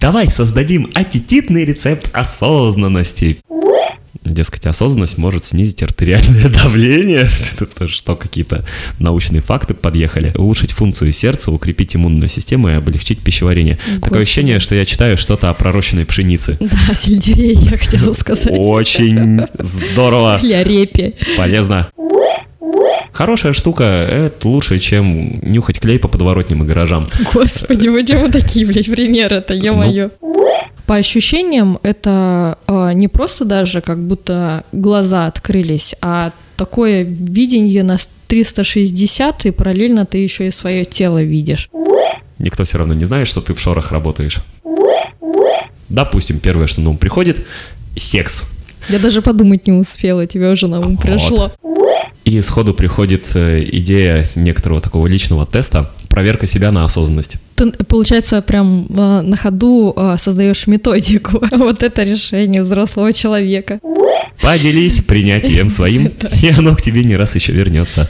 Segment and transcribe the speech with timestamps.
[0.00, 3.38] Давай создадим аппетитный рецепт осознанности.
[4.24, 7.26] Дескать, осознанность может снизить артериальное давление.
[7.60, 8.64] Это что, какие-то
[8.98, 10.32] научные факты подъехали?
[10.36, 13.76] Улучшить функцию сердца, укрепить иммунную систему и облегчить пищеварение.
[13.76, 14.00] Господи.
[14.02, 16.58] Такое ощущение, что я читаю что-то о пророщенной пшенице.
[16.88, 18.48] Да, сельдерей, я хотела сказать.
[18.50, 21.14] Очень здорово, Или о репе.
[21.36, 21.88] полезно.
[23.12, 27.04] Хорошая штука, это лучше, чем нюхать клей по подворотням и гаражам.
[27.32, 30.10] Господи, почему такие, блядь, примеры-то, ё-моё.
[30.86, 37.98] По ощущениям, это а, не просто даже как будто глаза открылись, а такое видение на
[38.28, 41.68] 360, и параллельно ты еще и свое тело видишь.
[42.38, 44.38] Никто все равно не знает, что ты в шорах работаешь.
[45.88, 47.44] Допустим, первое, что на ум приходит–
[47.96, 48.44] секс.
[48.88, 51.02] Я даже подумать не успела, тебе уже на ум Вот.
[51.02, 51.52] пришло.
[52.24, 57.36] И сходу приходит э, идея некоторого такого личного теста– проверка себя на осознанность.
[57.54, 61.40] Ты, получается, прям а, на ходу а, создаешь методику.
[61.52, 63.78] Вот это решение взрослого человека.
[64.42, 66.10] Поделись принятием своим,
[66.42, 68.08] и оно к тебе не раз еще вернется.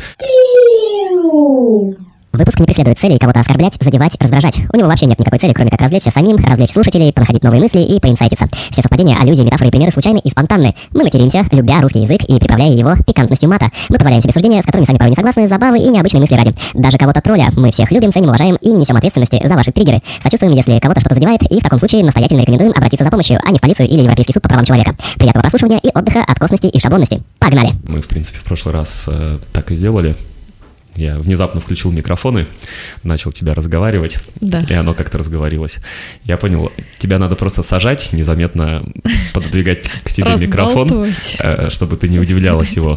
[2.38, 4.54] Выпуск не преследует целей кого-то оскорблять, задевать, раздражать.
[4.72, 7.80] У него вообще нет никакой цели, кроме как развлечься самим, развлечь слушателей, понаходить новые мысли
[7.80, 8.48] и поинсайтиться.
[8.70, 10.72] Все совпадения, аллюзии, метафоры и примеры случайны и спонтанны.
[10.92, 13.72] Мы материмся, любя русский язык и приправляя его пикантностью мата.
[13.88, 16.54] Мы позволяем себе суждения, с которыми сами порой не согласны, забавы и необычные мысли ради.
[16.74, 20.00] Даже кого-то тролля мы всех любим, ценим, уважаем и не несем ответственности за ваши триггеры.
[20.22, 23.50] Сочувствуем, если кого-то что-то задевает, и в таком случае настоятельно рекомендуем обратиться за помощью, а
[23.50, 24.94] не в полицию или Европейский суд по правам человека.
[25.16, 27.20] Приятного прослушивания и отдыха от косности и шаблонности.
[27.40, 27.72] Погнали!
[27.88, 30.14] Мы, в принципе, в прошлый раз э, так и сделали.
[30.98, 32.46] Я внезапно включил микрофоны,
[33.04, 34.66] начал тебя разговаривать, Да.
[34.68, 35.78] и оно как-то разговорилось.
[36.24, 38.82] Я понял, тебя надо просто сажать, незаметно
[39.32, 41.06] пододвигать к тебе микрофон,
[41.38, 42.96] э, чтобы ты не удивлялась его.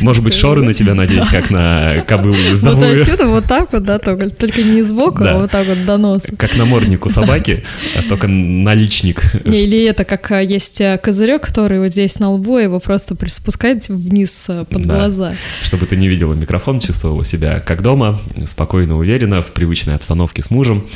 [0.00, 3.00] Может быть, шоры на тебя надеть, как на кобылу Вот ездовую.
[3.00, 5.36] отсюда вот так вот, да, только, только не сбоку, Да.
[5.36, 6.36] а вот так вот до носа.
[6.36, 7.64] Как наморднику собаки,
[7.96, 9.22] а только наличник.
[9.46, 13.14] Не, или это как а, есть а, козырек, который вот здесь на лбу, его просто
[13.14, 14.96] приспускать вниз а, под Да.
[14.96, 15.34] глаза.
[15.62, 20.50] Чтобы ты не видела микрофон, чувствовала себя как дома, спокойно, уверенно, в привычной обстановке с
[20.50, 20.86] мужем,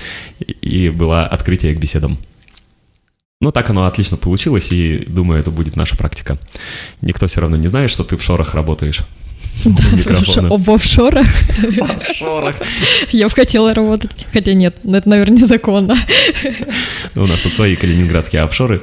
[0.40, 2.18] и- была открытие к беседам.
[3.40, 6.38] Ну, так оно отлично получилось, и думаю, это будет наша практика.
[7.00, 9.00] Никто все равно не знает, что ты в шорах работаешь.
[9.64, 10.48] Микрофона.
[10.56, 12.56] В офшорах В шорах.
[13.10, 15.96] я бы хотела работать, хотя нет, ну, это, наверное, незаконно.
[17.14, 18.80] Ну, У нас тут свои калининградские офшоры,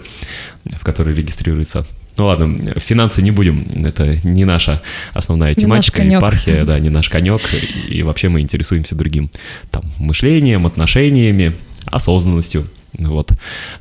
[0.66, 1.86] в которые регистрируются.
[2.20, 4.82] Ну ладно, финансы не будем, это не наша
[5.14, 6.18] основная Не тематика, конек.
[6.18, 7.42] епархия, да, не наш конек,
[7.88, 9.32] и вообще мы интересуемся другим.
[9.72, 11.54] Там, мышлением, отношениями,
[11.86, 12.68] осознанностью.
[12.98, 13.32] Вот,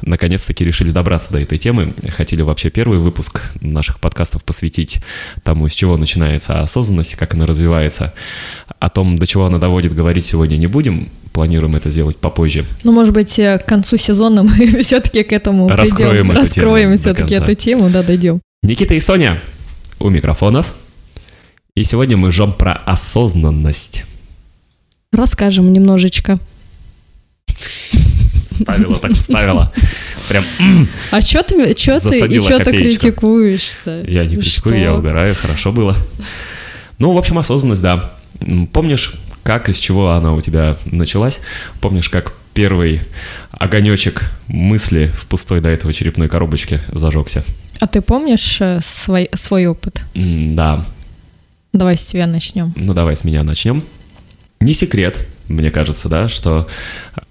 [0.02, 1.92] наконец-таки решили добраться до этой темы.
[2.10, 5.00] Хотели вообще первый выпуск наших подкастов посвятить
[5.42, 8.14] тому, с чего начинается осознанность, как она развивается.
[8.78, 11.08] О том, до чего она доводит, говорить сегодня не будем.
[11.38, 12.64] Планируем это сделать попозже.
[12.82, 16.30] Ну, может быть, э, к концу сезона мы все-таки к этому Раскроем придем.
[16.32, 18.40] эту Раскроем все-таки эту тему, да, дойдем.
[18.64, 19.38] Никита и Соня
[20.00, 20.74] у микрофонов.
[21.76, 24.02] И сегодня мы жжем про осознанность.
[25.12, 26.40] Расскажем немножечко.
[28.50, 29.72] Ставила так вставила.
[30.28, 30.44] Прям
[31.12, 34.02] А что ты, чё ты, и что ты критикуешь-то?
[34.08, 34.74] я не критикую, Что?
[34.74, 35.96] я угораю, хорошо было.
[36.98, 38.10] Ну, в общем, осознанность, да.
[38.72, 39.14] Помнишь,
[39.48, 41.40] как, из чего она у тебя началась?
[41.80, 43.00] Помнишь, как первый
[43.50, 47.42] огонечек мысли в пустой до этого черепной коробочке зажегся?
[47.80, 50.02] А ты помнишь э, свой, свой опыт?
[50.14, 50.84] М, Да,
[51.72, 52.74] Давай с тебя начнем.
[52.76, 53.82] Ну, давай с меня начнем.
[54.60, 56.68] Не секрет, мне кажется, да, что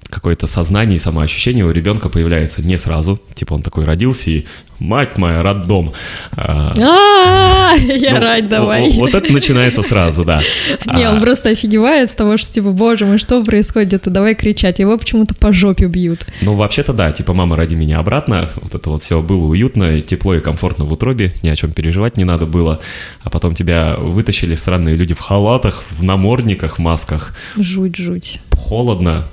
[0.09, 3.19] какое-то сознание и самоощущение у ребенка появляется не сразу.
[3.33, 4.45] Типа он такой родился и
[4.79, 5.93] мать моя, роддом.
[6.35, 8.89] А, А, я ну, рать давай.
[8.91, 10.41] Вот это начинается сразу, да.
[10.95, 14.79] Не, он А, просто офигевает с того, что типа, боже мой, что происходит, давай кричать.
[14.79, 16.25] Его почему-то по жопе бьют.
[16.41, 18.49] Ну, вообще-то да, типа мама, роди меня обратно.
[18.61, 22.17] Вот это вот все было уютно, тепло и комфортно в утробе, ни о чем переживать
[22.17, 22.79] не надо было.
[23.23, 27.35] А потом тебя вытащили странные люди в халатах, в намордниках, масках.
[27.57, 28.39] Жуть-жуть.
[28.51, 29.25] Холодно,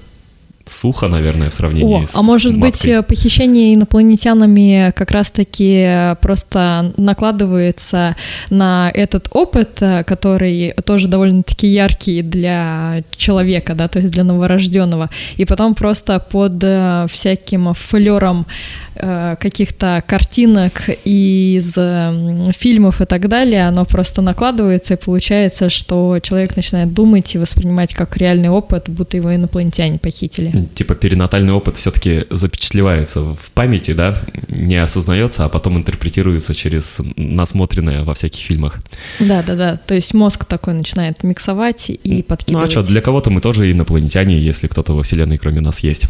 [0.66, 2.90] сухо, наверное, в сравнении О, с а может быть, маской.
[2.90, 8.16] э, похищение инопланетянами как раз-таки э, просто накладывается
[8.50, 15.11] на этот опыт, э, который тоже довольно-таки яркий для человека, да, то есть для новорожденного,
[15.37, 16.64] и потом просто под
[17.11, 18.46] всяким флером
[18.94, 26.56] каких-то картинок из э, фильмов и так далее, оно просто накладывается, и получается, что человек
[26.56, 30.69] начинает думать и воспринимать как реальный опыт, будто его инопланетяне похитили.
[30.75, 34.17] Типа перинатальный опыт все-таки запечатлевается в памяти, да,
[34.49, 38.79] не осознается, а потом интерпретируется через насмотренное во всяких фильмах.
[39.20, 39.76] Да, да, да.
[39.76, 42.69] То есть мозг такой начинает миксовать и Ну подкидывать.
[42.69, 46.06] а что, для кого-то мы тоже инопланетяне, если кто-то во Вселенной кроме нас есть.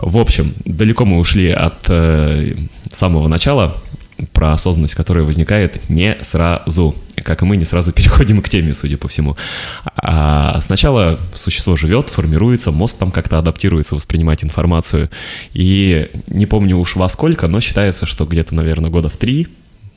[0.00, 2.54] В общем, далеко мы ушли от э,
[2.90, 3.76] самого начала
[4.32, 6.94] про осознанность, которая возникает не сразу.
[7.22, 9.36] Как и мы не сразу переходим к теме, судя по всему.
[9.96, 15.10] А сначала существо живет, формируется, мозг там как-то адаптируется воспринимать информацию.
[15.52, 19.48] И не помню уж во сколько, но считается, что где-то, наверное, года в три,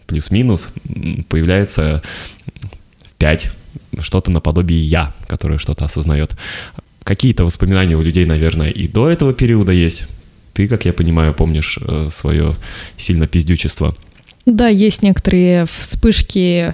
[0.07, 0.69] плюс-минус,
[1.29, 2.01] появляется
[3.17, 3.51] пять
[3.99, 6.35] что-то наподобие «я», которое что-то осознает.
[7.09, 10.05] Какие-то воспоминания у людей, наверное, и до этого периода есть.
[10.53, 12.55] Ты, как я понимаю, помнишь э, свое
[12.97, 13.95] сильно пиздючество–
[14.45, 16.73] да, есть некоторые вспышки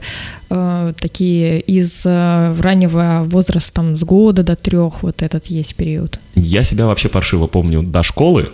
[0.50, 6.20] э, такие из э, раннего возраста, там, с года до трех, вот этот есть период.
[6.36, 8.50] Я себя вообще паршиво помню до школы,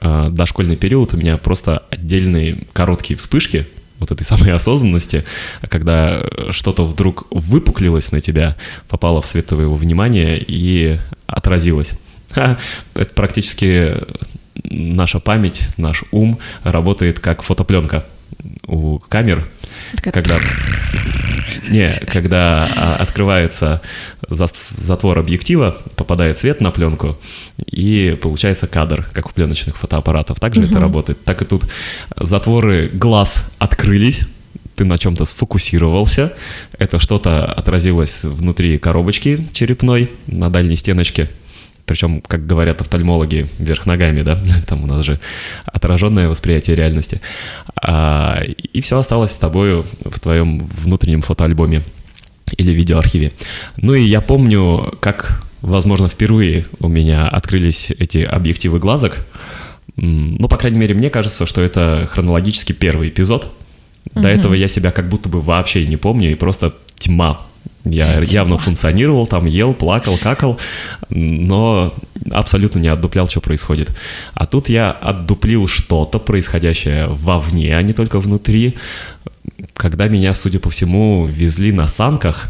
[0.00, 3.66] э, до школьный период у меня просто отдельные короткие вспышки,
[4.02, 5.24] вот этой самой осознанности,
[5.68, 8.56] когда что-то вдруг выпуклилось на тебя,
[8.88, 11.92] попало в свет твоего внимания и отразилось.
[12.34, 13.94] Это практически
[14.64, 18.04] наша память, наш ум работает как фотопленка
[18.66, 19.46] у камер,
[20.02, 20.38] когда...
[21.72, 23.80] Не, когда а, открывается
[24.28, 27.18] затвор объектива, попадает свет на пленку,
[27.66, 30.40] и получается кадр, как у пленочных фотоаппаратов.
[30.40, 30.70] Так же угу.
[30.70, 31.24] это работает.
[31.24, 31.64] Так и тут
[32.16, 34.28] затворы глаз открылись,
[34.74, 36.32] ты на чем-то сфокусировался,
[36.78, 41.28] это что-то отразилось внутри коробочки черепной на дальней стеночке,
[41.86, 45.18] причем, как говорят офтальмологи, вверх ногами, да, там у нас же
[45.64, 47.20] отраженное восприятие реальности.
[47.76, 51.82] А, и все осталось с тобой в твоем внутреннем фотоальбоме
[52.56, 53.32] или видеоархиве.
[53.76, 59.16] Ну и я помню, как, возможно, впервые у меня открылись эти объективы глазок.
[59.96, 63.52] Ну, по крайней мере, мне кажется, что это хронологически первый эпизод.
[64.14, 64.28] До угу.
[64.28, 67.40] этого я себя как будто бы вообще не помню, и просто тьма
[67.84, 70.58] я явно функционировал, там ел, плакал, какал,
[71.10, 71.92] но
[72.30, 73.90] абсолютно не отдуплял, что происходит.
[74.34, 78.76] А тут я отдуплил что-то, происходящее вовне, а не только внутри,
[79.74, 82.48] когда меня, судя по всему, везли на санках.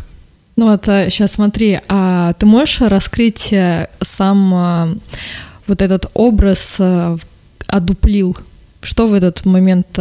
[0.56, 4.96] Ну вот сейчас э, смотри, а ты можешь раскрыть э, сам э,
[5.66, 6.78] вот этот образ
[7.66, 8.36] одуплил?
[8.82, 9.98] Что в этот момент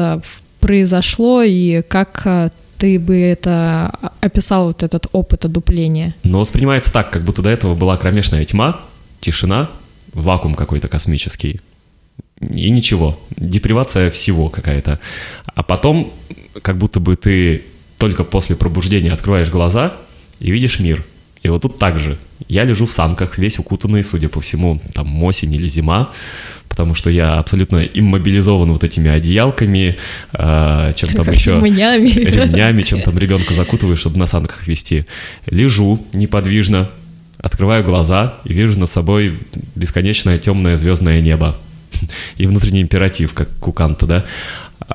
[0.60, 2.52] произошло и как
[2.82, 3.92] ты бы это
[4.22, 6.16] описал, вот этот опыт одупления?
[6.24, 8.82] Но воспринимается так, как будто до этого была кромешная тьма,
[9.20, 9.70] тишина,
[10.14, 11.62] вакуум какой-то космический.
[12.40, 13.20] И ничего.
[13.38, 15.00] Депривация всего какая-то.
[15.46, 16.12] А потом,
[16.64, 17.66] как будто бы ты
[18.00, 19.94] только после пробуждения открываешь глаза
[20.40, 21.06] и видишь мир.
[21.44, 22.18] И вот тут так же.
[22.48, 26.10] Я лежу в санках, весь укутанный, судя по всему, там осень или зима
[26.72, 29.98] потому что я абсолютно иммобилизован вот этими одеялками,
[30.32, 31.56] э, чем там еще...
[31.56, 32.08] Ремнями.
[32.08, 35.06] Ремнями, чем там ребенка закутываю, чтобы на санках вести.
[35.48, 36.90] Лежу неподвижно,
[37.40, 39.34] открываю глаза и вижу над собой
[39.76, 41.58] бесконечное темное звездное небо.
[42.38, 44.24] И внутренний императив, как у Канта, да?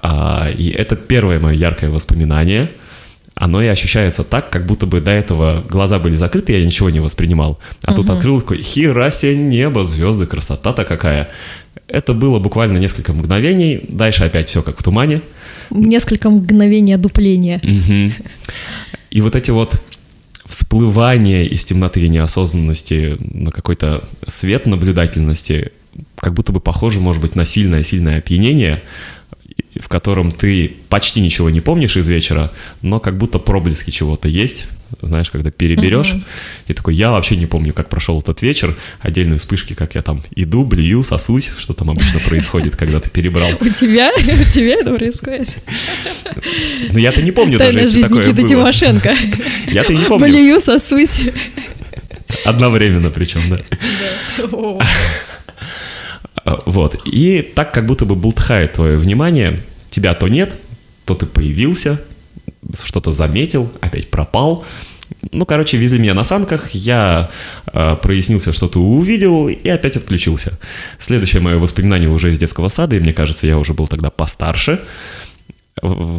[0.03, 2.71] А, и это первое мое яркое воспоминание–
[3.37, 7.01] оно и ощущается так, как будто бы до этого глаза были закрыты, я ничего не
[7.01, 7.59] воспринимал.
[7.85, 8.03] А угу.
[8.03, 11.29] тут открыл такой, хера себе небо, звезды, красота-то какая.
[11.87, 15.21] Это было буквально несколько мгновений, дальше опять все как в тумане.
[15.69, 17.61] Несколько мгновений одупления.
[17.63, 18.13] Угу.
[19.11, 19.83] И вот эти вот
[20.47, 25.73] всплывания из темноты неосознанности на какой-то свет наблюдательности,
[26.17, 28.83] как будто бы похоже, может быть, на сильное-сильное опьянение,
[29.81, 32.53] в котором ты почти ничего не помнишь из вечера,
[32.83, 34.67] но как будто проблески чего-то есть,
[35.03, 36.23] знаешь, когда переберешь, uh-huh.
[36.69, 40.23] и такой, я вообще не помню, как прошел этот вечер, отдельные вспышки, как я там
[40.35, 43.51] иду, блюю, сосусь, что там обычно происходит, когда ты перебрал.
[43.61, 44.13] У тебя?
[44.17, 45.55] У тебя это происходит?
[46.93, 49.15] Ну, я-то не помню даже, если жизнь Никиты Тимошенко.
[49.69, 50.27] Я-то не помню.
[50.27, 51.23] Блюю, сосусь.
[52.45, 53.61] Одновременно причем, да.
[54.53, 54.81] А,
[56.67, 57.01] вот.
[57.05, 59.61] И так как будто бы бултхает твое внимание,
[59.91, 60.57] тебя то нет,
[61.05, 62.01] то ты появился,
[62.75, 64.65] что-то заметил, опять пропал.
[65.33, 67.31] Ну, короче, везли меня на санках, я
[67.73, 70.59] э, прояснился, что ты увидел, и опять отключился.
[70.99, 74.81] Следующее мое воспоминание уже из детского сада, и мне кажется, я уже был тогда постарше.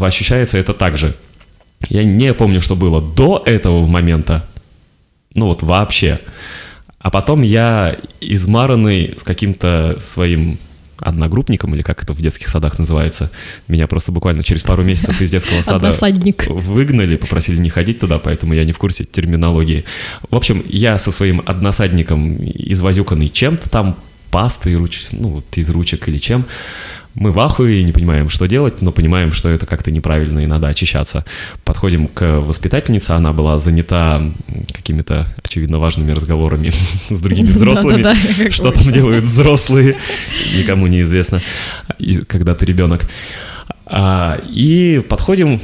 [0.02, 1.16] Ощущается это так же.
[1.90, 4.48] Я не помню, что было до этого момента.
[5.36, 6.20] Ну вот вообще.
[7.00, 10.58] А потом я измаранный с каким-то своим
[11.00, 13.32] одногруппником, или как это в детских садах называется.
[13.68, 15.92] Меня просто буквально через пару месяцев из детского сада
[16.50, 19.86] выгнали, попросили не ходить туда, поэтому я не в курсе терминологии.
[20.30, 23.96] В общем, я со своим односадником извозюканный чем-то там,
[24.32, 25.08] пастой, руч...
[25.12, 26.46] ну, вот из ручек или чем,
[27.20, 30.68] Мы в ахуе, не понимаем, что делать, но понимаем, что это как-то неправильно и надо
[30.68, 31.26] очищаться.
[31.64, 34.22] Подходим к воспитательнице, она была занята
[34.72, 36.72] какими-то, очевидно, важными разговорами
[37.10, 38.50] с другими взрослыми.
[38.52, 39.98] Что там делают взрослые,
[40.56, 41.42] никому неизвестно,
[42.28, 43.02] когда ты ребенок.
[43.88, 45.60] А, и подходим,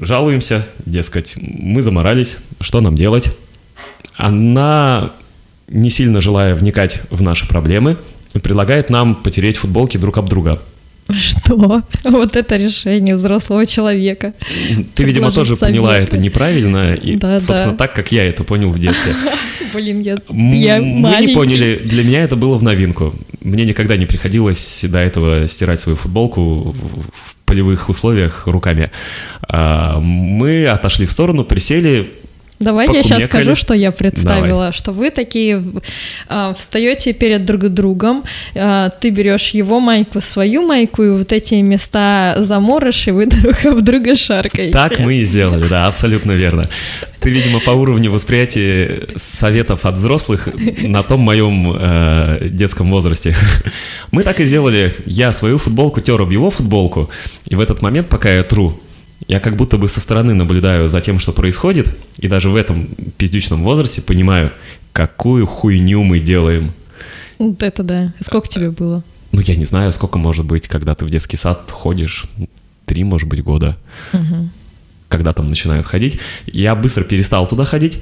[0.00, 3.32] жалуемся, дескать, мы заморались, что нам делать?
[4.16, 5.12] Она,
[5.68, 7.96] не сильно желая вникать в наши проблемы,
[8.42, 10.60] предлагает нам потереть футболки друг об друга.
[11.12, 11.82] Что?
[12.04, 14.34] Вот это решение взрослого человека.
[14.94, 15.76] Ты, видимо, тоже совет.
[15.76, 17.78] поняла это неправильно, и, да, собственно, да.
[17.78, 19.12] так, как я это понял в детстве.
[19.72, 21.28] Блин, я, я Мы маленький.
[21.28, 23.14] не поняли, для меня это было в новинку.
[23.40, 28.90] Мне никогда не приходилось до этого стирать свою футболку в полевых условиях руками.
[29.48, 32.10] А, мы отошли в сторону, присели,
[32.58, 34.72] Давай я сейчас скажу, что я представила, Давай.
[34.72, 35.62] что вы такие
[36.28, 41.56] э, встаете перед друг другом, э, ты берешь его майку, свою майку, и вот эти
[41.56, 44.72] места заморыш, и вы друг об друга шаркаете.
[44.72, 46.64] Так мы и сделали, да, абсолютно верно.
[47.20, 50.48] Ты, видимо, по уровню восприятия советов от взрослых
[50.82, 53.34] на том моем э, детском возрасте.
[54.12, 54.94] Мы так и сделали.
[55.06, 57.10] Я свою футболку тер об его футболку,
[57.48, 58.78] и в этот момент, пока я тру,
[59.28, 62.88] я как будто бы со стороны наблюдаю за тем, что происходит, и даже в этом
[63.18, 64.52] пиздючном возрасте понимаю,
[64.92, 66.72] какую хуйню мы делаем.
[67.38, 68.12] Вот это да.
[68.20, 69.02] Сколько тебе было?
[69.32, 72.24] Ну, я не знаю, сколько может быть, когда ты в детский сад ходишь.
[72.86, 73.76] Три, может быть, года.
[74.12, 74.48] Угу.
[75.08, 76.18] Когда там начинают ходить.
[76.46, 77.98] Я быстро перестал туда ходить.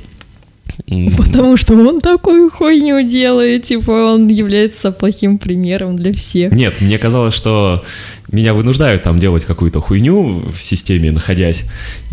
[1.16, 6.52] Потому что он такую хуйню делает, типа он является плохим примером для всех.
[6.52, 7.84] Нет, мне казалось, что
[8.30, 11.64] меня вынуждают там делать какую-то хуйню в системе, находясь.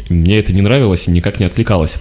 [0.09, 1.97] Мне это не нравилось и никак не откликалось.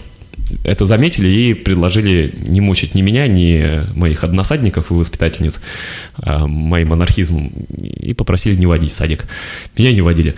[0.64, 5.60] Это заметили и предложили не мучить ни меня, ни моих односадников и воспитательниц
[6.16, 9.26] а, моим анархизмом и попросили не водить садик.
[9.76, 10.34] Меня не водили.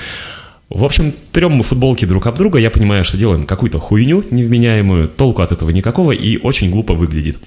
[0.74, 5.08] В общем, трем мы футболки друг об друга, я понимаю, что делаем какую-то хуйню невменяемую,
[5.08, 7.38] толку от этого никакого и очень глупо выглядит.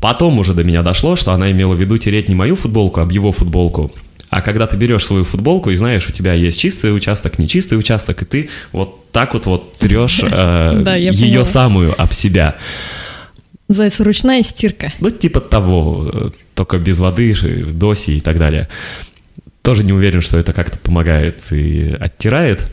[0.00, 3.08] Потом уже до меня дошло, что она имела в виду тереть не мою футболку, а
[3.10, 3.92] его футболку.
[4.28, 8.20] А когда ты берешь свою футболку и знаешь, у тебя есть чистый участок, нечистый участок,
[8.22, 12.56] и ты вот так вот вот трешь э, ее самую об себя.
[13.68, 14.92] Называется ручная стирка.
[15.00, 17.34] Ну, типа того, э, только без воды,
[17.72, 18.68] доси и так далее.
[19.62, 22.64] Тоже не уверен, что это как-то помогает и оттирает.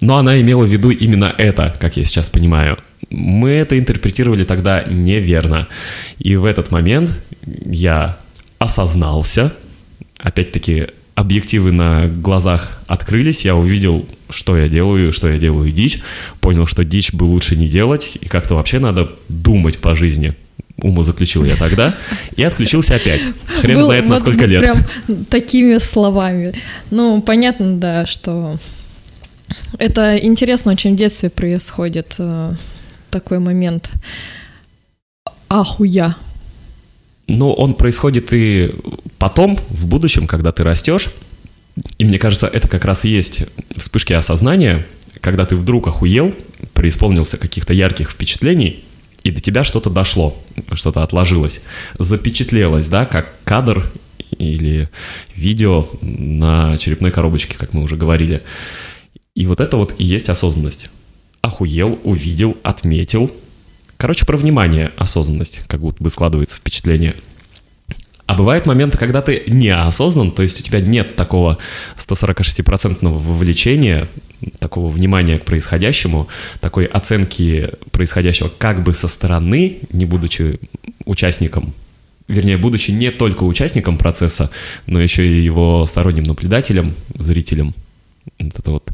[0.00, 2.78] Но она имела в виду именно это, как я сейчас понимаю.
[3.10, 5.66] Мы это интерпретировали тогда неверно.
[6.18, 7.10] И в этот момент
[7.66, 8.16] я
[8.58, 9.52] осознался,
[10.18, 16.00] опять-таки объективы на глазах открылись, я увидел, что я делаю, что я делаю дичь,
[16.40, 20.34] понял, что дичь бы лучше не делать, и как-то вообще надо думать по жизни
[20.80, 21.94] уму заключил я тогда,
[22.36, 23.22] и отключился опять.
[23.60, 24.60] Хрен Был, знает, на сколько лет.
[24.60, 24.78] Прям
[25.28, 26.54] такими словами.
[26.90, 28.58] Ну, понятно, да, что
[29.78, 32.52] это интересно очень в детстве происходит э,
[33.10, 33.90] такой момент.
[35.48, 36.16] Ахуя.
[37.26, 38.70] Ну, он происходит и
[39.18, 41.08] потом, в будущем, когда ты растешь.
[41.98, 43.44] И мне кажется, это как раз и есть
[43.76, 44.86] вспышки осознания,
[45.20, 46.34] когда ты вдруг охуел,
[46.74, 48.84] преисполнился каких-то ярких впечатлений,
[49.28, 50.34] и до тебя что-то дошло,
[50.72, 51.60] что-то отложилось,
[51.98, 53.84] запечатлелось, да, как кадр
[54.38, 54.88] или
[55.36, 58.42] видео на черепной коробочке, как мы уже говорили.
[59.34, 60.88] И вот это вот и есть осознанность.
[61.42, 63.30] Охуел, увидел, отметил.
[63.98, 67.14] Короче, про внимание осознанность, как будто бы складывается впечатление–
[68.28, 71.56] а бывают моменты, когда ты неосознан, то есть у тебя нет такого
[71.96, 74.06] 146% вовлечения,
[74.58, 76.28] такого внимания к происходящему,
[76.60, 80.60] такой оценки происходящего как бы со стороны, не будучи
[81.06, 81.72] участником
[82.28, 84.50] вернее, будучи не только участником процесса,
[84.86, 87.74] но еще и его сторонним наблюдателем, зрителем.
[88.38, 88.92] Вот эта вот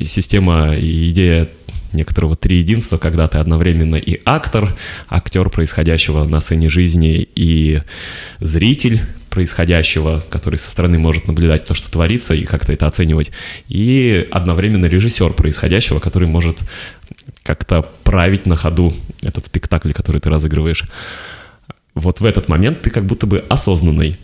[0.00, 1.48] система и идея
[1.92, 4.74] некоторого триединства, когда ты одновременно и актор,
[5.08, 7.80] актер происходящего на сцене жизни, и
[8.40, 13.30] зритель происходящего, который со стороны может наблюдать то, что творится, и как-то это оценивать,
[13.68, 16.58] и одновременно режиссер происходящего, который может
[17.42, 18.92] как-то править на ходу
[19.22, 20.84] этот спектакль, который ты разыгрываешь.
[21.94, 24.16] Вот в этот момент ты как будто бы осознанный,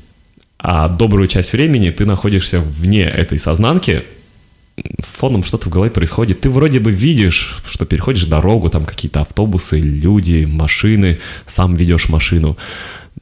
[0.58, 4.02] а добрую часть времени ты находишься вне этой сознанки,
[5.00, 6.40] фоном что-то в голове происходит.
[6.40, 12.56] Ты вроде бы видишь, что переходишь дорогу, там какие-то автобусы, люди, машины, сам ведешь машину.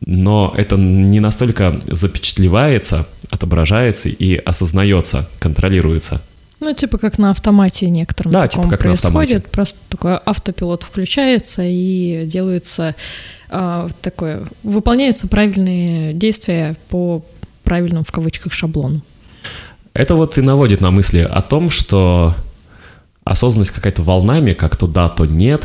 [0.00, 6.20] Но это не настолько запечатлевается, отображается и осознается, контролируется.
[6.60, 9.02] Ну, типа как на автомате некоторым да, типа как происходит.
[9.02, 9.40] На автомате.
[9.50, 12.94] Просто такой автопилот включается и делается
[13.50, 17.22] э, такое, выполняются правильные действия по
[17.64, 19.02] правильным в кавычках шаблону.
[19.94, 22.34] Это вот и наводит на мысли о том, что
[23.22, 25.64] осознанность какая-то волнами, как то да, то нет,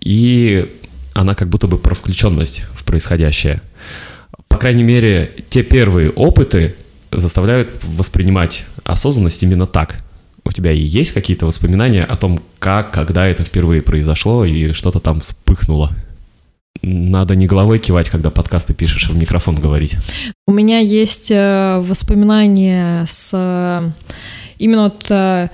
[0.00, 0.72] и
[1.14, 3.60] она как будто бы про включенность в происходящее.
[4.46, 6.76] По крайней мере, те первые опыты
[7.10, 9.96] заставляют воспринимать осознанность именно так.
[10.44, 15.00] У тебя и есть какие-то воспоминания о том, как, когда это впервые произошло и что-то
[15.00, 15.92] там вспыхнуло?
[16.82, 19.96] Надо не головой кивать, когда подкасты пишешь, а в микрофон говорить.
[20.46, 23.90] У меня есть э, воспоминания с э,
[24.58, 25.48] именно вот э,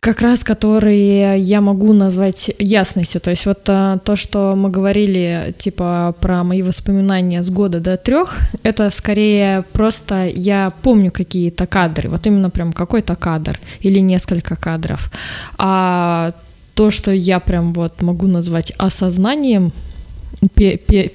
[0.00, 3.20] как раз которые я могу назвать ясностью.
[3.20, 8.38] То есть вот то, что мы говорили, типа, про мои воспоминания с года до трех,
[8.62, 15.10] это скорее просто я помню какие-то кадры, вот именно прям какой-то кадр или несколько кадров.
[15.58, 16.32] А
[16.74, 19.70] то, что я прям вот могу назвать осознанием,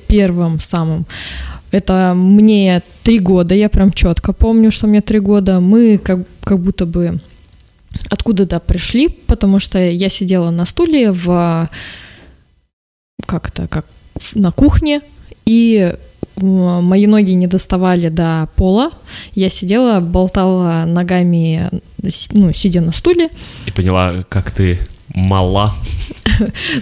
[0.07, 1.05] первым самым.
[1.71, 5.59] Это мне три года, я прям четко помню, что мне три года.
[5.59, 7.19] Мы как, как будто бы
[8.09, 11.69] откуда-то пришли, потому что я сидела на стуле в
[13.25, 13.85] как это, как
[14.35, 15.01] на кухне,
[15.45, 15.95] и
[16.37, 18.91] мои ноги не доставали до пола.
[19.33, 21.69] Я сидела, болтала ногами,
[22.31, 23.29] ну, сидя на стуле.
[23.65, 24.79] И поняла, как ты
[25.15, 25.73] мала.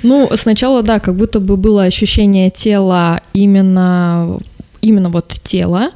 [0.01, 4.39] Ну, сначала, да, как будто бы было ощущение тела именно
[4.81, 5.91] именно вот тело.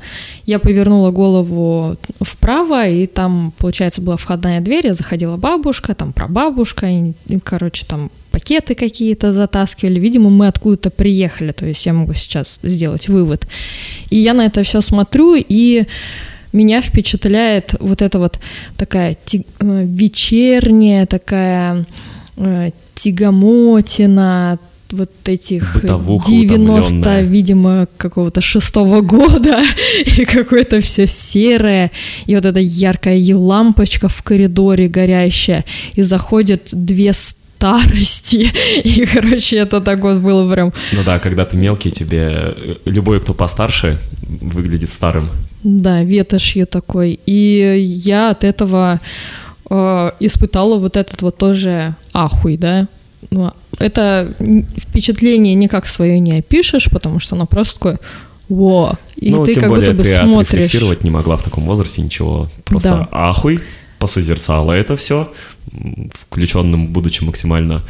[0.46, 7.14] Я повернула голову вправо, и там, получается, была входная дверь, заходила бабушка, там прабабушка, и,
[7.44, 10.00] короче, там пакеты какие-то затаскивали.
[10.00, 13.46] Видимо, мы откуда-то приехали, то есть я могу сейчас сделать вывод.
[14.10, 15.86] И я на это все смотрю, и
[16.54, 18.40] меня впечатляет вот эта вот
[18.78, 21.86] такая э, вечерняя, такая
[22.96, 24.60] тягомотина,
[24.92, 27.22] вот этих Бытовуха 90, утомленная.
[27.24, 29.62] видимо, какого-то шестого года,
[30.18, 31.92] и какое-то все серое,
[32.26, 35.66] и вот эта яркая лампочка в коридоре горящая,
[35.96, 38.48] и заходят две старости,
[38.84, 40.74] и, короче, это так вот было прям...
[40.94, 45.30] Ну да, когда ты мелкий, тебе любой, кто постарше, выглядит старым.
[45.64, 49.02] Да, ветошью такой, и я от этого
[49.70, 52.88] э, испытала вот этот вот тоже ахуй, да,
[53.32, 54.34] ну, это
[54.78, 58.00] впечатление никак свое не опишешь, потому что оно просто такое
[58.50, 61.04] во, и ну, ты тем как более будто бы ты смотришь.
[61.04, 62.48] не могла в таком возрасте ничего.
[62.64, 63.08] Просто Да.
[63.12, 63.60] ахуй,
[64.00, 65.32] посозерцала это все,
[66.14, 67.84] включенным, будучи максимально,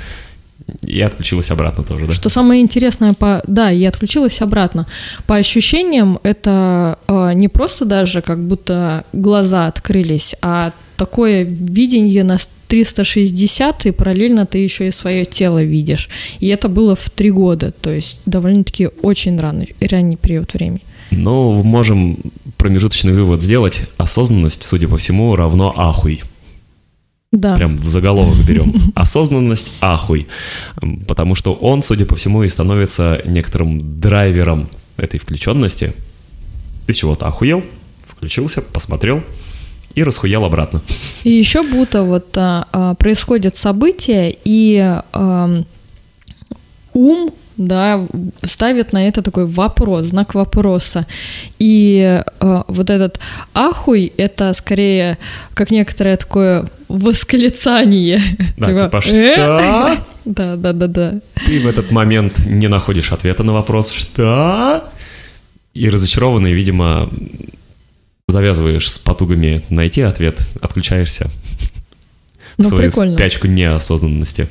[0.82, 2.14] и отключилась обратно тоже, да?
[2.14, 3.42] Что самое интересное, по...
[3.48, 4.86] да, я отключилась обратно.
[5.28, 12.38] По ощущениям, это э, не просто даже как будто глаза открылись, а такое видение на
[12.68, 16.10] 360, и параллельно ты еще и свое тело видишь.
[16.40, 20.82] И это было в три года, то есть довольно-таки очень ранний, ранний период времени.
[21.12, 22.18] Ну, можем
[22.58, 23.82] промежуточный вывод сделать.
[23.98, 26.22] Осознанность, судя по всему, равно ахуй.
[27.32, 27.56] Да.
[27.56, 28.74] Прям в заголовок берем.
[28.96, 30.28] Осознанность ахуй.
[31.08, 35.94] Потому что он, судя по всему, и становится некоторым драйвером этой включенности.
[36.88, 37.64] Ты чего-то охуел,
[38.06, 39.24] включился, посмотрел
[39.98, 40.82] и расхуел обратно.
[41.24, 44.78] И еще будто вот а, а, происходят события, и
[45.12, 45.66] ам,
[46.94, 48.06] ум, да,
[48.44, 51.08] ставит на это такой вопрос, знак вопроса.
[51.58, 53.20] И а, вот этот
[53.56, 55.18] ахуй, это скорее
[55.56, 58.22] как некоторое такое восклицание.
[58.56, 59.98] Да, Типа, типа, «Э?» что?
[60.26, 61.14] Да, да, да, да.
[61.46, 64.84] Ты в этот момент не находишь ответа на вопрос «Что?».
[65.74, 67.10] И разочарованный, видимо,
[68.30, 71.30] завязываешь с потугами найти ответ, отключаешься
[72.58, 73.16] в Ну, свою прикольно.
[73.16, 74.48] спячку неосознанности.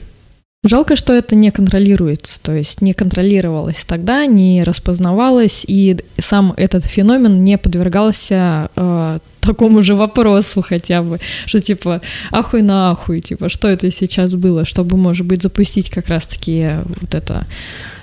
[0.65, 6.85] Жалко, что это не контролируется, то есть не контролировалось тогда, не распознавалось, и сам этот
[6.85, 12.01] феномен не подвергался э, такому же вопросу хотя бы, что типа
[12.33, 17.15] ахуй на ахуй, типа что это сейчас было, чтобы, может быть, запустить как раз-таки вот
[17.15, 17.47] это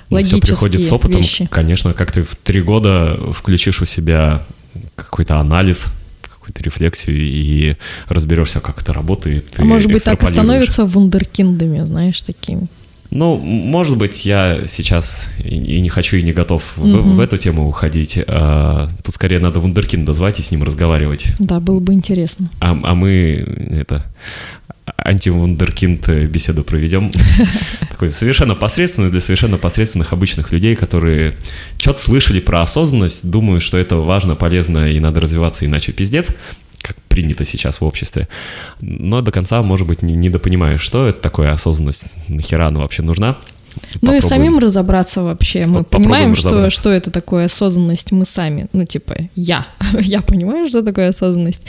[0.09, 1.19] Ну, Все логические приходит с опытом.
[1.21, 1.47] вещи.
[1.51, 4.41] Конечно, как ты в три года включишь у себя
[4.95, 9.45] какой-то анализ, какую-то рефлексию и разберешься, как это работает.
[9.57, 12.67] А может быть, так и становятся вундеркиндами, знаешь, такими.
[13.11, 17.15] Ну, может быть, я сейчас и не хочу, и не готов в, Мгм.
[17.15, 18.17] в эту тему уходить.
[18.27, 21.27] А, тут скорее надо вундеркинда звать и с ним разговаривать.
[21.37, 22.49] Да, было бы интересно.
[22.59, 24.03] А, а мы это
[24.97, 27.11] антивундеркинд беседу проведем.
[27.89, 31.35] Такой совершенно посредственный для совершенно посредственных обычных людей, которые
[31.77, 36.35] что-то слышали про осознанность, думают, что это важно, полезно и надо развиваться, иначе пиздец,
[36.81, 38.27] как принято сейчас в обществе.
[38.81, 43.37] Но до конца, может быть, не, недопонимаешь, что это такое осознанность, нахера она вообще нужна.
[44.01, 45.65] Ну и самим разобраться вообще.
[45.65, 48.67] Мы Вот понимаем, что, что это такое осознанность, мы сами.
[48.73, 49.65] Ну, типа, я.
[49.99, 51.63] я понимаю, что такое осознанность.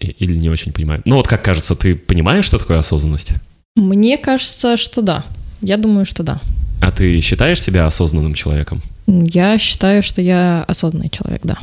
[0.00, 1.02] Или не очень понимаю.
[1.04, 3.32] Ну вот как кажется, ты понимаешь, что такое осознанность?
[3.76, 5.24] Мне кажется, что да.
[5.60, 6.40] Я думаю, что да.
[6.80, 8.82] А ты считаешь себя осознанным человеком?
[9.06, 11.58] Я считаю, что я осознанный человек, да.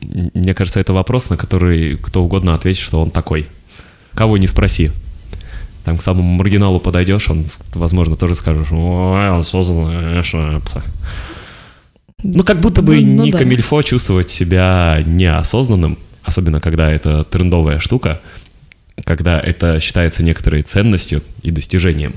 [0.00, 3.46] Мне кажется, это вопрос, на который кто угодно ответит, что он такой.
[4.14, 4.90] Кого не спроси.
[5.84, 10.60] Там к самому маргиналу подойдешь, он, возможно, тоже скажешь, ой, он осознанный, конечно».
[12.22, 13.38] Ну, как будто бы Ну- ну не да.
[13.38, 18.20] камильфо чувствовать себя неосознанным, особенно когда это трендовая штука,
[19.04, 22.12] когда это считается некоторой ценностью и достижением.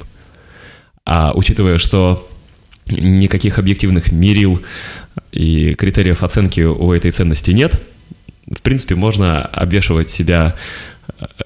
[1.06, 2.28] А учитывая, что
[2.88, 4.62] никаких объективных мерил
[5.32, 7.82] и критериев оценки у этой ценности нет,
[8.52, 10.93] в принципе, можно обвешивать себя э,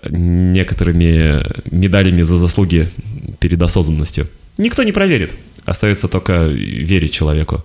[0.10, 2.89] некоторыми медалями за заслуги
[3.39, 4.28] перед осознанностью.
[4.58, 5.34] Никто не проверит.
[5.65, 7.63] Остается только верить человеку.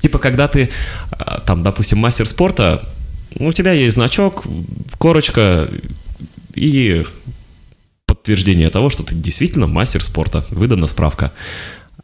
[0.00, 0.70] Типа, когда ты,
[1.10, 2.88] а, там, допустим, мастер спорта,
[3.38, 4.44] у тебя есть значок,
[4.98, 5.68] корочка
[6.54, 7.04] и
[8.06, 10.44] подтверждение того, что ты действительно мастер спорта.
[10.50, 11.32] Выдана справка.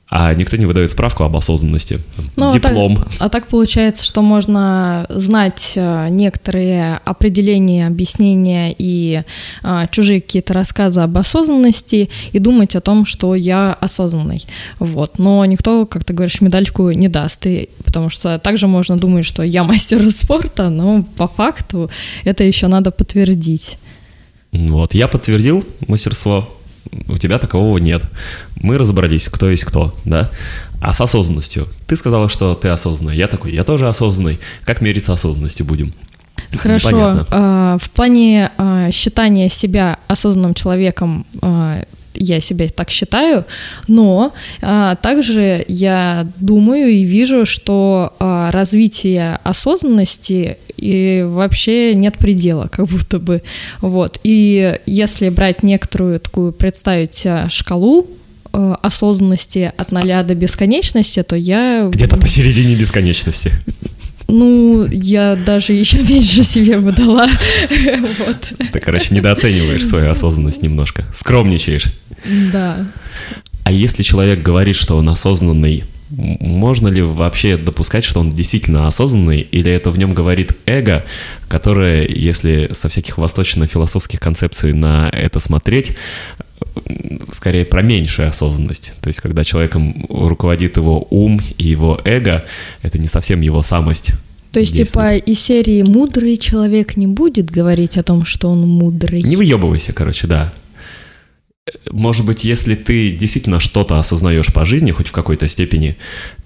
[0.09, 1.99] А никто не выдает справку об осознанности.
[2.37, 2.97] Ну, а Диплом.
[2.97, 9.23] так- А так получается, что можно знать э, некоторые определения, объяснения и
[9.65, 14.45] а, чужие какие-то рассказы об осознанности и думать о том, что я осознанный.
[14.79, 15.19] Вот.
[15.19, 17.45] Но никто, как ты говоришь, медальку не даст.
[17.47, 21.91] И, потому что также можно думать, что я мастер спорта, но по факту
[22.23, 23.77] это еще надо подтвердить.
[24.53, 26.49] Вот, я подтвердил мастерство,
[27.09, 28.03] у тебя такового нет.
[28.57, 30.31] Мы разобрались, кто есть кто, да?
[30.81, 31.69] А с осознанностью?
[31.87, 33.17] Ты сказала, что ты осознанный.
[33.17, 34.39] Я такой, я тоже осознанный.
[34.65, 35.93] Как мериться осознанностью будем?
[36.57, 36.91] Хорошо.
[36.91, 37.27] Непонятно.
[37.31, 41.83] а, в плане а, считания себя осознанным человеком а,
[42.17, 43.45] я себя так считаю,
[43.89, 52.69] но а, также я думаю и вижу, что а, развитие осознанности и вообще нет предела,
[52.73, 53.43] как будто бы.
[53.81, 54.21] Вот.
[54.25, 58.07] И если брать некоторую такую, представить а, шкалу
[58.53, 61.89] э, осознанности от ноля до бесконечности, то я...
[61.93, 63.53] Где-то посередине бесконечности.
[64.29, 67.29] Ну, я даже еще меньше себе бы дала.
[68.19, 68.53] Вот.
[68.73, 71.05] Ты, короче, недооцениваешь свою осознанность немножко.
[71.13, 71.87] Скромничаешь.
[72.53, 72.87] Да.
[73.65, 79.41] А если человек говорит, что он осознанный, можно ли вообще допускать, что он действительно осознанный,
[79.41, 81.05] или это в нем говорит эго,
[81.49, 85.97] которое, если со всяких восточно-философских концепций на это смотреть,
[87.31, 88.93] скорее про меньшую осознанность.
[89.01, 92.45] То есть, когда человеком руководит его ум и его эго,
[92.83, 94.13] это не совсем его самость.
[94.53, 99.23] То есть, типа, из серии «мудрый человек не будет говорить о том, что он мудрый».
[99.23, 100.53] Не выебывайся, короче, да.
[101.91, 105.97] Может быть, если ты действительно что-то осознаешь по жизни, хоть в какой-то степени,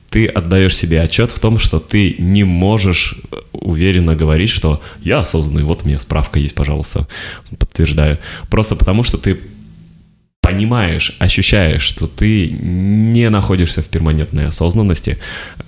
[0.09, 3.21] ты отдаешь себе отчет в том, что ты не можешь
[3.53, 7.07] уверенно говорить, что я осознанный, вот у меня справка есть, пожалуйста,
[7.59, 8.19] подтверждаю.
[8.49, 9.39] Просто потому, что ты
[10.51, 15.19] понимаешь, ощущаешь, что ты не находишься в перманентной осознанности,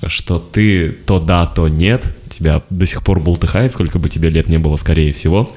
[0.07, 4.49] что ты то да, то нет, тебя до сих пор бултыхает, сколько бы тебе лет
[4.49, 5.51] не было, скорее всего,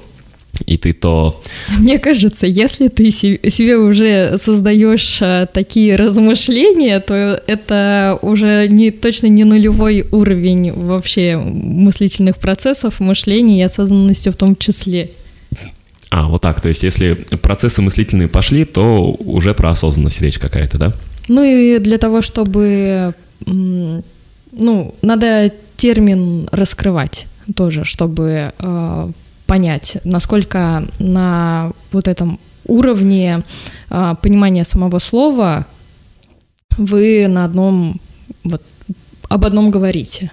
[0.66, 1.42] и ты то
[1.78, 8.92] Мне кажется, если ты се- себе уже создаешь а, такие размышления, то это уже не
[8.92, 15.10] точно не нулевой уровень вообще мыслительных процессов, мышления и осознанности в том числе.
[16.16, 16.62] А, вот так.
[16.62, 20.94] То есть, если процессы мыслительные пошли, то уже про осознанность речь какая-то, да?
[21.28, 23.14] Ну и для того, чтобы,
[23.46, 29.12] ну, надо термин раскрывать тоже, чтобы э,
[29.46, 33.44] понять, насколько на вот этом уровне
[33.90, 35.66] э, понимания самого слова
[36.78, 38.00] вы на одном,
[38.46, 38.62] вот,
[39.28, 40.32] об одном говорите.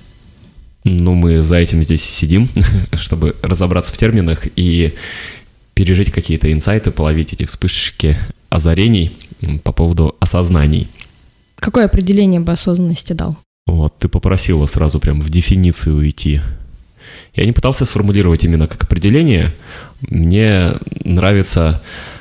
[0.84, 2.48] Ну, мы за этим здесь и сидим,
[2.92, 4.94] чтобы разобраться в терминах и
[5.74, 8.16] пережить какие-то инсайты, половить эти вспышки
[8.50, 9.12] озарений
[9.64, 10.88] по поводу осознаний.
[11.56, 13.36] Какое определение бы осознанности дал?
[13.66, 16.40] Вот, ты попросила сразу прям в дефиницию уйти.
[17.34, 19.52] Я не пытался сформулировать именно как определение.
[20.02, 20.72] Мне
[21.04, 22.11] нравятся э,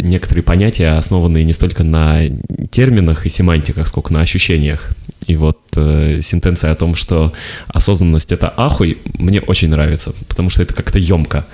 [0.00, 2.22] некоторые понятия, основанные не столько на
[2.70, 4.90] терминах и семантиках, сколько на ощущениях.
[5.26, 7.32] И вот э, сентенция о том, что
[7.66, 11.46] осознанность это ахуй, мне очень нравится, потому что это как-то емко.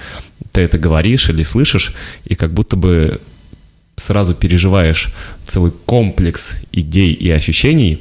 [0.53, 3.21] Ты это говоришь или слышишь, и как будто бы
[3.97, 5.13] сразу переживаешь
[5.45, 8.01] целый комплекс идей и ощущений,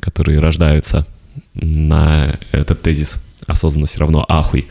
[0.00, 1.06] которые рождаются
[1.54, 4.66] на этот тезис осознанность равно ахуй.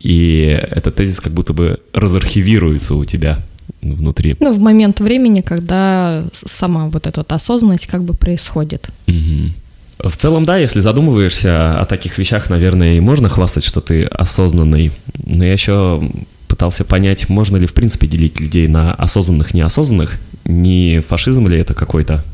[0.00, 3.38] И этот тезис как будто бы разархивируется у тебя.
[3.82, 4.36] Внутри.
[4.40, 8.88] Ну, в момент времени, когда сама вот эта вот осознанность как бы происходит.
[9.06, 10.10] Угу.
[10.10, 14.92] В целом, да, если задумываешься о таких вещах, наверное, и можно хвастать, что ты осознанный.
[15.24, 16.02] Но я еще
[16.48, 20.18] пытался понять, можно ли в принципе делить людей на осознанных, неосознанных.
[20.44, 22.24] Не фашизм ли это какой-то,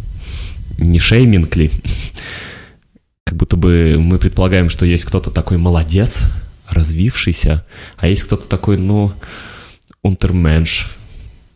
[0.79, 1.71] не шейминг ли.
[3.25, 6.23] Как будто бы мы предполагаем, что есть кто-то такой молодец,
[6.71, 7.65] развившийся,
[7.97, 9.13] а есть кто-то такой, ну,
[10.03, 10.97] унтерменш,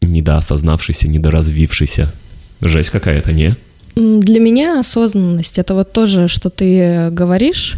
[0.01, 2.13] недоосознавшийся, недоразвившийся.
[2.61, 3.57] Жесть какая-то, не?
[3.97, 7.77] Для меня осознанность это вот тоже, что ты говоришь.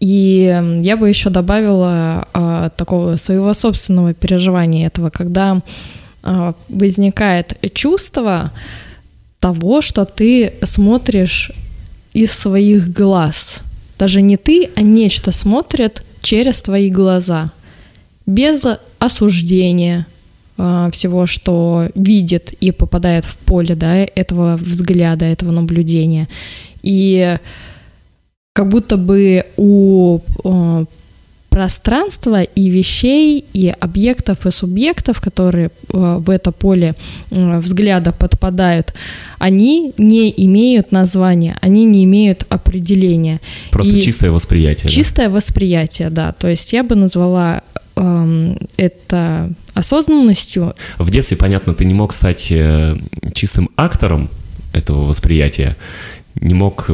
[0.00, 5.62] И я бы еще добавила а, такого своего собственного переживания этого, когда
[6.22, 8.52] а, возникает чувство
[9.40, 11.52] того, что ты смотришь
[12.12, 13.60] из своих глаз.
[13.98, 17.50] Даже не ты, а нечто смотрит через твои глаза.
[18.26, 18.66] Без
[18.98, 20.06] осуждения,
[20.56, 26.28] всего, что видит и попадает в поле да, этого взгляда, этого наблюдения.
[26.82, 27.38] И
[28.54, 30.84] как будто бы у а,
[31.48, 36.94] пространства и вещей, и объектов, и субъектов, которые а, в это поле
[37.30, 38.94] взгляда подпадают,
[39.38, 43.40] они не имеют названия, они не имеют определения.
[43.70, 44.88] Просто и чистое восприятие.
[44.88, 45.34] Чистое да?
[45.34, 46.32] восприятие, да.
[46.32, 47.62] То есть я бы назвала
[47.96, 50.74] это осознанностью.
[50.98, 52.96] В детстве, понятно, ты не мог стать э,
[53.34, 54.28] чистым актором
[54.72, 55.76] этого восприятия,
[56.34, 56.90] не мог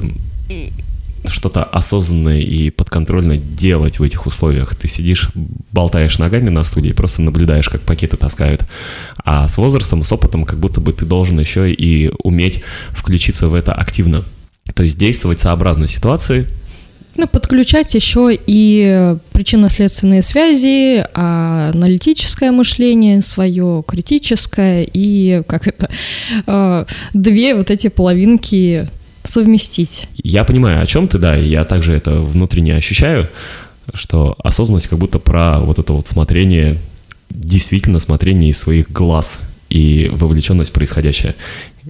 [1.26, 4.74] что-то осознанное и подконтрольно делать в этих условиях.
[4.74, 5.28] Ты сидишь,
[5.70, 8.64] болтаешь ногами на студии, просто наблюдаешь, как пакеты таскают.
[9.24, 13.54] А с возрастом, с опытом, как будто бы ты должен еще и уметь включиться в
[13.54, 14.24] это активно.
[14.74, 16.46] То есть действовать сообразно ситуации,
[17.16, 25.90] ну, подключать еще и причинно-следственные связи, аналитическое мышление свое, критическое и как это
[26.46, 28.88] э, две вот эти половинки
[29.24, 30.08] совместить.
[30.22, 33.28] Я понимаю, о чем ты, да, и я также это внутренне ощущаю,
[33.94, 36.76] что осознанность как будто про вот это вот смотрение,
[37.28, 41.34] действительно смотрение из своих глаз и вовлеченность в происходящее.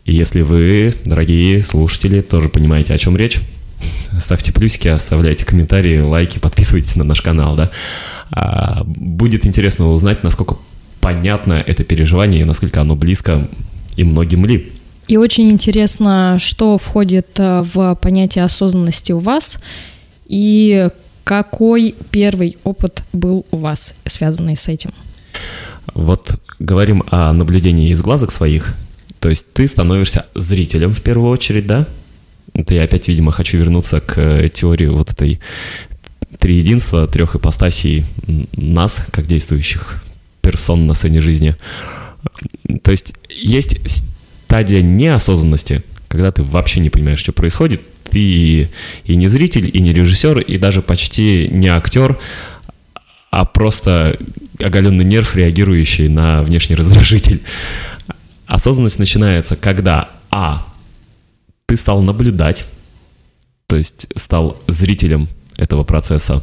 [0.04, 3.40] И если вы, дорогие слушатели, тоже понимаете, о чем речь,
[4.18, 7.70] ставьте плюсики, оставляйте комментарии, лайки, подписывайтесь на наш канал, да.
[8.30, 10.56] А, будет интересно узнать, насколько
[11.00, 13.48] понятно это переживание и насколько оно близко
[13.96, 14.72] и многим ли.
[15.08, 19.58] И очень интересно, что входит э, в понятие осознанности у вас
[20.26, 20.88] и
[21.24, 24.90] какой первый опыт был у вас, связанный с этим?
[25.94, 28.74] Вот говорим о наблюдении из глазок своих.
[29.18, 31.86] То есть ты становишься зрителем в первую очередь, да?
[32.54, 35.40] Это я опять, видимо, хочу вернуться к э, теории вот этой
[36.38, 38.04] триединства, трех ипостасей
[38.52, 40.02] нас, как действующих
[40.40, 41.56] персон на сцене жизни.
[42.82, 47.82] То есть есть стадия неосознанности, когда ты вообще не понимаешь, что происходит.
[48.10, 48.68] Ты
[49.04, 52.18] и не зритель, и не режиссер, и даже почти не актер,
[53.30, 54.16] а просто
[54.58, 57.40] оголенный нерв, реагирующий на внешний раздражитель.
[58.46, 60.66] Осознанность начинается, когда А
[61.70, 62.64] ты стал наблюдать,
[63.68, 66.42] то есть стал зрителем этого процесса,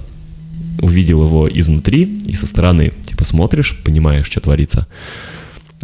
[0.80, 4.88] увидел его изнутри и со стороны, типа смотришь, понимаешь, что творится.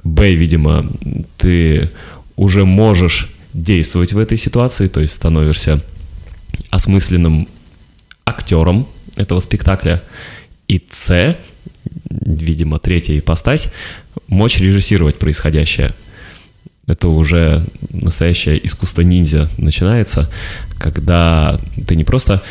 [0.02, 0.90] Б, видимо,
[1.36, 1.90] ты
[2.38, 5.82] уже можешь действовать в этой ситуации, то есть становишься
[6.70, 7.50] осмысленным
[8.24, 10.02] актером этого спектакля.
[10.70, 11.36] И С,
[12.10, 13.74] видимо, третья ипостась,
[14.30, 15.94] мочь режиссировать происходящее–
[16.88, 20.30] это уже настоящее искусство ниндзя начинается,
[20.78, 22.42] когда ты не просто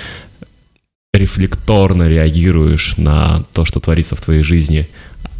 [1.12, 4.88] рефлекторно реагируешь на то, что творится в твоей жизни,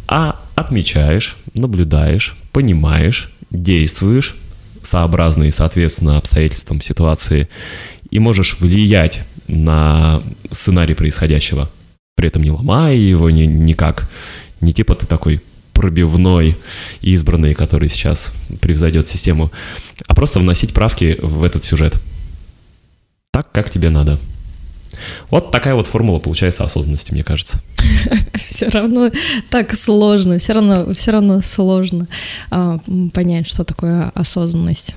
[0.07, 4.35] а отмечаешь, наблюдаешь, понимаешь, действуешь
[4.83, 7.49] сообразно и соответственно обстоятельствам ситуации
[8.11, 11.69] и можешь влиять на сценарий происходящего,
[12.15, 14.09] при этом не ломая его ни, никак,
[14.61, 15.41] не типа ты такой
[15.73, 16.57] пробивной
[17.01, 19.51] избранный, который сейчас превзойдет систему,
[20.07, 21.97] а просто вносить правки в этот сюжет.
[23.31, 24.19] Так, как тебе надо.
[25.29, 27.59] Вот такая вот формула получается осознанности, мне кажется.
[28.35, 29.09] Все равно
[29.49, 32.07] так сложно, все равно, все равно сложно
[32.51, 32.79] а,
[33.13, 34.93] понять, что такое осознанность.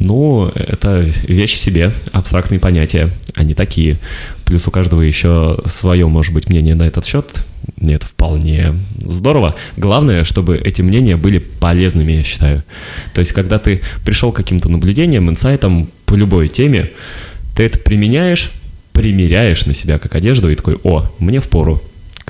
[0.00, 3.98] Ну, это вещь в себе, абстрактные понятия, они такие.
[4.46, 7.44] Плюс у каждого еще свое, может быть, мнение на этот счет.
[7.76, 9.54] Нет, вполне здорово.
[9.76, 12.64] Главное, чтобы эти мнения были полезными, я считаю.
[13.12, 16.90] То есть, когда ты пришел к каким-то наблюдениям, инсайтам по любой теме,
[17.54, 18.52] ты это применяешь,
[18.94, 21.82] примеряешь на себя как одежду и такой, о, мне в пору,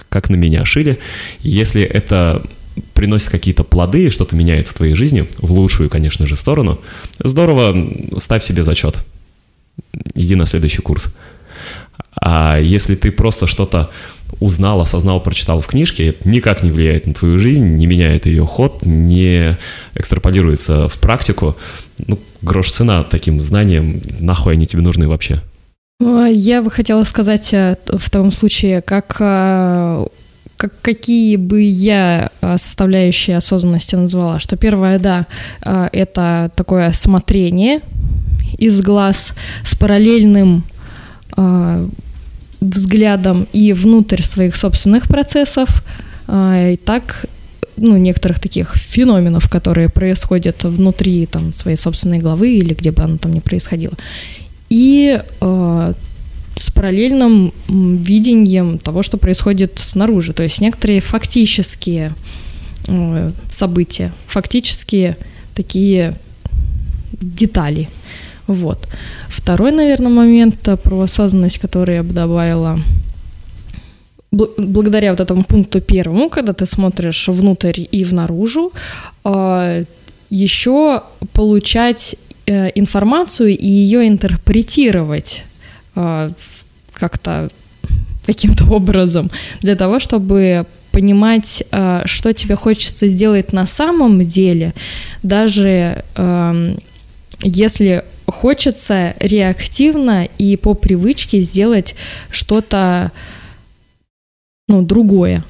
[0.09, 0.99] как на меня шили.
[1.43, 2.43] Если это
[2.95, 6.81] приносит какие-то плоды, что-то меняет в твоей жизни, в лучшую, конечно же, сторону,
[7.19, 7.77] здорово,
[8.19, 8.97] ставь себе зачет.
[10.15, 11.15] Иди на следующий курс.
[12.21, 13.91] А если ты просто что-то
[14.39, 18.85] узнал, осознал, прочитал в книжке, никак не влияет на твою жизнь, не меняет ее ход,
[18.85, 19.59] не
[19.95, 21.57] экстраполируется в практику,
[22.07, 25.43] ну, грош цена таким знаниям, нахуй они тебе нужны вообще?
[26.01, 30.07] Я бы хотела сказать э, в том случае, как, э,
[30.61, 35.27] как какие бы я э, составляющие осознанности назвала, что первое, да,
[35.63, 37.81] это такое смотрение
[38.59, 39.33] из глаз
[39.65, 40.65] с параллельным
[42.61, 45.83] взглядом и внутрь своих собственных процессов,
[46.29, 47.25] и так
[47.79, 53.17] ну, некоторых таких феноменов, которые происходят внутри там, своей собственной главы или где бы оно
[53.17, 53.95] там ни происходило.
[54.69, 55.93] И э,
[56.57, 60.33] с параллельным видением того, что происходит снаружи.
[60.33, 62.13] То есть некоторые фактические
[62.89, 65.17] э, события, фактические
[65.55, 66.15] такие
[67.13, 67.89] детали.
[68.47, 68.89] Вот.
[69.29, 72.79] Второй, наверное, момент э, про осознанность, который я бы добавила–
[74.33, 78.73] благодаря вот этому пункту первому, когда ты смотришь внутрь и внаружу,
[79.25, 79.83] а,
[80.31, 85.45] еще получать э, информацию и ее интерпретировать
[85.95, 87.51] как-то
[88.27, 94.75] каким-то образом для того, чтобы понимать, а, что тебе хочется сделать на самом деле,
[95.23, 96.05] даже
[97.43, 101.95] если хочется реактивно и по привычке сделать
[102.31, 103.13] что-то
[104.69, 105.45] ну, другое.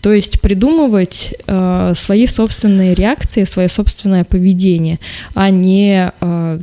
[0.00, 4.98] То есть придумывать э, свои собственные реакции, свое собственное поведение,
[5.34, 6.58] а не э,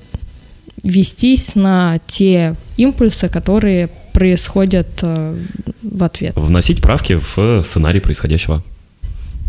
[0.84, 5.38] вестись на те импульсы, которые происходят э,
[5.82, 6.36] в ответ.
[6.36, 8.63] Вносить правки в сценарий происходящего.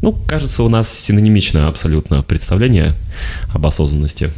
[0.03, 2.95] Ну, кажется, у нас синонимичное абсолютно представление
[3.53, 4.31] об осознанности.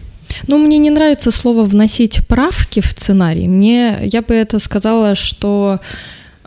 [0.48, 3.46] Ну, мне не нравится слово вносить правки в сценарий.
[3.46, 5.78] Мне, я бы это сказала, что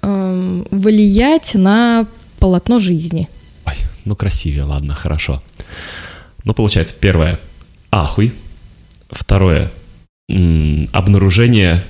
[0.01, 2.07] э, влиять на
[2.39, 3.29] полотно жизни.
[3.65, 5.41] Ой, ну красивее, ладно, хорошо.
[6.43, 7.39] Ну, получается, первое–
[7.91, 8.33] ахуй.
[9.09, 9.71] Второе–
[10.27, 11.83] обнаружение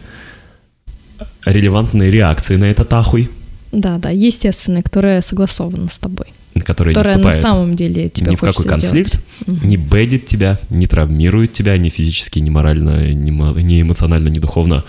[1.45, 3.29] релевантной реакции на этот ахуй.
[3.71, 6.27] Да, да, естественной, которая согласована с тобой.
[6.63, 9.63] Которая, которая на самом деле тебя ни в какой конфликт, сделать.
[9.63, 13.29] не бедит тебя, не травмирует тебя ни физически, ни морально, ни,
[13.61, 14.85] ни эмоционально, ни духовно,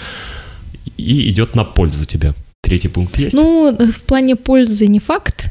[0.97, 2.35] и идет на пользу тебе.
[2.61, 3.35] Третий пункт есть?
[3.35, 5.46] Ну, в плане пользы не факт.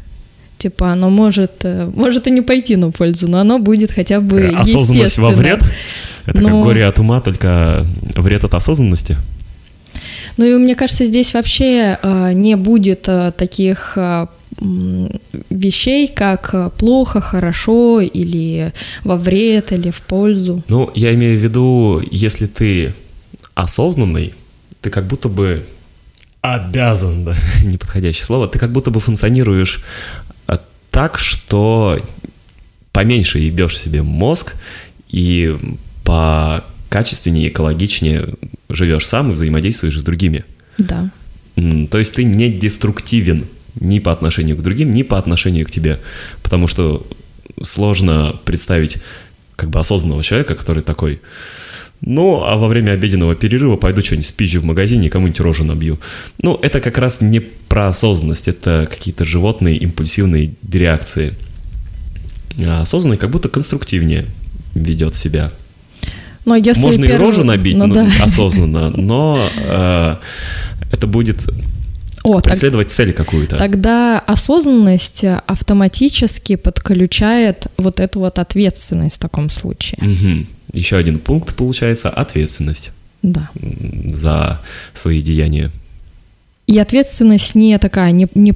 [0.66, 4.48] Типа оно может, э, может и не пойти на пользу, но оно будет хотя бы
[4.48, 5.62] Осознанность во вред?
[6.26, 6.50] Это но...
[6.50, 9.16] как горе от ума, только вред от осознанности?
[10.38, 14.26] Ну и мне кажется, здесь вообще э, не будет э, таких э,
[15.52, 18.74] вещей, как э, плохо, хорошо, или
[19.04, 20.64] во вред, или в пользу.
[20.68, 22.96] Ну, я имею в виду, если ты
[23.54, 24.34] осознанный,
[24.82, 25.64] ты как будто бы
[26.54, 29.82] обязан, да, неподходящее слово, ты как будто бы функционируешь
[30.25, 30.25] э,
[30.96, 32.00] так, что
[32.94, 34.56] поменьше ебешь себе мозг
[35.10, 35.54] и
[36.06, 38.30] по качественнее, экологичнее
[38.70, 40.46] живешь сам и взаимодействуешь с другими.
[40.78, 41.12] Да.
[41.56, 43.46] То есть ты не деструктивен
[43.78, 46.00] ни по отношению к другим, ни по отношению к тебе.
[46.42, 47.06] Потому что
[47.62, 49.00] сложно представить
[49.58, 51.20] как бы осознанного человека, который такой,
[52.02, 56.00] ну, а во время обеденного перерыва пойду что-нибудь спичу в магазине и кому-нибудь рожу набью.
[56.42, 61.34] Ну, это как раз не про осознанность, это какие-то животные импульсивные реакции.
[62.60, 64.26] А осознанный как будто конструктивнее
[64.76, 65.52] ведет себя.
[66.46, 67.24] Но если Можно первый...
[67.24, 68.12] и рожу набить ну, ну, да.
[68.22, 70.16] осознанно, но э,
[70.92, 71.44] это будет
[72.26, 73.58] о, преследовать так, цель какую-то.
[73.58, 80.00] Тогда осознанность автоматически подключает вот эту вот ответственность в таком случае.
[80.02, 80.46] Угу.
[80.74, 82.92] Еще один пункт получается ответственность.
[83.22, 83.50] Да.
[84.14, 84.62] За
[84.94, 85.72] свои деяния.
[86.68, 88.54] И ответственность не такая, не, не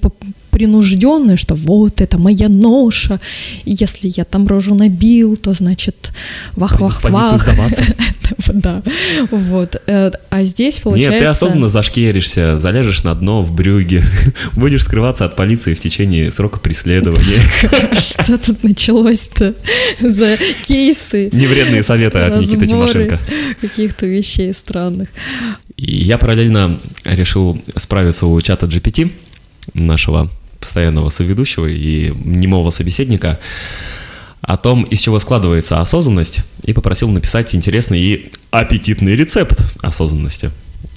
[0.50, 3.20] принужденная, что вот это моя ноша,
[3.66, 6.12] если я там рожу набил, то значит
[6.56, 7.46] вах-вах-вах.
[8.54, 8.84] Да,
[9.32, 9.82] вот.
[9.88, 11.12] Э, а здесь получается...
[11.12, 14.04] Нет, ты осознанно зашкеришься, заляжешь на дно в брюге,
[14.56, 17.42] будешь скрываться от полиции в течение срока преследования.
[18.00, 19.56] Что тут началось-то
[20.00, 21.30] за кейсы?
[21.32, 23.20] Невредные советы от Никиты Тимошенко.
[23.62, 25.10] каких-то вещей странных.
[25.78, 29.12] Я параллельно решил справиться у чата GPT,
[29.74, 30.30] нашего
[30.60, 33.40] постоянного соведущего и немого собеседника,
[34.42, 40.52] о том, из чего складывается осознанность, и попросил написать интересный и аппетитный рецепт осознанности.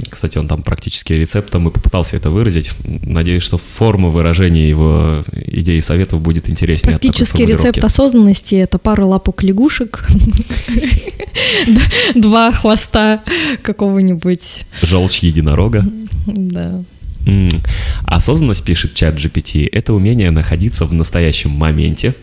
[0.08, 2.70] Кстати, он там практически рецептом и попытался это выразить.
[2.84, 6.98] Надеюсь, что форма выражения его идей и советов будет интереснее.
[6.98, 10.06] Практический рецепт осознанности— это пара лапок лягушек,
[12.14, 13.22] два хвоста
[13.62, 14.64] какого-нибудь...
[14.82, 15.84] Желчь единорога.
[16.26, 16.82] Да.
[18.04, 22.14] Осознанность, пишет чат GPT, это умение находиться в настоящем моменте,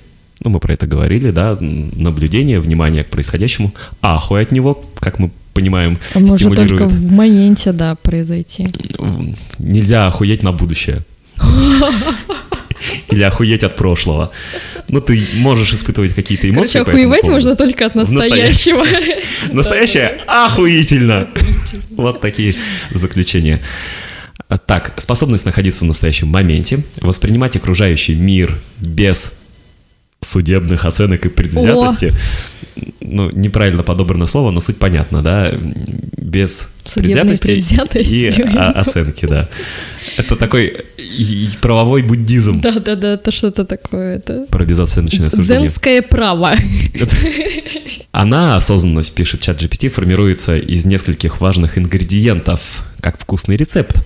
[0.42, 5.32] ну, мы про это говорили, да, наблюдение, внимание к происходящему, ахуй от него, как мы
[5.54, 8.68] понимаем, Он может только в моменте, да, произойти.
[9.58, 11.00] Нельзя охуеть на будущее.
[13.10, 14.32] Или охуеть от прошлого.
[14.88, 16.80] Ну, ты можешь испытывать какие-то эмоции.
[16.80, 18.86] Короче, охуевать можно только от настоящего.
[19.54, 21.28] Настоящее охуительно.
[21.92, 22.56] Вот такие
[22.92, 23.60] заключения.
[24.66, 29.40] Так, способность находиться в настоящем моменте, воспринимать окружающий мир без
[30.22, 32.14] судебных оценок и предвзятости.
[32.76, 32.82] О!
[33.02, 35.52] Ну, неправильно подобрано слово, но суть понятна, да?
[36.18, 37.52] Без предвзятости,
[38.00, 39.48] и оценки, да.
[40.18, 40.78] Это такой
[41.62, 42.62] правовой буддизм.
[42.62, 44.18] Да-да-да, это что-то такое.
[44.18, 44.46] Это...
[44.50, 45.68] Про безоценочное суждение.
[45.68, 46.54] Дзенское право.
[48.12, 53.98] Она, осознанность, пишет чат GPT, формируется из нескольких важных ингредиентов, как вкусный рецепт.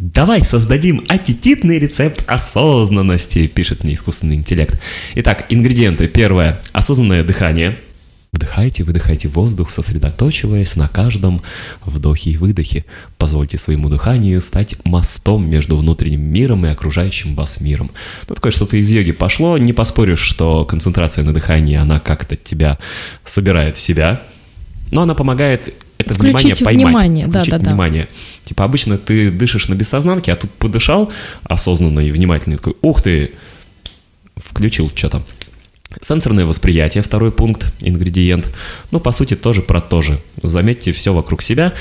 [0.00, 4.80] Давай создадим аппетитный рецепт осознанности, пишет мне искусственный интеллект.
[5.16, 6.06] Итак, ингредиенты.
[6.06, 6.60] Первое.
[6.72, 7.76] Осознанное дыхание.
[8.30, 11.42] Вдыхайте, выдыхайте воздух, сосредоточиваясь на каждом
[11.84, 12.84] вдохе и выдохе.
[13.16, 17.90] Позвольте своему дыханию стать мостом между внутренним миром и окружающим вас миром.
[18.28, 19.58] Ну, такое что-то из йоги пошло.
[19.58, 22.78] Не поспоришь, что концентрация на дыхании, она как-то тебя
[23.24, 24.22] собирает в себя.
[24.92, 25.74] Но она помогает
[26.12, 26.86] это внимание поймать.
[26.86, 27.70] Внимание, да, да, да.
[27.70, 28.08] внимание.
[28.44, 31.12] Типа обычно ты дышишь на бессознанке, а тут подышал
[31.44, 33.32] осознанно и внимательно, и такой, ух ты,
[34.36, 35.22] включил что-то.
[36.02, 38.46] Сенсорное восприятие, второй пункт, ингредиент.
[38.90, 40.18] Ну, по сути, тоже про то же.
[40.42, 41.72] Заметьте все вокруг себя,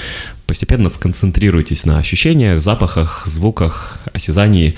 [0.46, 4.76] постепенно сконцентрируйтесь на ощущениях, запахах, звуках, осязании.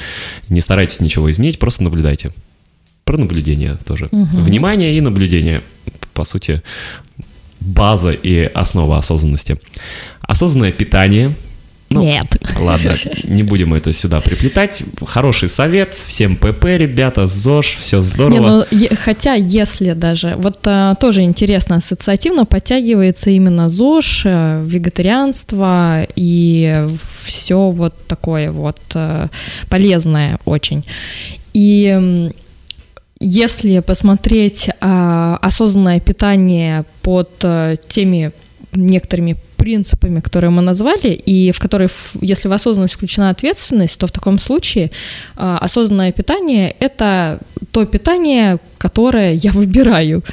[0.50, 2.34] Не старайтесь ничего изменить, просто наблюдайте.
[3.04, 4.10] Про наблюдение тоже.
[4.12, 4.41] Угу.
[4.41, 5.62] Внимание и наблюдение.
[6.14, 6.64] По сути,
[7.60, 9.60] база и основа осознанности.
[10.22, 11.34] Осознанное питание.
[11.89, 12.26] Ну, Нет.
[12.60, 14.84] Ладно, не будем это сюда приплетать.
[15.05, 15.95] Хороший совет.
[15.95, 18.66] Всем ПП, ребята, ЗОЖ, все здорово.
[18.72, 26.05] Не, ну, хотя, если даже, вот а, тоже интересно, ассоциативно подтягивается именно ЗОЖ, а, вегетарианство
[26.16, 26.88] и
[27.24, 29.30] все вот такое вот а,
[29.68, 30.86] полезное очень.
[31.53, 32.30] И
[33.20, 38.32] если посмотреть а, осознанное питание под а, теми
[38.74, 41.89] некоторыми принципами, которые мы назвали, и в которые,
[42.22, 44.91] если в осознанность включена ответственность, то в таком случае
[45.36, 47.39] а, осознанное питание— это
[47.72, 50.24] то питание, которое я выбираю.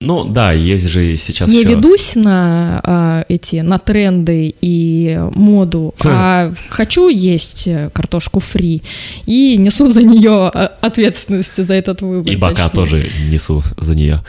[0.00, 1.50] Ну да, есть же сейчас.
[1.50, 1.70] Не еще...
[1.70, 6.08] ведусь на а, эти на тренды и моду, хм.
[6.08, 8.84] а хочу есть картошку фри
[9.26, 12.32] и несу за нее а, ответственность за этот выбор.
[12.32, 12.70] И бока точнее.
[12.70, 14.22] тоже несу за нее.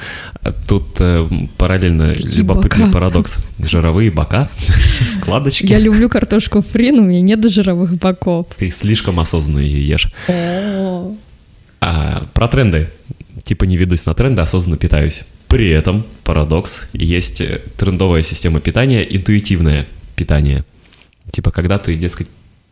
[0.68, 2.94] Тут э, параллельно Какие любопытный бока?
[2.94, 4.50] парадокс: жировые бока,
[5.08, 5.68] складочки.
[5.68, 8.48] Я люблю картошку фри, но у меня нет жировых боков.
[8.58, 10.12] Ты слишком осознанно ее ешь.
[11.80, 12.90] А, про тренды.
[13.44, 15.26] Типа не ведусь на тренды, осознанно питаюсь.
[15.50, 20.64] При этом, парадокс, есть э, трендовая система питания, интуитивное питание.
[21.32, 22.28] Типа, когда ты, дескать,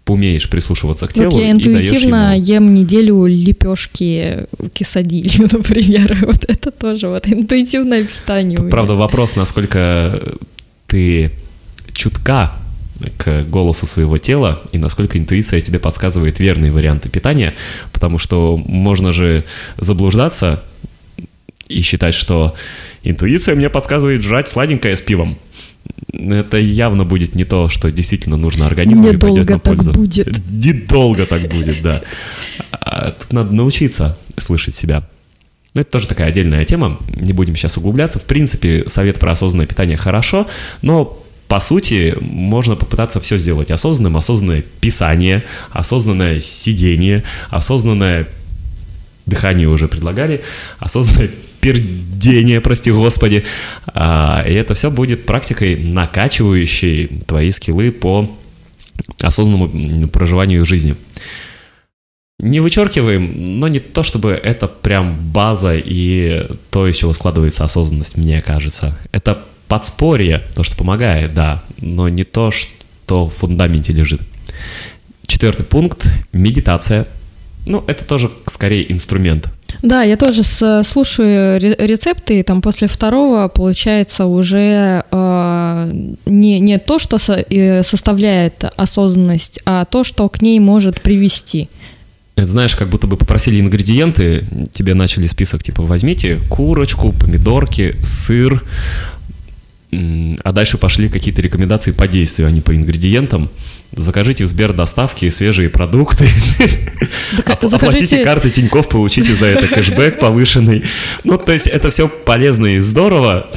[0.07, 6.17] умеешь прислушиваться к телу вот я интуитивно ем неделю лепешки кисадилью, например.
[6.21, 8.57] Вот это тоже вот интуитивное питание.
[8.57, 10.21] Тут, правда, вопрос, насколько
[10.86, 11.32] ты
[11.93, 12.53] чутка
[13.17, 17.53] к голосу своего тела и насколько интуиция тебе подсказывает верные варианты питания,
[17.91, 19.43] потому что можно же
[19.78, 20.63] заблуждаться
[21.68, 22.55] и считать, что
[23.03, 25.38] интуиция мне подсказывает жрать сладенькое с пивом.
[26.11, 29.91] Это явно будет не то, что действительно нужно организму и пойдет на пользу.
[29.91, 30.49] Так будет.
[30.49, 32.01] Недолго так будет, да.
[32.72, 35.07] А тут надо научиться слышать себя.
[35.74, 38.20] Но это тоже такая отдельная тема, не будем сейчас углубляться.
[38.20, 40.47] В принципе, совет про осознанное питание хорошо,
[40.82, 44.18] но по сути, можно попытаться все сделать осознанным.
[44.18, 48.28] Осознанное писание, осознанное сидение, осознанное
[49.26, 50.41] дыхание уже предлагали,
[50.80, 51.30] осознанное
[51.68, 53.43] пердение, прости господи.
[53.88, 58.30] А, и это все будет практикой, накачивающей твои скиллы по
[59.22, 60.95] осознанному проживанию жизни.
[62.39, 68.15] Не вычеркиваем, но не то, чтобы это прям база и то, из чего складывается осознанность,
[68.15, 68.97] мне кажется.
[69.11, 74.22] Это подспорье, то, что помогает, да, но не то, что в фундаменте лежит.
[75.26, 77.07] Четвертый пункт– медитация.
[77.68, 79.49] Ну, это тоже скорее инструмент
[79.82, 85.91] Да, я тоже слушаю рецепты, и там после второго получается уже э,
[86.25, 91.69] не, не то, что со, э, составляет осознанность, а то, что к ней может привести.
[92.36, 98.63] Это знаешь, как будто бы попросили ингредиенты, тебе начали список, типа, возьмите курочку, помидорки, сыр,
[99.91, 103.49] а дальше пошли какие-то рекомендации по действию, а не по ингредиентам.
[103.95, 106.27] Закажите в Сбер доставки свежие продукты.
[107.45, 110.83] Так, Оплатите карты Тиньков, получите за это кэшбэк повышенный.
[111.23, 113.49] Ну, то есть это все полезно и здорово,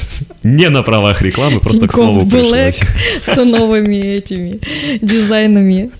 [0.42, 2.80] не на правах рекламы, просто к слову пришлось.
[3.22, 4.60] с новыми этими
[5.00, 5.90] дизайнами.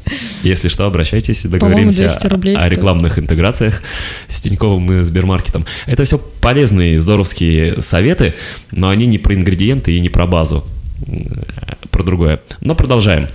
[0.42, 3.82] Если что, обращайтесь, договоримся о рекламных интеграциях
[4.28, 5.64] с Тиньковым и Сбермаркетом.
[5.86, 8.34] Это все полезные, здоровские советы,
[8.72, 10.64] но они не про ингредиенты и не про базу,
[11.90, 12.40] про другое.
[12.60, 13.28] Но продолжаем.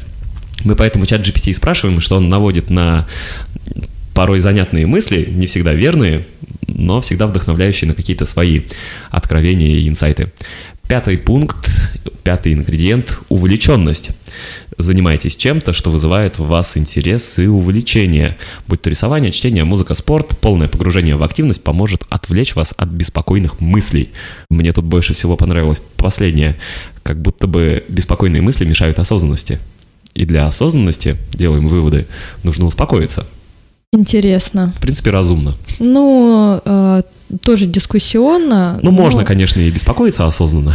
[0.63, 3.07] Мы поэтому чат GPT спрашиваем, что он наводит на
[4.13, 6.25] порой занятные мысли, не всегда верные,
[6.67, 8.61] но всегда вдохновляющие на какие-то свои
[9.11, 10.31] откровения и инсайты.
[10.87, 11.69] Пятый пункт,
[12.23, 14.11] пятый ингредиент– увлеченность.
[14.77, 18.37] Занимайтесь чем-то, что вызывает в вас интерес и увлечение.
[18.67, 23.61] Будь то рисование, чтение, музыка, спорт, полное погружение в активность поможет отвлечь вас от беспокойных
[23.61, 24.09] мыслей.
[24.49, 26.55] Мне тут больше всего понравилось последнее.
[27.03, 29.59] Как будто бы беспокойные мысли мешают осознанности.
[30.15, 32.07] И для осознанности, делаем выводы,
[32.43, 33.25] нужно успокоиться.
[33.91, 34.67] Интересно.
[34.77, 35.53] В принципе, разумно.
[35.79, 37.01] Ну, э,
[37.41, 38.79] тоже дискуссионно.
[38.81, 38.97] Ну, но...
[38.97, 40.73] можно, конечно, и беспокоиться осознанно.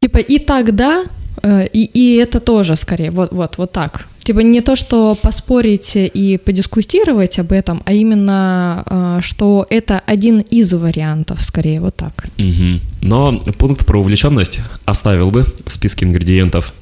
[0.00, 1.04] Типа и тогда,
[1.42, 4.06] э, и, и это тоже скорее, вот, вот, вот так.
[4.18, 10.40] Типа не то, что поспорить и подискутировать об этом, а именно, э, что это один
[10.40, 12.26] из вариантов, скорее вот так.
[12.36, 12.80] Угу.
[13.02, 16.74] Но пункт про увлеченность оставил бы в списке ингредиентов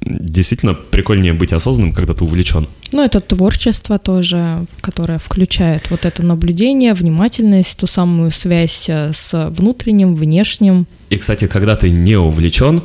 [0.00, 2.66] действительно прикольнее быть осознанным, когда ты увлечен.
[2.92, 9.50] Ну, это творчество тоже, которое включает вот это наблюдение, внимательность, ту самую связь э, с
[9.50, 10.86] внутренним, внешним.
[11.10, 12.82] И, кстати, когда ты не увлечен,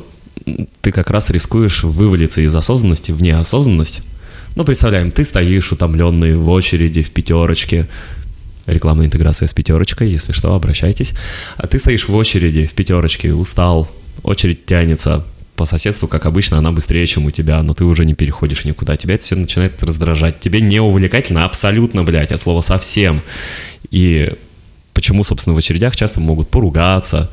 [0.80, 4.02] ты как раз рискуешь вывалиться из осознанности в неосознанность.
[4.56, 7.88] Ну, представляем, ты стоишь утомленный в очереди, в пятерочке,
[8.66, 11.12] рекламная интеграция с пятерочкой, если что, обращайтесь.
[11.56, 13.90] А ты стоишь в очереди, в пятерочке, устал,
[14.22, 15.24] очередь тянется,
[15.56, 18.96] по соседству, как обычно, она быстрее, чем у тебя, но ты уже не переходишь никуда.
[18.96, 20.40] Тебя это все начинает раздражать.
[20.40, 23.22] Тебе не увлекательно абсолютно, блядь, от слова совсем.
[23.90, 24.32] И
[24.92, 27.30] почему, собственно, в очередях часто могут поругаться,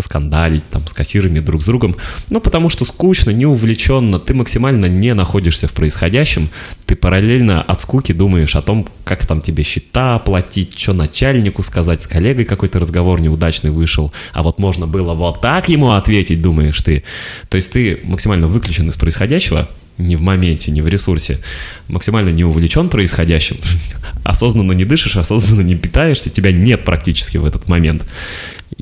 [0.00, 1.94] поскандалить там с кассирами друг с другом,
[2.30, 6.48] ну потому что скучно, не увлеченно, ты максимально не находишься в происходящем,
[6.86, 12.02] ты параллельно от скуки думаешь о том, как там тебе счета оплатить, что начальнику сказать,
[12.02, 16.80] с коллегой какой-то разговор неудачный вышел, а вот можно было вот так ему ответить, думаешь
[16.80, 17.04] ты.
[17.50, 21.40] То есть ты максимально выключен из происходящего, не в моменте, не в ресурсе,
[21.88, 23.58] максимально не увлечен происходящим,
[24.24, 28.06] осознанно не дышишь, осознанно не питаешься, тебя нет практически в этот момент.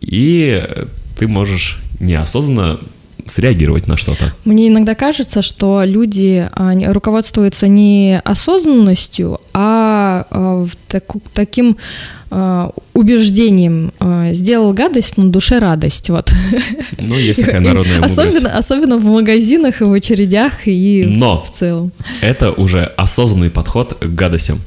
[0.00, 0.64] И
[1.18, 2.78] ты можешь неосознанно
[3.26, 4.32] среагировать на что-то.
[4.44, 11.76] Мне иногда кажется, что люди руководствуются не осознанностью, а, а так, таким
[12.30, 13.92] а, убеждением
[14.32, 16.08] сделал гадость, на душе радость.
[16.10, 16.32] Вот.
[16.98, 18.18] Ну, есть такая народная мудрость.
[18.18, 21.92] Особенно, особенно в магазинах и в очередях и Но в целом.
[22.20, 24.60] это уже осознанный подход к гадостям.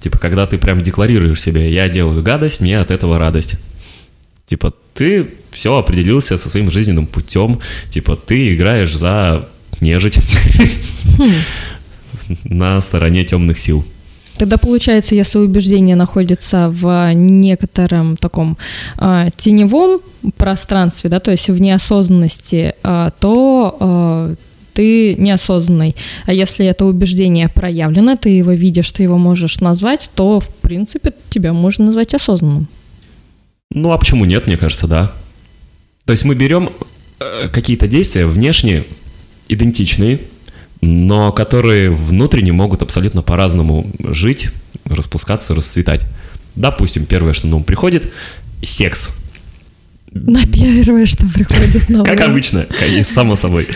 [0.00, 3.54] Типа, когда ты прям декларируешь себе, я делаю гадость, мне от этого радость.
[4.46, 5.28] Типа, ты
[5.58, 7.58] все определился со своим жизненным путем.
[7.88, 9.48] Типа, ты играешь за
[9.80, 10.20] нежить
[12.44, 13.84] на стороне темных сил.
[14.36, 18.56] Тогда получается, если убеждение находится в некотором таком
[19.00, 20.00] э, теневом
[20.36, 24.34] пространстве, да, то есть в неосознанности, э, то э,
[24.74, 25.96] ты неосознанный.
[26.26, 31.12] А если это убеждение проявлено, ты его видишь, ты его можешь назвать, то, в принципе,
[31.30, 32.68] тебя можно назвать осознанным.
[33.72, 35.10] Ну а почему нет, мне кажется, да.
[36.08, 36.70] То есть мы берем
[37.20, 38.84] э, какие-то действия внешне
[39.46, 40.20] идентичные,
[40.80, 44.48] но которые внутренне могут абсолютно по-разному жить,
[44.86, 46.06] распускаться, расцветать.
[46.54, 48.10] Допустим, первое, что на ум приходит–
[48.62, 49.10] секс.
[50.12, 52.04] На первое, что приходит на ум.
[52.06, 52.66] Как обычно,
[53.04, 53.68] само собой.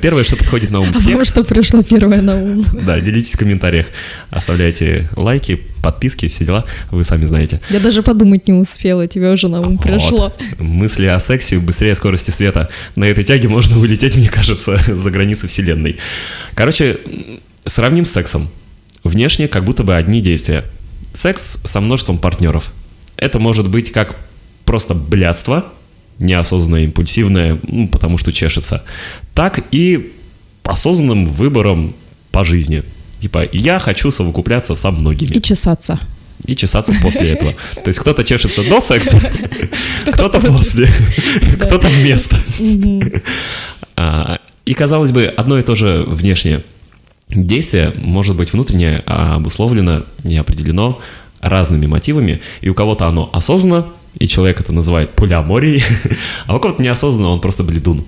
[0.00, 1.08] Первое, что приходит на ум, секс.
[1.08, 2.64] А вам что пришло первое на ум?
[2.84, 3.86] Да, делитесь в комментариях,
[4.30, 7.60] оставляйте лайки, подписки, все дела, вы сами знаете.
[7.70, 9.82] Я даже подумать не успела, тебе уже на ум вот.
[9.82, 10.32] пришло.
[10.58, 12.68] Мысли о сексе быстрее скорости света.
[12.94, 15.96] На этой тяге можно улететь, мне кажется, за границы вселенной.
[16.54, 16.98] Короче,
[17.64, 18.48] сравним с сексом.
[19.02, 20.64] Внешне как будто бы одни действия.
[21.14, 22.72] Секс со множеством партнеров.
[23.16, 24.16] Это может быть как
[24.68, 25.64] просто блядство,
[26.18, 28.84] неосознанное, импульсивное, ну, потому что чешется,
[29.32, 30.12] так и
[30.62, 31.94] осознанным выбором
[32.32, 32.82] по жизни.
[33.18, 35.30] Типа, я хочу совокупляться со многими.
[35.30, 35.98] И чесаться.
[36.44, 37.54] и чесаться после этого.
[37.82, 39.18] То есть кто-то чешется до секса,
[40.12, 40.86] кто-то после,
[41.60, 42.36] кто-то вместо.
[43.96, 46.62] А, и, казалось бы, одно и то же внешнее
[47.30, 51.00] действие может быть внутреннее обусловлено и определено
[51.40, 53.86] разными мотивами, и у кого-то оно осознанно,
[54.18, 55.82] и человек это называет полиаморией,
[56.46, 58.04] а у кого-то неосознанно, он просто бледун.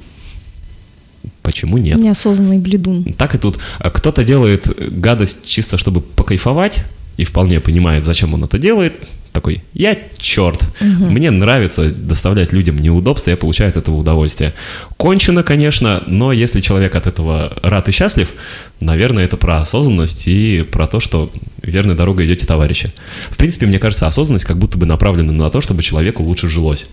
[1.42, 1.98] Почему нет?
[1.98, 3.04] Неосознанный бледун.
[3.16, 3.58] Так и тут.
[3.78, 4.68] Кто-то делает
[5.00, 6.84] гадость чисто, чтобы покайфовать,
[7.16, 11.06] и вполне понимает, зачем он это делает, такой, я черт, угу.
[11.06, 14.52] мне нравится доставлять людям неудобства, я получаю от этого удовольствие.
[14.96, 18.32] Кончено, конечно, но если человек от этого рад и счастлив,
[18.80, 21.30] наверное, это про осознанность и про то, что
[21.62, 22.92] верной дорогой идете, товарищи.
[23.30, 26.88] В принципе, мне кажется, осознанность как будто бы направлена на то, чтобы человеку лучше жилось.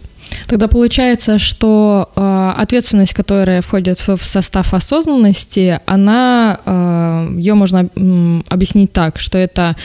[0.48, 8.42] Тогда получается, что э, ответственность, которая входит в, состав осознанности, она, э, ее можно э,
[8.50, 9.76] объяснить так, что это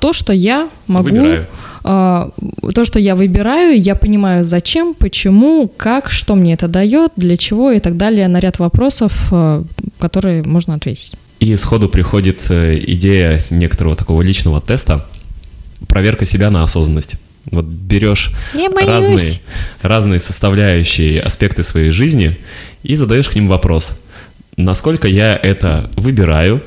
[0.00, 1.10] то, что я могу...
[1.10, 1.46] Выбираю.
[1.84, 2.28] Э,
[2.74, 7.70] то, что я выбираю, я понимаю, зачем, почему, как, что мне это дает, для чего
[7.70, 9.64] и так далее, на ряд вопросов, э,
[9.98, 11.14] которые можно ответить.
[11.40, 15.06] И сходу приходит э, идея некоторого такого личного теста,
[15.88, 17.14] проверка себя на осознанность.
[17.50, 19.18] Вот берешь разные,
[19.80, 22.36] разные составляющие аспекты своей жизни
[22.82, 23.98] и задаешь к ним вопрос.
[24.58, 26.60] Насколько я это выбираю,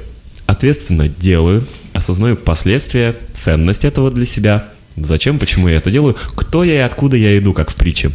[0.47, 1.63] ответственно делаю,
[1.93, 4.65] осознаю последствия, ценность этого для себя,
[4.97, 8.11] зачем, почему я это делаю, кто я и откуда я иду, как в притче.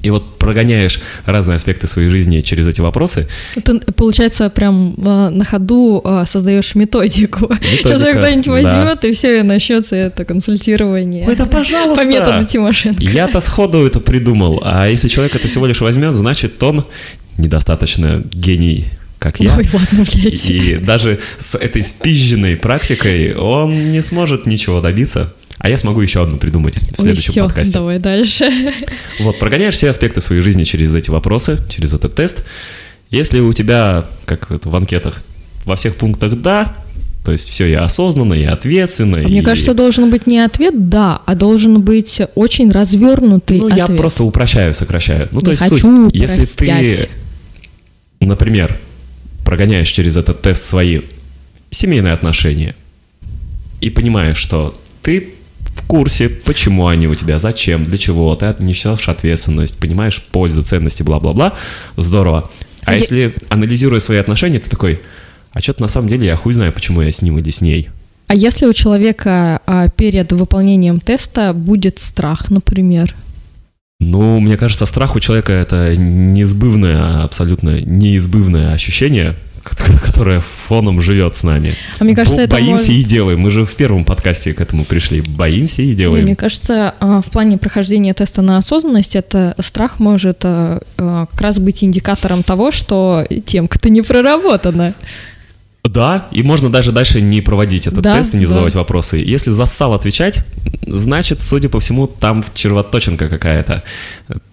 [0.00, 3.28] И вот прогоняешь разные аспекты своей жизни через эти вопросы.
[3.62, 7.42] Ты, получается, прям э, на ходу э, создаешь методику.
[7.50, 9.08] Методика, Сейчас кто-нибудь возьмет, да.
[9.08, 11.26] и все, и начнется это консультирование.
[11.26, 12.04] Это пожалуйста.
[12.04, 13.02] По методу Тимошенко.
[13.02, 14.62] Я-то сходу это придумал.
[14.64, 16.86] А если человек это всего лишь возьмет, значит, он
[17.36, 18.86] недостаточно гений
[19.22, 19.56] как я.
[19.56, 20.50] Ой, ладно, блядь.
[20.50, 25.32] И даже с этой спизженной практикой он не сможет ничего добиться.
[25.58, 27.74] А я смогу еще одну придумать в следующем Ой, все, подкасте.
[27.74, 28.50] давай дальше.
[29.20, 32.44] Вот, прогоняешь все аспекты своей жизни через эти вопросы, через этот тест.
[33.10, 35.22] Если у тебя, как это в анкетах,
[35.64, 36.74] во всех пунктах «да»,
[37.24, 39.18] то есть все я осознанно, я ответственно.
[39.18, 39.26] А и...
[39.26, 43.88] Мне кажется, должен быть не ответ «да», а должен быть очень развернутый Ну, ответ.
[43.88, 45.28] я просто упрощаю, сокращаю.
[45.30, 47.08] Ну, не то есть хочу суть, если ты,
[48.18, 48.76] например,
[49.52, 51.02] прогоняешь через этот тест свои
[51.70, 52.74] семейные отношения
[53.82, 55.34] и понимаешь, что ты
[55.76, 61.02] в курсе, почему они у тебя, зачем, для чего, ты несешь ответственность, понимаешь пользу, ценности,
[61.02, 61.52] бла-бла-бла,
[61.98, 62.50] здорово.
[62.84, 63.00] А я...
[63.00, 65.02] если, анализируя свои отношения, ты такой,
[65.52, 67.90] а что-то на самом деле я хуй знаю, почему я с ним или с ней.
[68.28, 73.14] А если у человека а, перед выполнением теста будет страх, например?
[74.10, 79.34] Ну, мне кажется, страх у человека это неизбывное, абсолютно неизбывное ощущение,
[80.04, 81.72] которая фоном живет с нами.
[81.98, 82.90] А мне кажется, это боимся может...
[82.90, 83.40] и делаем.
[83.40, 85.20] Мы же в первом подкасте к этому пришли.
[85.20, 86.22] Боимся и делаем.
[86.22, 91.26] И мне кажется, а, в плане прохождения теста на осознанность, это страх может а, а,
[91.26, 94.94] как раз быть индикатором того, что темка-то не проработана.
[95.84, 98.80] Да, и можно даже дальше не проводить этот да, тест и не задавать да.
[98.80, 99.16] вопросы.
[99.16, 100.38] Если зассал отвечать,
[100.86, 103.82] значит, судя по всему, там червоточинка какая-то.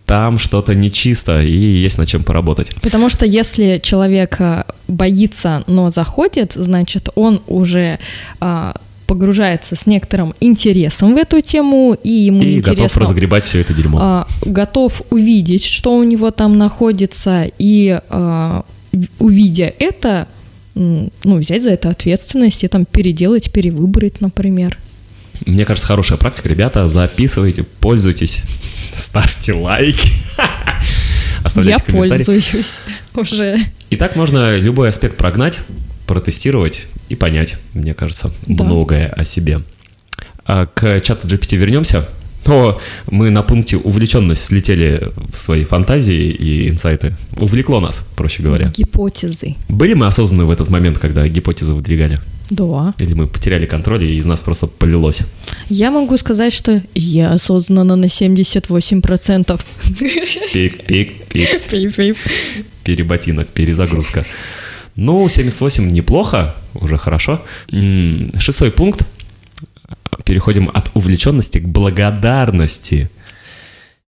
[0.08, 2.72] Там что-то нечисто, и есть над чем поработать.
[2.82, 8.00] Потому что если человек э, боится, но заходит, значит, он уже
[8.40, 8.74] а,
[9.06, 12.84] погружается с некоторым интересом в эту тему, и ему и интересно...
[12.84, 14.00] готов разгребать все это дерьмо.
[14.02, 18.64] А, готов увидеть, что у него там находится, и а,
[19.20, 20.28] увидя это,
[20.80, 24.78] ну, взять за это ответственность и там переделать, перевыбрать, например.
[25.46, 26.48] Мне кажется, хорошая практика.
[26.48, 28.44] Ребята, записывайте, пользуйтесь,
[28.96, 30.10] ставьте лайки.
[31.44, 32.54] Оставляйте Я пользуюсь
[33.16, 33.58] уже.
[33.90, 35.60] И так можно любой аспект прогнать,
[36.08, 38.64] протестировать и понять, мне кажется, да.
[38.64, 39.62] многое о себе.
[40.46, 42.08] А к чату GPT вернемся
[42.44, 42.80] то
[43.12, 47.16] мы на пункте увлеченность слетели в свои фантазии и инсайты.
[47.38, 48.72] Увлекло нас, проще говоря.
[48.76, 49.56] Гипотезы.
[49.68, 52.20] Были мы осознаны в этот момент, когда гипотезы выдвигали?
[52.50, 52.96] Да.
[52.98, 55.22] Или мы потеряли контроль, и из нас просто полилось?
[55.70, 59.62] Я могу сказать, что я осознанно на 78%.
[60.52, 61.62] Пик, пик, пик.
[61.70, 62.18] Пип, пип.
[62.84, 64.26] Переботинок, перезагрузка.
[64.96, 67.40] Ну, 78 неплохо, уже хорошо.
[68.40, 69.06] Шестой пункт
[70.24, 73.10] переходим от увлеченности к благодарности.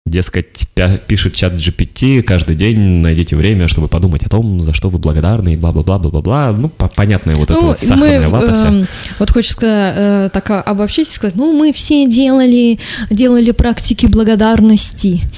[0.08, 0.68] Дескать,
[1.06, 5.54] пишет чат GPT, каждый день найдите время, чтобы подумать о том, за что вы благодарны,
[5.54, 6.56] и бла-бла-бла-бла-бла.
[6.58, 8.72] Ну, понятная вот ну, эта вот сахарная мы, вата вся.
[8.72, 8.86] Э,
[9.20, 12.80] вот хочется э, так обобщить и сказать, ну, мы все делали,
[13.12, 15.22] делали практики благодарности.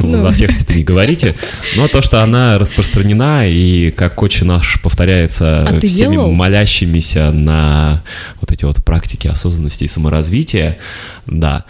[0.00, 1.34] Ну, за всех это не говорите.
[1.76, 8.02] Но то, что она распространена, и как отче наш повторяется А всеми молящимися на
[8.40, 10.78] вот эти вот практики осознанности и саморазвития,
[11.26, 11.64] да.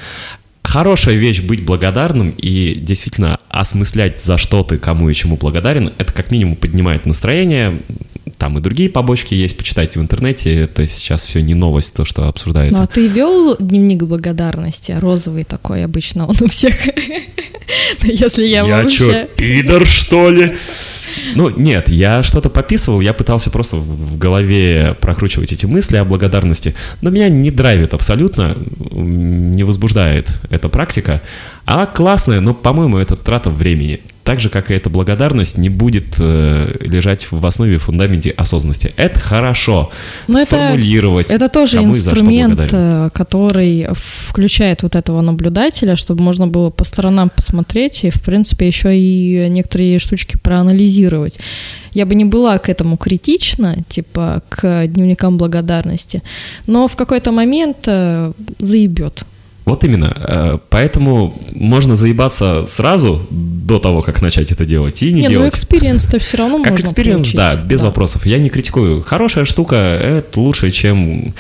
[0.65, 6.13] Хорошая вещь быть благодарным и действительно осмыслять, за что ты кому и чему благодарен, это
[6.13, 7.79] как минимум поднимает настроение.
[8.39, 10.63] Там и другие побочки есть, почитайте в интернете.
[10.63, 12.79] Это сейчас все не новость, то, что обсуждается.
[12.79, 14.93] Ну, а ты вел дневник благодарности?
[14.93, 16.75] Розовый такой обычно он у всех.
[18.03, 19.29] Если я Я вообще...
[19.37, 20.55] пидор, что ли?
[21.35, 26.75] Ну, нет, я что-то пописывал, я пытался просто в голове прокручивать эти мысли о благодарности,
[27.03, 28.57] но меня не драйвит абсолютно,
[28.91, 31.23] не возбуждает эта практика.
[31.67, 34.01] А классная, но, по-моему, это трата времени.
[34.25, 38.93] Так же, как и эта благодарность, не будет э, лежать в основе, в фундаменте осознанности.
[38.97, 39.91] Это хорошо.
[40.29, 46.47] Это- Сформулировать, Это тоже за что инструмент, э, который включает вот этого наблюдателя, чтобы можно
[46.47, 51.39] было по сторонам посмотреть и, в принципе, еще и некоторые штучки проанализировать.
[51.93, 56.23] Я бы не была к этому критична, типа к дневникам благодарности,
[56.67, 59.25] но в какой-то момент э, заебет.
[59.65, 60.13] Вот именно.
[60.17, 65.31] Э, Поэтому можно заебаться сразу, до того, как начать это делать, и не, Не, ну
[65.31, 65.55] делать.
[65.55, 67.37] experience -то все равно Как можно experience, получить.
[67.37, 68.27] да, без вопросов.
[68.27, 69.01] Я не критикую.
[69.03, 71.33] Хорошая штука, это лучше, чем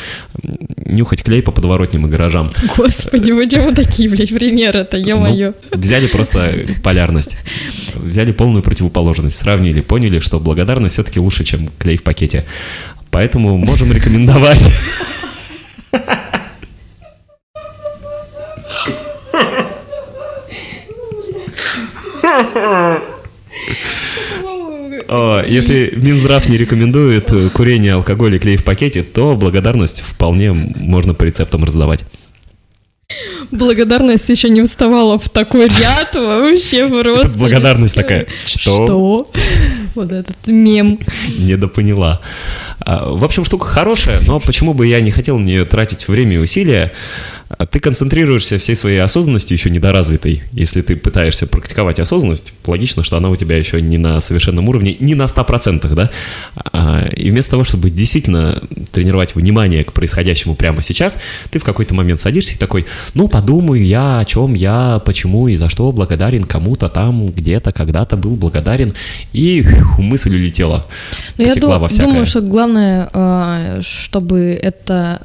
[0.87, 2.49] нюхать клей по подворотням и гаражам.
[2.77, 5.53] Господи, почему такие, блядь, примеры-то, ё-моё.
[5.75, 6.51] Ну, взяли просто
[6.83, 7.37] полярность.
[7.95, 12.47] Взяли полную противоположность, сравнили, поняли, что благодарность все-таки лучше, чем клей в пакете.
[13.11, 14.66] Поэтому можем рекомендовать.
[25.47, 31.15] Если Минздрав не рекомендует э, курение, алкоголь и клей в пакете, то благодарность вполне можно
[31.15, 32.05] по рецептам раздавать.
[33.51, 37.29] Благодарность еще не вставала в такой ряд вообще просто.
[37.29, 38.27] Это благодарность такая.
[38.45, 38.87] Что?
[38.87, 39.31] Что?
[39.95, 40.99] Вот этот мем.
[41.39, 42.21] Недопоняла.
[42.81, 46.35] А, В общем, штука хорошая, но почему бы я не хотел на нее тратить время
[46.35, 46.93] и усилия?
[47.49, 50.43] А Ты концентрируешься всей своей осознанностью еще недоразвитой.
[50.53, 54.97] Если ты пытаешься практиковать осознанность, логично, что она у тебя еще не на совершенном уровне,
[54.99, 56.11] не на 100%, да?
[56.73, 58.61] А, И вместо того, чтобы действительно
[58.93, 61.19] тренировать внимание к происходящему прямо сейчас,
[61.51, 65.55] ты в какой-то момент садишься и такой, ну, подумаю я, о чем я, почему и
[65.57, 68.95] за что благодарен кому-то там, где-то, когда-то был благодарен,
[69.33, 69.65] и
[69.99, 70.87] мысль улетела.
[71.39, 72.07] Но Ну, я Потекла ду- во всякое.
[72.09, 75.21] думаю, что главное, а, чтобы это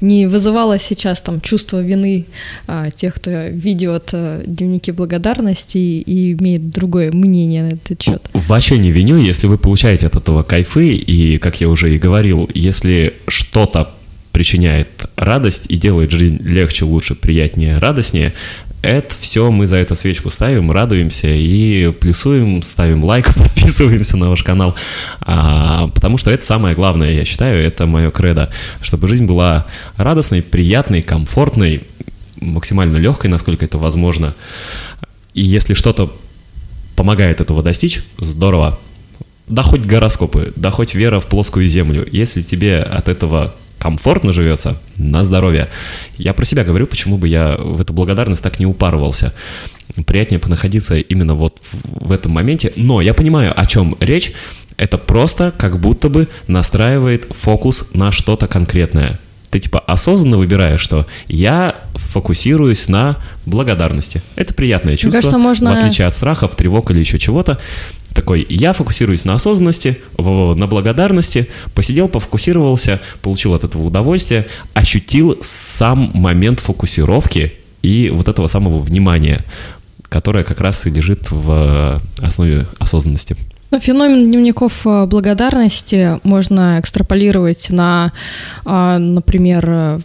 [0.00, 2.26] не вызывало сейчас там чувство вины
[2.68, 8.22] а, тех, кто ведет а, дневники благодарности и имеет другое мнение на этот счет.
[8.32, 12.48] Вообще не виню, если вы получаете от этого кайфы, и, как я уже и говорил,
[12.54, 13.90] если что-то
[14.30, 18.32] причиняет радость и делает жизнь легче, лучше, приятнее, радостнее,
[18.82, 24.42] это все мы за это свечку ставим, радуемся и плюсуем, ставим лайк, подписываемся на ваш
[24.42, 24.74] канал,
[25.20, 28.50] А, потому что это самое главное, я считаю, это мое кредо,
[28.80, 29.66] чтобы жизнь была
[29.96, 31.82] радостной, приятной, комфортной,
[32.40, 34.34] максимально легкой, насколько это возможно.
[35.34, 36.12] И если что-то
[36.96, 38.78] помогает этого достичь, здорово.
[39.46, 42.06] Да хоть гороскопы, да хоть вера в плоскую землю.
[42.10, 45.68] Если тебе от этого комфортно живется, на здоровье.
[46.18, 49.32] Я про себя говорю, почему бы я в эту благодарность так не упарывался.
[50.06, 52.72] Приятнее понаходиться именно вот в этом моменте.
[52.76, 54.32] Но я понимаю, о чем речь.
[54.76, 59.18] Это просто как будто бы настраивает фокус на что-то конкретное.
[59.50, 63.16] Ты типа осознанно выбираешь, что я фокусируюсь на
[63.46, 64.22] благодарности.
[64.36, 67.58] Это приятное чувство, кажется, можно- в отличие от страхов, тревог или еще чего-то.
[68.20, 76.10] Такой, я фокусируюсь на осознанности, на благодарности, посидел, пофокусировался, получил от этого удовольствие, ощутил сам
[76.12, 79.40] момент фокусировки и вот этого самого внимания,
[80.10, 83.38] которое как раз и лежит в основе осознанности.
[83.70, 88.12] Ну, феномен дневников э, благодарности можно экстраполировать на,
[88.66, 90.00] а, например, э,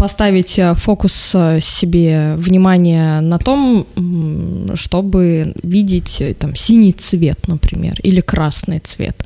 [0.00, 3.86] поставить э, фокус э, себе внимание на том,
[4.74, 9.22] чтобы видеть э, там синий цвет, например, или красный цвет,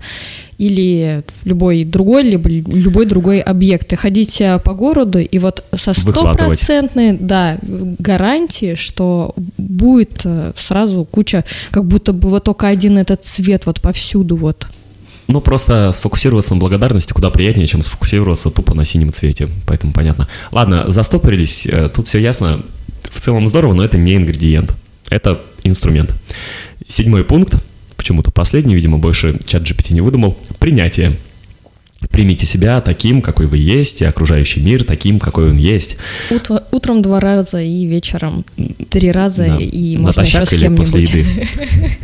[0.58, 3.92] или любой другой, либо любой другой объект.
[3.92, 7.56] И ходить по городу и вот со стопроцентной, да,
[7.98, 14.34] гарантии, что будет сразу куча, как будто бы вот только один этот цвет вот повсюду
[14.34, 14.66] вот.
[15.26, 19.48] Ну, просто сфокусироваться на благодарности куда приятнее, чем сфокусироваться тупо на синем цвете.
[19.66, 20.28] Поэтому понятно.
[20.50, 22.60] Ладно, застопорились, э, тут все ясно.
[23.10, 24.74] В целом здорово, но это не ингредиент.
[25.08, 26.14] Это инструмент.
[26.86, 27.56] Седьмой пункт,
[27.96, 30.36] почему-то последний, видимо, больше чат GPT не выдумал.
[30.58, 31.16] Принятие.
[32.10, 35.96] Примите себя таким, какой вы есть, и окружающий мир таким, какой он есть.
[36.30, 38.44] Утро- утром два раза и вечером
[38.90, 39.56] три раза, Да.
[39.58, 40.90] и можно еще Натощак с или кем-нибудь.
[40.92, 41.48] после еды?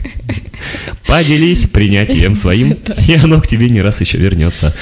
[1.06, 2.76] Поделись принятием своим,
[3.08, 4.74] и оно к тебе не раз еще вернется.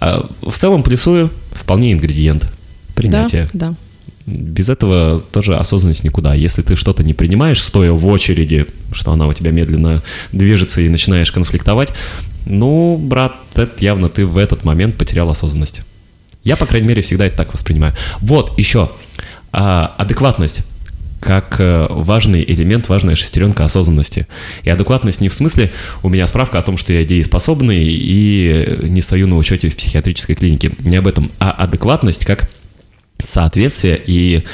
[0.00, 2.42] А В целом плюсую вполне ингредиент.
[2.42, 2.48] Да,
[2.94, 3.48] Принятие.
[3.52, 3.74] да.
[4.26, 6.34] Без этого тоже осознанность никуда.
[6.34, 10.02] Если ты что-то не принимаешь, стоя в очереди, что она у тебя медленно
[10.32, 11.92] движется и начинаешь конфликтовать,
[12.46, 15.82] ну, брат, это явно ты в этот момент потерял осознанность.
[16.44, 17.94] Я, по крайней мере, всегда это так воспринимаю.
[18.20, 18.90] Вот, еще.
[19.52, 20.62] А, адекватность
[21.20, 24.28] как э, важный элемент, важная шестеренка осознанности.
[24.62, 25.72] И адекватность не в смысле
[26.04, 30.36] у меня справка о том, что я дееспособный и не стою на учете в психиатрической
[30.36, 30.70] клинике.
[30.78, 31.32] Не об этом.
[31.40, 32.48] А адекватность как
[33.22, 34.44] соответствие и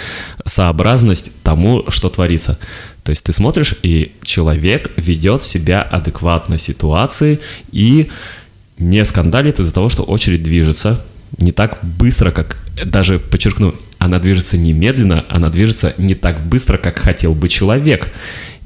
[0.47, 2.59] сообразность тому, что творится.
[3.05, 7.40] То есть ты смотришь, и человек ведет себя адекватно ситуации
[7.72, 8.11] и
[8.78, 11.00] не скандалит из-за того, что очередь движется
[11.38, 16.78] не так быстро, как, даже подчеркну, она движется не медленно, она движется не так быстро,
[16.78, 18.09] как хотел бы человек.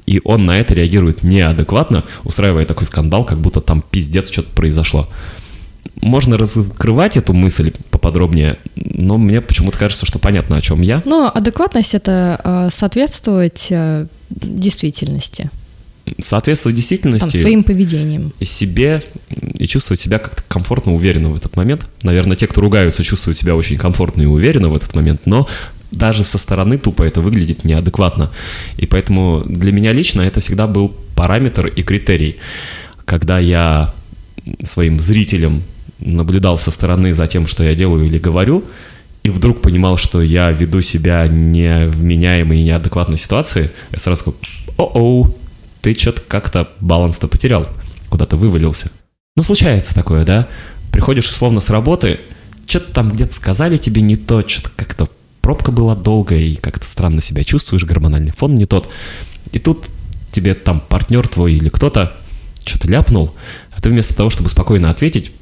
[0.05, 5.09] И он на это реагирует неадекватно, устраивая такой скандал, как будто там пиздец что-то произошло.
[6.01, 11.01] Можно раскрывать эту мысль поподробнее, но мне почему-то кажется, что понятно, о чем я.
[11.05, 15.49] Но адекватность это э, соответствовать э, действительности,
[16.19, 18.33] Соответствовать там, действительности своим поведением.
[18.41, 19.03] себе
[19.59, 21.85] и чувствовать себя как-то комфортно, уверенно в этот момент.
[22.03, 25.47] Наверное, те, кто ругаются, чувствуют себя очень комфортно и уверенно в этот момент, но
[25.91, 28.31] даже со стороны тупо это выглядит неадекватно.
[28.77, 32.37] И поэтому для меня лично это всегда был параметр и критерий.
[33.05, 33.93] Когда я
[34.63, 35.63] своим зрителям
[35.99, 38.63] наблюдал со стороны за тем, что я делаю или говорю,
[39.27, 44.39] и вдруг понимал, что я веду себя невменяемой и неадекватной ситуации, я сразу такой,
[44.77, 45.35] о-оу,
[45.81, 47.67] ты что-то как-то баланс-то потерял,
[48.07, 48.89] куда-то вывалился.
[49.35, 50.47] Ну, случается такое, да?
[50.93, 52.21] Приходишь словно с работы,
[52.67, 55.09] что-то там где-то сказали тебе не то, что-то как-то
[55.41, 58.87] пробка была долгая, и как-то странно себя чувствуешь, гормональный фон не тот.
[59.51, 59.89] И тут
[60.31, 62.15] тебе там партнер твой или кто-то
[62.63, 63.35] что-то ляпнул,
[63.71, 65.33] а ты вместо того, чтобы спокойно ответить,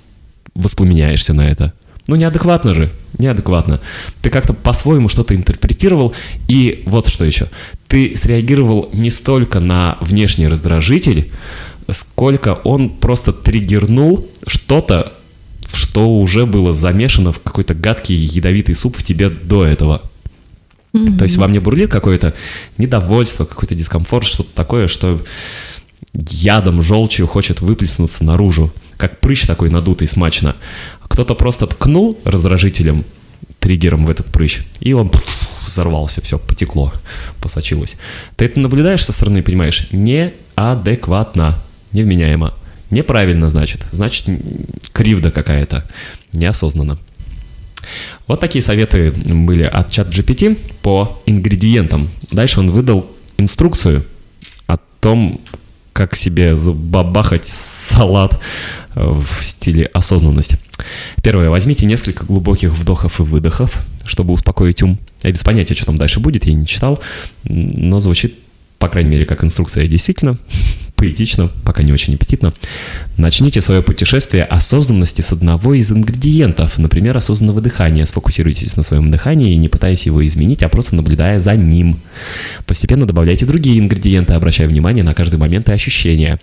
[0.56, 1.76] воспламеняешься на это.
[2.08, 3.80] Ну, неадекватно же, неадекватно.
[4.22, 6.14] Ты как-то по-своему что-то интерпретировал,
[6.48, 7.48] и вот что еще.
[7.88, 11.32] Ты среагировал не столько на внешний раздражитель,
[11.90, 15.14] сколько он просто триггернул что-то,
[15.74, 20.02] что уже было замешано в какой-то гадкий ядовитый суп в тебе до этого.
[21.18, 22.34] То есть во мне бурлит какое-то
[22.78, 25.22] недовольство, какой-то дискомфорт, что-то такое, что
[26.14, 30.56] ядом, желчью хочет выплеснуться наружу, как прыщ такой надутый смачно.
[31.08, 33.06] Кто-то просто ткнул раздражителем,
[33.60, 35.12] триггером в этот прыщ, и он
[35.66, 36.94] взорвался, все, потекло,
[37.42, 37.98] посочилось.
[38.36, 41.58] Ты это наблюдаешь со стороны понимаешь, неадекватно,
[41.92, 42.54] невменяемо.
[42.92, 43.84] Неправильно, значит.
[43.92, 44.28] Значит,
[44.94, 45.88] кривда какая-то,
[46.34, 47.00] неосознанно.
[48.28, 52.10] Вот такие советы были от чат GPT по ингредиентам.
[52.32, 54.06] Дальше он выдал инструкцию
[54.68, 55.40] о том,
[55.94, 58.40] как себе забабахать салат
[58.96, 60.54] в стиле осознанность.
[61.22, 61.50] Первое.
[61.50, 64.98] Возьмите несколько глубоких вдохов и выдохов, чтобы успокоить ум.
[65.24, 67.00] Я без понятия, что там дальше будет, я не читал,
[67.44, 68.36] но звучит,
[68.78, 70.38] по крайней мере, как инструкция действительно
[70.96, 72.54] поэтично, пока не очень аппетитно.
[73.18, 78.06] Начните свое путешествие осознанности с одного из ингредиентов, например, осознанного дыхания.
[78.06, 82.00] Сфокусируйтесь на своем дыхании, не пытаясь его изменить, а просто наблюдая за ним.
[82.66, 86.40] Постепенно добавляйте другие ингредиенты, обращая внимание на каждый момент и ощущения.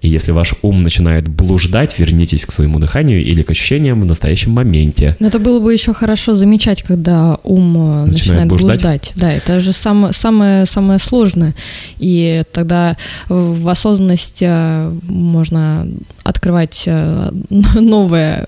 [0.00, 4.52] И если ваш ум начинает блуждать, вернитесь к своему дыханию или к ощущениям в настоящем
[4.52, 5.16] моменте.
[5.20, 8.80] Но это было бы еще хорошо замечать, когда ум э, начинает, блуждать?
[8.80, 9.12] блуждать.
[9.16, 11.54] Да, это же сам- самое, самое сложное.
[11.98, 12.96] И тогда
[13.28, 15.86] в осознанность э, можно
[16.22, 17.30] открывать э,
[17.74, 18.46] новые,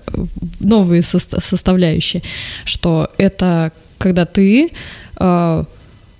[0.59, 2.23] новые сос- составляющие,
[2.65, 4.71] что это когда ты
[5.19, 5.63] э,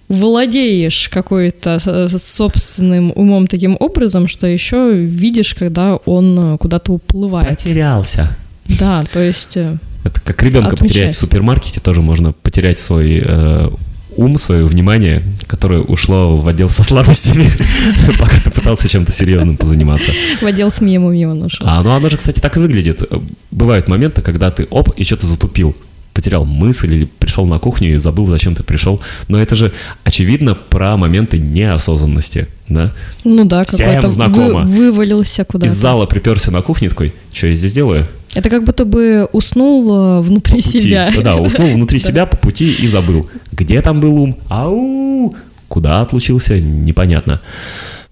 [0.09, 1.79] владеешь какой-то
[2.17, 7.57] собственным умом таким образом, что еще видишь, когда он куда-то уплывает.
[7.57, 8.35] Потерялся.
[8.79, 9.57] Да, то есть...
[9.57, 10.87] Это как ребенка Отмечать.
[10.87, 13.69] потерять в супермаркете, тоже можно потерять свой э,
[14.17, 17.49] ум, свое внимание, которое ушло в отдел со слабостями,
[18.19, 20.11] пока ты пытался чем-то серьезным позаниматься.
[20.41, 21.65] В отдел с мемом его нашел.
[21.67, 23.03] А ну оно же, кстати, так и выглядит.
[23.51, 25.75] Бывают моменты, когда ты оп, и что-то затупил.
[26.13, 28.99] Потерял мысль или пришел на кухню и забыл, зачем ты пришел.
[29.27, 29.71] Но это же
[30.03, 32.91] очевидно про моменты неосознанности, да?
[33.23, 34.61] Ну да, Всем какой-то знакомо.
[34.61, 35.71] вы- вывалился куда-то.
[35.71, 38.07] Из зала приперся на кухне такой, что я здесь делаю?
[38.37, 40.79] Это как будто бы уснул э, внутри По пути.
[40.79, 41.11] себя.
[41.11, 43.27] Ну Да, уснул внутри себя по пути и забыл.
[43.51, 44.37] Где там был ум?
[44.47, 45.35] Ау!
[45.67, 46.59] Куда отлучился?
[46.59, 47.41] Непонятно.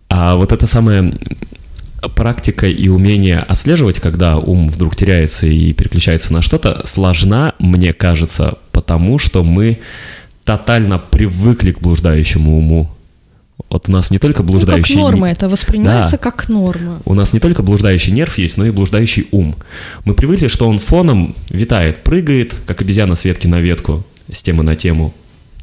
[0.09, 1.13] А вот это самое
[2.15, 8.57] практика и умение отслеживать, когда ум вдруг теряется и переключается на что-то, сложна, мне кажется,
[8.71, 9.77] потому что мы
[10.43, 12.89] тотально привыкли к блуждающему уму.
[13.75, 14.95] Вот у нас не только блуждающий...
[14.95, 16.17] Ну, как норма, это воспринимается да.
[16.17, 17.01] как норма.
[17.03, 19.53] У нас не только блуждающий нерв есть, но и блуждающий ум.
[20.05, 24.63] Мы привыкли, что он фоном витает, прыгает, как обезьяна с ветки на ветку, с темы
[24.63, 25.13] на тему.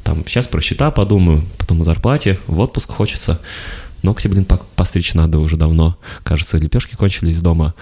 [0.03, 3.41] Там, сейчас про счета подумаю, потом о зарплате, в отпуск хочется.
[4.03, 4.45] Ногти, блин,
[4.75, 5.97] постричь надо уже давно.
[6.21, 7.73] Кажется, лепешки кончились дома.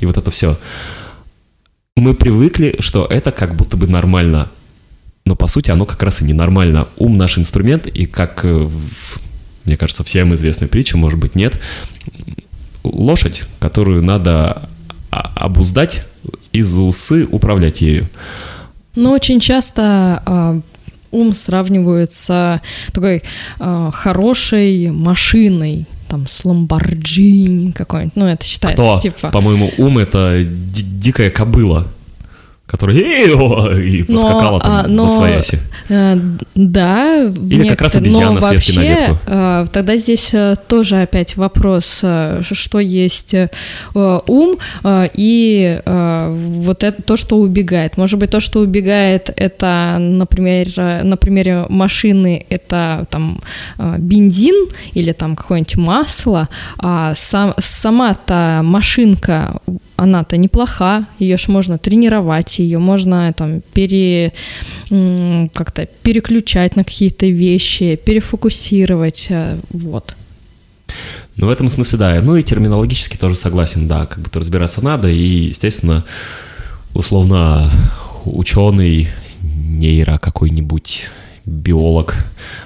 [0.00, 0.58] И вот это все.
[1.96, 4.50] Мы привыкли, что это как будто бы нормально.
[5.24, 6.86] Но по сути оно как раз и ненормально.
[6.98, 8.68] Ум наш инструмент, и как э,
[9.70, 11.56] мне кажется, всем известная притча, может быть, нет.
[12.82, 14.68] Лошадь, которую надо
[15.10, 16.04] обуздать
[16.50, 18.08] из-за усы управлять ею.
[18.96, 20.60] Но очень часто э,
[21.12, 22.60] ум сравнивают с
[22.92, 23.22] такой
[23.60, 28.16] э, хорошей машиной, там, с Ламборджини какой-нибудь.
[28.16, 28.98] Ну, это считается, Кто?
[28.98, 29.30] типа...
[29.30, 31.86] По-моему, ум— это дикая кобыла
[32.70, 35.58] который и поскакала но, там а, но, во свояси.
[35.88, 36.16] Э,
[36.54, 37.24] да.
[37.24, 39.18] Или как раз обезьяна но вообще, на ветку.
[39.26, 43.48] Э, тогда здесь э, тоже опять вопрос, э, что есть э,
[43.94, 47.96] ум э, и э, вот это то, что убегает.
[47.96, 53.40] Может быть, то, что убегает, это, например, э, на примере машины, это там
[53.78, 56.48] э, бензин или там какое-нибудь масло,
[56.78, 59.60] а сам, сама-то машинка
[60.00, 64.32] она-то неплоха, ее ж можно тренировать, ее можно там пере,
[64.88, 70.16] как-то переключать на какие-то вещи, перефокусировать, э, вот.
[71.36, 72.20] Ну, в этом смысле, да.
[72.22, 76.04] Ну и терминологически тоже согласен, да, как будто разбираться надо, и, естественно,
[76.94, 77.70] условно,
[78.24, 79.08] ученый,
[79.42, 81.10] нейро какой-нибудь,
[81.44, 82.16] биолог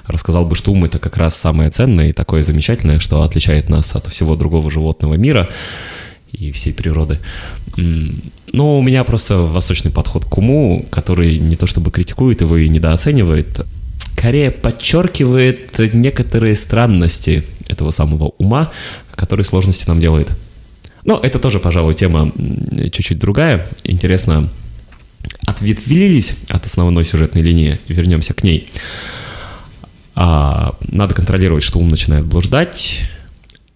[0.06, 3.94] рассказал бы, что ум это как раз самое ценное и такое замечательное, что отличает нас
[3.96, 5.48] от всего другого животного мира
[6.34, 7.18] и всей природы.
[7.76, 12.68] Но у меня просто восточный подход к уму, который не то чтобы критикует его и
[12.68, 13.60] недооценивает,
[14.16, 18.70] скорее подчеркивает некоторые странности этого самого ума,
[19.14, 20.28] который сложности нам делает.
[21.04, 22.32] Но это тоже, пожалуй, тема
[22.92, 23.66] чуть-чуть другая.
[23.84, 24.48] Интересно,
[25.46, 28.68] ответвились от основной сюжетной линии, вернемся к ней.
[30.14, 33.02] А, надо контролировать, что ум начинает блуждать,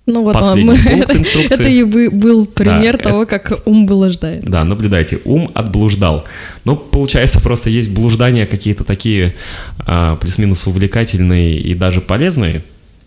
[0.09, 4.43] ну вот он, мы, это, это и был пример да, того, это, как ум блуждает.
[4.45, 6.25] Да, наблюдайте, ум отблуждал.
[6.65, 9.35] Ну, получается, просто есть блуждания какие-то такие
[9.81, 12.63] а, плюс-минус увлекательные и даже полезные.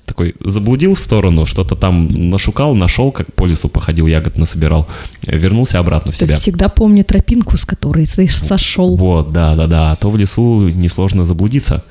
[0.05, 4.87] Такой заблудил в сторону, что-то там нашукал, нашел, как по лесу походил, ягод насобирал,
[5.25, 6.35] вернулся обратно в себя.
[6.35, 8.95] Ты всегда помни тропинку, с которой ты сошел.
[8.95, 9.91] Вот, да, да, да.
[9.91, 11.83] А то в лесу несложно заблудиться.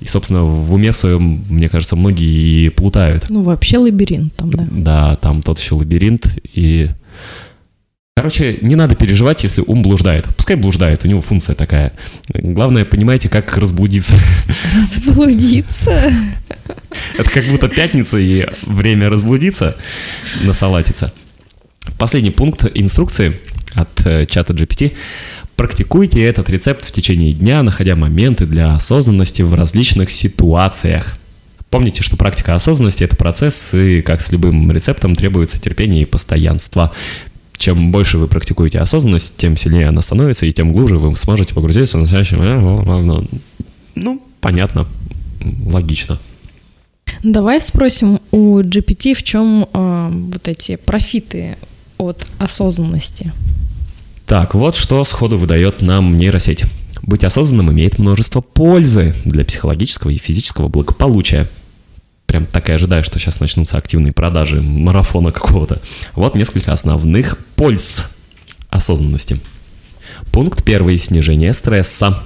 [0.00, 3.28] И, собственно, в уме в своем, мне кажется, многие и плутают.
[3.28, 4.66] Ну, вообще лабиринт там, да.
[4.70, 6.26] Да, там тот еще лабиринт.
[6.54, 6.88] И,
[8.16, 10.26] короче, не надо переживать, если ум блуждает.
[10.36, 11.92] Пускай блуждает, у него функция такая.
[12.32, 14.14] Главное, понимаете, как разбудиться.
[14.76, 16.12] Разбудиться?
[17.18, 19.76] Это как будто пятница и время разбудиться,
[20.44, 21.12] насалатиться.
[21.98, 23.40] Последний пункт инструкции
[23.74, 24.92] от э, чата GPT.
[25.56, 31.18] Практикуйте этот рецепт в течение дня, находя моменты для осознанности в различных ситуациях.
[31.70, 36.92] Помните, что практика осознанности– это процесс, и как с любым рецептом требуется терпение и постоянство.
[37.58, 41.98] Чем больше вы практикуете осознанность, тем сильнее она становится, и тем глубже вы сможете погрузиться
[41.98, 42.38] в настоящее.
[43.94, 44.86] Ну, понятно,
[45.66, 46.18] логично.
[47.22, 51.56] Давай спросим у GPT, в чем э, вот эти профиты
[51.98, 53.32] от осознанности.
[54.28, 56.64] Так, вот что сходу выдает нам нейросеть.
[57.00, 61.48] Быть осознанным имеет множество пользы для психологического и физического благополучия.
[62.26, 65.80] Прям так и ожидаю, что сейчас начнутся активные продажи марафона какого-то.
[66.14, 68.04] Вот несколько основных польз
[68.68, 69.40] осознанности.
[70.30, 72.22] Пункт первый– снижение стресса.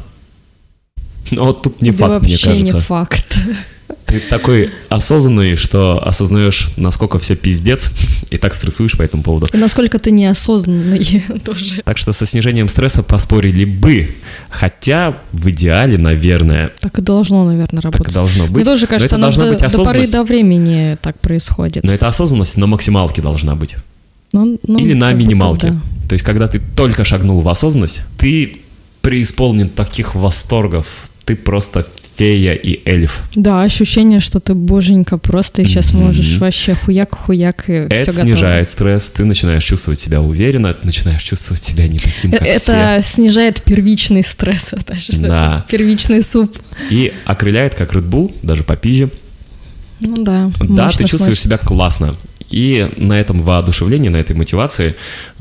[1.31, 2.75] Но вот тут не да факт, мне кажется.
[2.75, 3.39] не факт.
[4.07, 7.91] Ты такой осознанный, что осознаешь, насколько все пиздец,
[8.31, 9.49] и так стрессуешь по этому поводу.
[9.53, 11.83] И насколько ты неосознанный тоже.
[11.85, 14.15] Так что со снижением стресса поспорили бы.
[14.51, 16.71] Хотя в идеале, наверное...
[16.81, 18.07] Так и должно, наверное, работать.
[18.07, 18.57] Так и должно быть.
[18.57, 21.85] Мне тоже кажется, Но это до, быть до поры до времени так происходит.
[21.85, 23.77] Но это осознанность на максималке должна быть.
[24.33, 25.71] Ну, ну, Или на минималке.
[25.71, 25.81] Да.
[26.09, 28.59] То есть, когда ты только шагнул в осознанность, ты
[29.03, 33.23] преисполнен таких восторгов, ты просто фея и эльф.
[33.35, 35.97] Да, ощущение, что ты боженька просто и сейчас mm-hmm.
[35.97, 41.23] можешь вообще хуяк-хуяк и Это все снижает стресс, ты начинаешь чувствовать себя уверенно, ты начинаешь
[41.23, 43.15] чувствовать себя не таким, как Это все.
[43.15, 45.65] снижает первичный стресс, даже, да.
[45.71, 46.55] первичный суп.
[46.91, 49.09] И окрыляет, как Red Bull, даже попизже.
[50.01, 50.51] Ну да.
[50.61, 52.17] Да, ты чувствуешь себя классно.
[52.53, 54.95] И на этом воодушевлении, на этой мотивации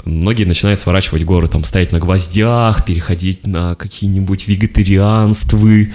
[0.05, 5.91] многие начинают сворачивать горы, там, стоять на гвоздях, переходить на какие-нибудь вегетарианствы,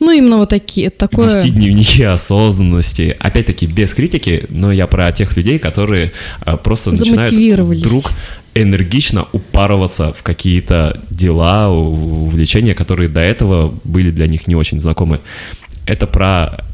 [0.00, 1.26] Ну, именно вот такие, такое...
[1.26, 3.16] вести дневники осознанности.
[3.18, 6.12] Опять-таки, без критики, но я про тех людей, которые
[6.44, 8.10] а, просто начинают вдруг
[8.54, 15.20] энергично упарываться в какие-то дела, увлечения, которые до этого были для них не очень знакомы.
[15.86, 16.64] Это про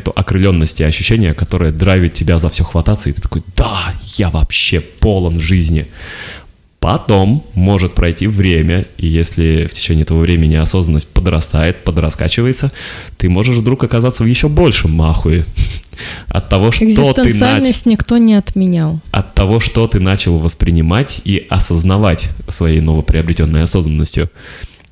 [0.00, 4.30] эту окрыленность и ощущение, которое драйвит тебя за все хвататься, и ты такой, да, я
[4.30, 5.86] вообще полон жизни.
[6.80, 12.72] Потом может пройти время, и если в течение этого времени осознанность подрастает, подраскачивается,
[13.18, 15.44] ты можешь вдруг оказаться в еще большем махуе
[16.28, 18.98] от того, что ты начал никто не отменял.
[19.10, 24.30] от того, что ты начал воспринимать и осознавать своей новоприобретенной осознанностью.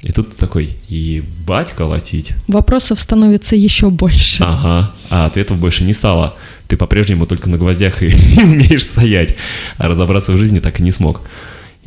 [0.03, 2.33] И тут такой, ебать колотить.
[2.47, 4.45] Вопросов становится еще больше.
[4.45, 6.37] Ага, а ответов больше не стало.
[6.69, 8.07] Ты по-прежнему только на гвоздях и
[8.43, 9.35] умеешь стоять,
[9.77, 11.23] а разобраться в жизни так и не смог.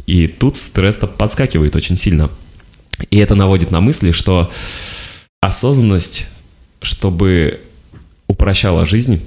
[0.07, 2.29] И тут стресс-то подскакивает очень сильно.
[3.09, 4.51] И это наводит на мысли, что
[5.39, 6.27] осознанность,
[6.81, 7.61] чтобы
[8.27, 9.21] упрощала жизнь,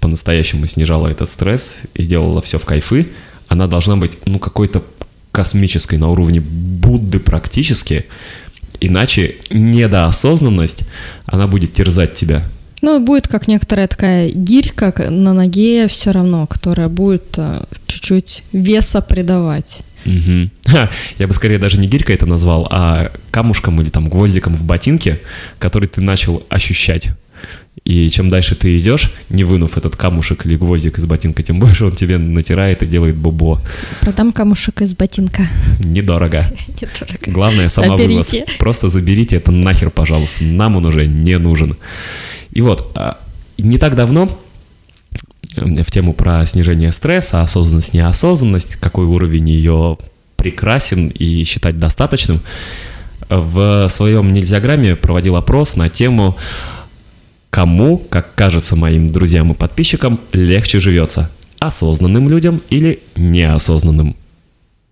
[0.00, 3.08] по-настоящему снижала этот стресс и делала все в кайфы,
[3.48, 4.82] она должна быть, ну, какой-то
[5.34, 8.04] космической на уровне Будды практически,
[8.80, 10.84] иначе недоосознанность,
[11.26, 12.44] она будет терзать тебя.
[12.82, 19.00] Ну, будет как некоторая такая гирька на ноге все равно, которая будет э, чуть-чуть веса
[19.00, 19.80] придавать.
[20.04, 20.50] Мгм.
[20.66, 24.62] Ха, я бы скорее даже не гирькой это назвал, а камушком или там гвоздиком в
[24.62, 25.18] ботинке,
[25.58, 27.08] который ты начал ощущать.
[27.84, 31.84] И чем дальше ты идешь, не вынув этот камушек или гвоздик из ботинка, тем больше
[31.84, 33.60] он тебе натирает и делает бобо.
[34.00, 35.42] Продам камушек из ботинка.
[35.80, 36.46] Недорого.
[36.68, 37.18] Недорого.
[37.26, 38.32] Главное, сама вывоз.
[38.58, 40.44] Просто заберите это нахер, пожалуйста.
[40.44, 41.76] Нам он уже не нужен.
[42.52, 43.18] И вот, а,
[43.58, 44.30] не так давно
[45.56, 49.98] э, в тему про снижение стресса, осознанность, неосознанность, какой уровень ее
[50.36, 52.40] прекрасен и считать достаточным,
[53.28, 56.36] в своем нельзяграмме проводил опрос на тему
[57.54, 61.30] кому, как кажется моим друзьям и подписчикам, легче живется.
[61.60, 64.16] Осознанным людям или неосознанным.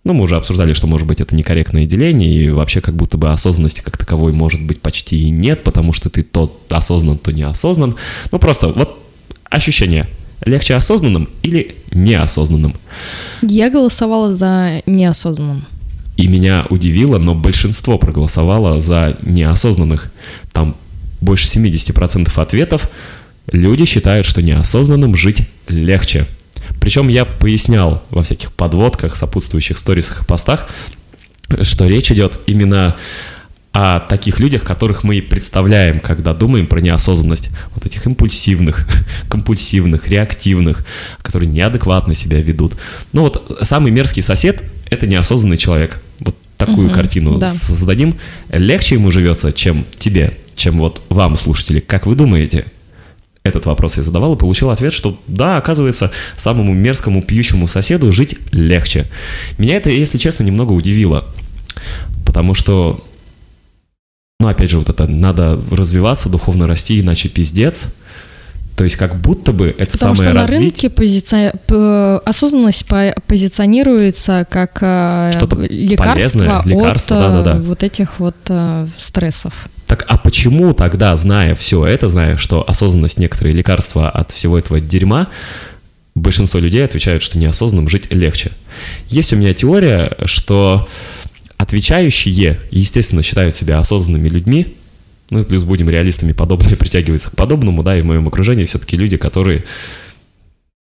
[0.05, 3.33] Ну, мы уже обсуждали, что, может быть, это некорректное деление, и вообще как будто бы
[3.33, 7.97] осознанности как таковой может быть почти и нет, потому что ты то осознан, то неосознан.
[8.31, 8.97] Ну, просто вот
[9.51, 10.07] ощущение.
[10.45, 12.77] Легче осознанным или неосознанным.
[13.43, 15.67] Я голосовала за неосознанным.
[16.17, 20.13] И меня удивило, но большинство проголосовало за неосознанных.
[20.53, 20.77] Там
[21.23, 22.91] больше 70% ответов
[23.51, 26.27] люди считают, что неосознанным жить легче.
[26.81, 30.69] Причем я пояснял во всяких подводках, сопутствующих сторисах и постах,
[31.63, 32.97] что речь идет именно
[33.73, 37.51] о таких людях, которых мы и представляем, когда думаем про неосознанность.
[37.75, 38.87] Вот этих импульсивных,
[39.31, 40.85] компульсивных, реактивных,
[41.23, 42.75] которые неадекватно себя ведут.
[43.13, 45.99] Ну вот самый мерзкий сосед– это неосознанный человек.
[46.21, 46.37] Вот
[46.67, 47.49] такую Мгм, картину да.
[47.49, 48.15] создадим.
[48.51, 51.81] Легче ему живется, чем тебе, чем вот вам, слушатели.
[51.81, 52.67] Как вы думаете?
[53.45, 58.37] Этот вопрос я задавал и получил ответ, что да, оказывается, самому мерзкому пьющему соседу жить
[58.53, 59.07] легче.
[59.59, 61.25] Меня это, если честно, немного удивило.
[62.25, 63.05] Потому что,
[64.39, 67.97] ну, опять же, вот это надо развиваться, духовно расти, иначе пиздец.
[68.77, 70.61] То есть как будто бы это Потому самое что на развитие.
[70.61, 71.53] рынке позиция...
[71.67, 77.61] п- осознанность по- позиционируется как э, Что-то лекарство, полезное, лекарство, от э, да-да-да.
[77.61, 79.69] вот этих вот э, стрессов.
[79.87, 84.81] Так а почему тогда, зная все это, зная, что осознанность некоторые лекарства от всего этого
[84.81, 85.29] дерьма,
[86.15, 88.53] большинство людей отвечают, что неосознанным жить легче?
[89.09, 90.89] Есть у меня теория, что
[91.59, 94.75] отвечающие, естественно, считают себя осознанными людьми,
[95.33, 98.97] ну и плюс будем реалистами, подобное притягивается к подобному, да, и в моем окружении все-таки
[98.97, 99.65] люди, которые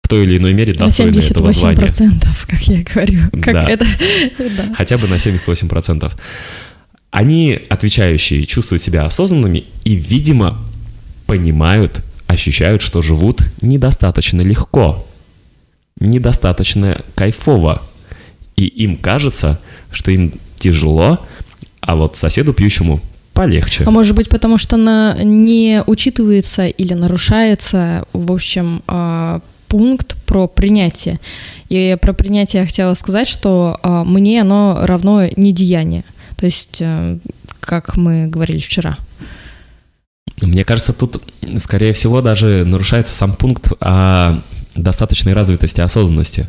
[0.02, 1.86] в той или иной мере достойны этого звания.
[1.86, 3.20] 78%, как я говорю.
[3.42, 3.68] Как Да.
[3.68, 3.86] это...
[4.38, 4.74] да.
[4.76, 6.12] хотя бы на 78%.
[7.10, 10.62] Они, отвечающие, чувствуют себя осознанными и, видимо,
[11.26, 15.06] понимают, ощущают, что живут недостаточно легко,
[15.98, 17.82] недостаточно кайфово.
[18.56, 21.26] И им кажется, что им тяжело,
[21.80, 23.00] а вот соседу пьющему
[23.32, 23.84] полегче.
[23.84, 30.48] А может быть, потому что на, не учитывается или нарушается, в общем, а, пункт про
[30.48, 31.18] принятие.
[31.68, 36.04] И про принятие я хотела сказать, что а, мне оно равно недеяние.
[36.36, 37.18] То есть, э,
[37.60, 38.96] как мы говорили вчера.
[40.40, 41.22] Мне кажется, тут,
[41.58, 44.40] скорее всего, даже нарушается сам пункт о
[44.74, 46.48] достаточной развитости осознанности.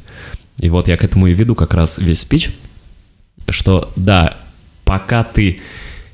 [0.59, 2.51] И вот я к этому и веду как раз весь спич,
[3.49, 4.35] что да,
[4.83, 5.61] пока ты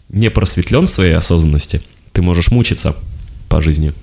[0.10, 1.82] не просветлен в своей осознанности,
[2.12, 2.96] ты можешь мучиться
[3.48, 3.94] по жизни.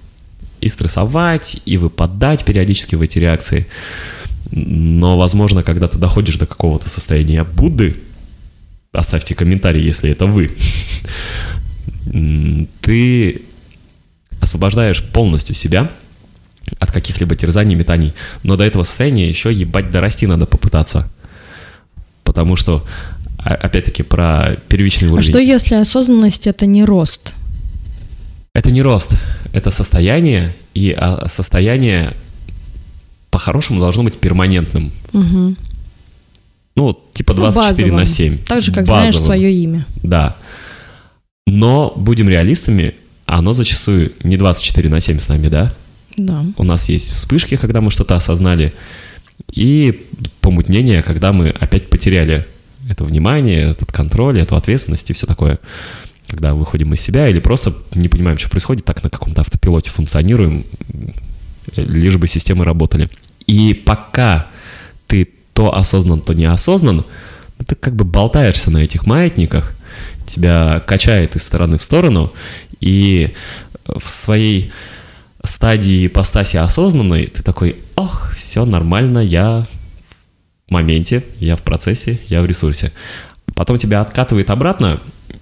[0.60, 3.66] и стрессовать, и выпадать периодически в эти реакции.
[4.50, 7.96] Но, возможно, когда ты доходишь до какого-то состояния Будды,
[8.92, 10.50] оставьте комментарий, если это вы,
[12.80, 13.42] ты
[14.40, 15.90] освобождаешь полностью себя
[16.78, 18.14] от каких-либо терзаний, метаний.
[18.42, 21.10] Но до этого состояния еще ебать дорасти надо попытаться.
[22.24, 22.84] Потому что,
[23.54, 25.28] опять-таки, про первичный уровень.
[25.28, 27.34] А что если осознанность это не рост?
[28.54, 29.12] Это не рост,
[29.52, 32.14] это состояние, и а, состояние
[33.30, 34.92] по-хорошему должно быть перманентным.
[35.12, 35.56] Угу.
[36.76, 38.38] Ну, типа 24 ну, на 7.
[38.38, 39.02] Так же, как базовым.
[39.02, 39.86] знаешь свое имя.
[40.02, 40.36] Да.
[41.46, 42.94] Но будем реалистами,
[43.26, 45.72] оно зачастую не 24 на 7 с нами, да?
[46.16, 46.44] Да.
[46.56, 48.72] У нас есть вспышки, когда мы что-то осознали,
[49.52, 50.06] и
[50.40, 52.46] помутнение, когда мы опять потеряли
[52.88, 55.58] это внимание, этот контроль, эту ответственность и все такое.
[56.28, 60.64] Когда выходим из себя или просто не понимаем, что происходит, так на каком-то автопилоте функционируем,
[61.76, 63.08] лишь бы системы работали.
[63.46, 64.46] И пока
[65.06, 67.04] ты то осознан, то неосознан,
[67.64, 69.74] ты как бы болтаешься на этих маятниках,
[70.26, 72.32] тебя качает из стороны в сторону,
[72.80, 73.32] и
[73.86, 74.72] в своей
[75.44, 79.66] стадии ипостаси осознанной ты такой, ох, все нормально, я
[80.68, 82.92] моменте, я в процессе, я в ресурсе.
[83.54, 85.00] Потом тебя откатывает обратно,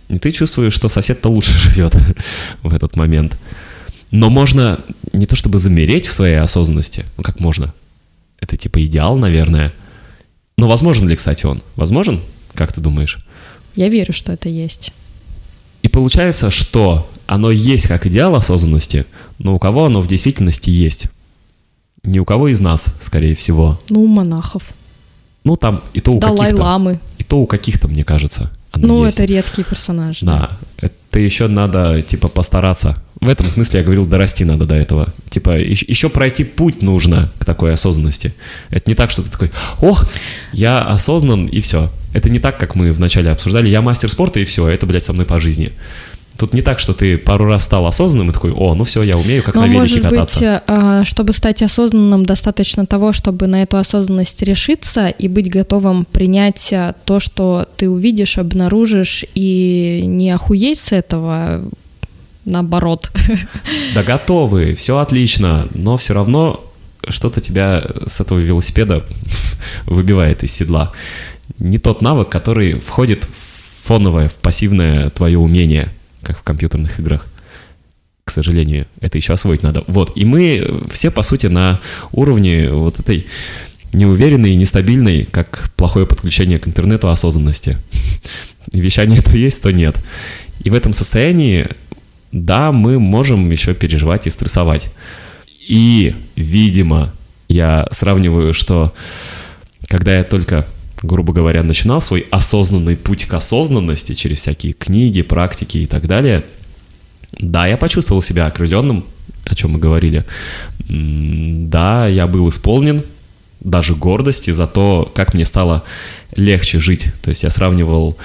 [0.09, 1.97] и ты чувствуешь, что сосед-то лучше живет
[2.63, 3.39] в этот момент.
[4.11, 4.81] Но можно
[5.13, 7.75] не то чтобы замереть в своей осознанности, ну как можно,
[8.41, 9.73] это типа идеал, наверное.
[10.57, 11.63] Но возможен ли, кстати, он?
[11.77, 12.21] Возможен?
[12.55, 13.19] Как ты думаешь?
[13.75, 14.93] Я верю, что это есть.
[15.83, 19.07] И получается, что оно есть как идеал осознанности,
[19.39, 21.07] но у кого оно в действительности есть?
[22.03, 23.81] Не у кого из нас, скорее всего.
[23.91, 24.63] Ну, у монахов.
[25.45, 26.99] Ну, там и то у каких-то.
[27.19, 28.51] И то у каких-то, мне кажется.
[28.75, 29.19] ну, есть.
[29.19, 30.25] это редкие персонажи.
[30.25, 30.51] Да.
[30.81, 30.89] да.
[30.89, 32.97] Это еще надо, типа, постараться.
[33.21, 35.09] В этом смысле я говорил, дорасти надо до этого.
[35.31, 38.35] Типа, еще, еще пройти путь нужно к такой осознанности.
[38.71, 40.07] Это не так, что ты такой, ох,
[40.53, 41.91] я осознан, и все.
[42.15, 43.69] Это не так, как мы вначале обсуждали.
[43.69, 45.73] Я мастер спорта, и все, это, блядь, со мной по жизни.
[46.37, 49.17] Тут не так, что ты пару раз стал осознанным и такой, о, ну все, я
[49.17, 50.41] умею как Но на велике может кататься.
[50.41, 56.05] быть, а, чтобы стать осознанным, достаточно того, чтобы на эту осознанность решиться и быть готовым
[56.05, 61.63] принять а, то, что ты увидишь, обнаружишь, и не охуеть с этого,
[62.45, 63.13] наоборот.
[63.95, 66.65] Да готовы, все отлично, но все равно
[67.09, 69.05] что-то тебя с этого велосипеда
[69.87, 70.91] выбивает из седла.
[71.61, 75.91] Не тот навык, который входит в фоновое, в пассивное твое умение–
[76.25, 77.27] как в компьютерных играх.
[78.25, 79.85] К сожалению, это еще освоить надо.
[79.87, 81.81] Вот, и мы все, по сути, на
[82.13, 83.27] уровне вот этой
[83.93, 87.77] неуверенной нестабильной, как плохое подключение к интернету осознанности.
[88.73, 89.97] Вещание то есть, то нет.
[90.65, 91.69] И в этом состоянии,
[92.33, 94.91] да, мы можем еще переживать и стрессовать.
[95.69, 97.13] И, видимо,
[97.49, 98.95] я сравниваю, что
[99.87, 100.67] когда я только
[101.05, 106.45] грубо говоря, начинал свой осознанный путь к осознанности через всякие книги, практики и так далее,
[107.39, 109.05] да, я почувствовал себя окрыленным,
[109.45, 110.25] о чем мы говорили.
[110.89, 113.03] Да, я был исполнен
[113.61, 115.85] даже гордости за то, как мне стало
[116.37, 117.07] легче жить.
[117.23, 118.17] То есть я сравнивал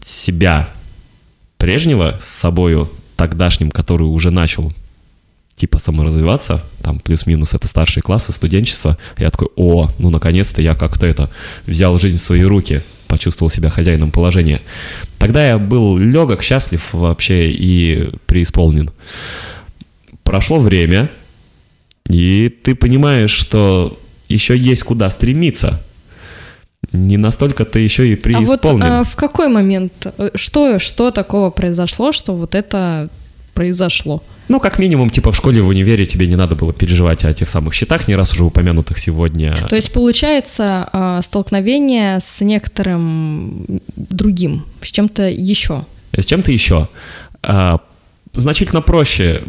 [0.00, 0.68] себя
[1.58, 4.72] прежнего с собою тогдашним, который уже начал
[5.56, 11.06] типа саморазвиваться, там плюс-минус это старшие классы, студенчество, я такой, о, ну наконец-то я как-то
[11.06, 11.30] это,
[11.66, 14.60] взял жизнь в свои руки, почувствовал себя хозяином положения.
[15.18, 18.90] Тогда я был легок, счастлив вообще и преисполнен.
[20.22, 21.08] Прошло время,
[22.08, 25.82] и ты понимаешь, что еще есть куда стремиться.
[26.92, 28.82] Не настолько ты еще и преисполнен.
[28.82, 33.08] А вот а в какой момент, э, что, что такого произошло, что вот это
[33.54, 34.22] произошло?
[34.48, 37.48] Ну, как минимум, типа в школе, в универе тебе не надо было переживать о тех
[37.48, 39.56] самых счетах, не раз уже упомянутых сегодня.
[39.68, 43.66] То есть, получается, а, столкновение с некоторым
[43.96, 45.84] другим, с чем-то еще.
[46.16, 46.88] С чем-то еще.
[47.42, 47.80] А,
[48.34, 49.42] значительно проще,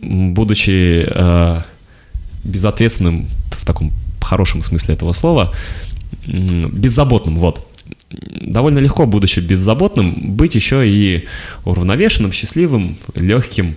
[0.00, 1.62] будучи а,
[2.44, 3.92] безответственным в таком
[4.22, 5.52] хорошем смысле этого слова,
[6.26, 7.66] беззаботным, вот,
[8.10, 11.26] довольно легко, будучи беззаботным, быть еще и
[11.64, 13.76] уравновешенным, счастливым, легким,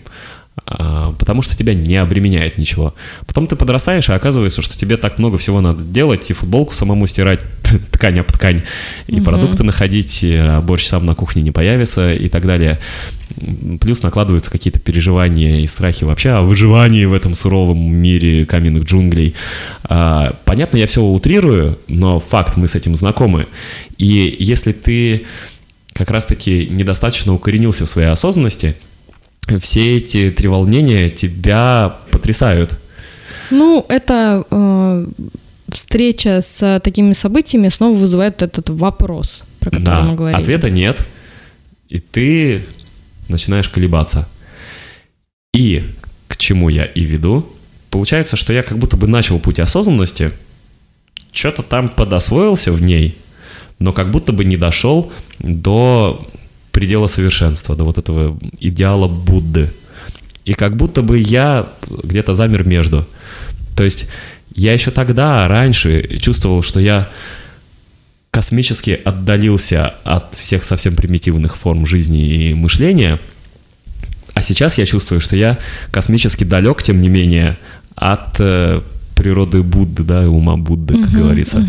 [1.20, 2.94] потому что тебя не обременяет ничего.
[3.26, 7.08] Потом ты подрастаешь, и оказывается, что тебе так много всего надо делать, и футболку самому
[7.08, 7.46] стирать,
[7.92, 8.64] ткань об ткань,
[9.08, 9.26] и угу.
[9.26, 12.80] продукты находить, и а, борщ сам на кухне не появится и так далее.
[13.82, 19.36] Плюс накладываются какие-то переживания и страхи вообще о выживании в этом суровом мире каменных джунглей.
[19.86, 23.48] А, понятно, я все утрирую, но факт, мы с этим знакомы.
[23.98, 25.24] И если ты
[25.94, 28.76] как раз-таки недостаточно укоренился в своей осознанности,
[29.60, 32.78] все эти треволнения тебя потрясают.
[33.52, 35.06] Ну, это э,
[35.70, 40.42] встреча с такими событиями снова вызывает этот вопрос, про который Да, мы говорили.
[40.42, 41.06] ответа нет,
[41.90, 42.64] и ты
[43.30, 44.28] начинаешь колебаться.
[45.54, 45.84] И
[46.28, 47.48] к чему я и веду,
[47.92, 50.32] получается, что я как будто бы начал путь осознанности,
[51.32, 53.18] что-то там подосвоился в ней,
[53.80, 56.26] но как будто бы не дошел до
[56.74, 59.70] предела совершенства, до вот этого идеала Будды.
[60.44, 61.68] И как будто бы я
[62.04, 63.06] где-то замер между.
[63.78, 64.10] То есть
[64.54, 67.10] я еще тогда, раньше, чувствовал, что я
[68.32, 73.20] космически отдалился от всех совсем примитивных форм жизни и мышления,
[74.34, 75.60] а сейчас я чувствую, что я
[75.92, 77.58] космически далек, тем не менее,
[77.96, 78.82] от э,
[79.16, 81.64] природы Будды, да, и ума Будды, как говорится.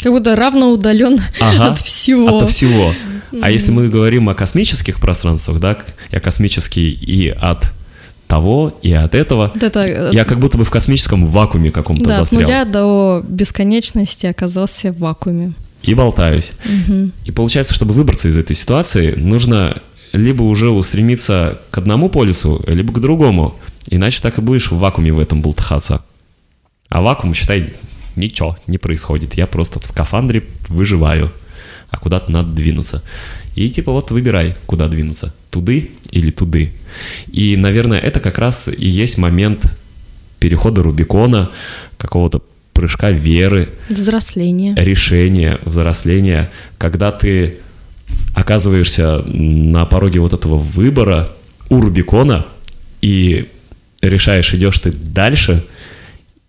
[0.00, 2.38] Как будто равно удален Ага, от всего.
[2.38, 2.92] Ото всего.
[3.40, 5.78] А если мы говорим о космических пространствах, да,
[6.10, 7.72] я космический и от
[8.26, 12.04] того, и от этого, Вот это, э, я как будто бы в космическом вакууме каком-то
[12.04, 12.42] да, от застрял.
[12.42, 15.52] нуля до бесконечности оказался в вакууме.
[15.82, 16.52] и болтаюсь.
[17.24, 19.76] И получается, чтобы выбраться из этой ситуации, нужно
[20.12, 23.54] либо уже устремиться к одному полюсу, либо к другому.
[23.90, 26.02] Иначе так и будешь в вакууме в этом болтыхаться.
[26.88, 27.72] А вакуум, считай,
[28.16, 29.34] ничего не происходит.
[29.34, 31.32] Я просто в скафандре выживаю.
[31.92, 33.02] А куда-то надо двинуться.
[33.54, 35.32] И типа вот выбирай, куда двинуться.
[35.50, 36.72] Туды или туды.
[37.30, 39.66] И, наверное, это как раз и есть момент
[40.40, 41.50] перехода Рубикона,
[41.98, 42.42] какого-то
[42.72, 44.74] прыжка веры, Взросление.
[44.76, 47.58] решение, взросление, когда ты
[48.34, 51.30] оказываешься на пороге вот этого выбора
[51.68, 52.46] у Рубикона
[53.02, 53.48] и
[54.00, 55.64] решаешь, идешь ты дальше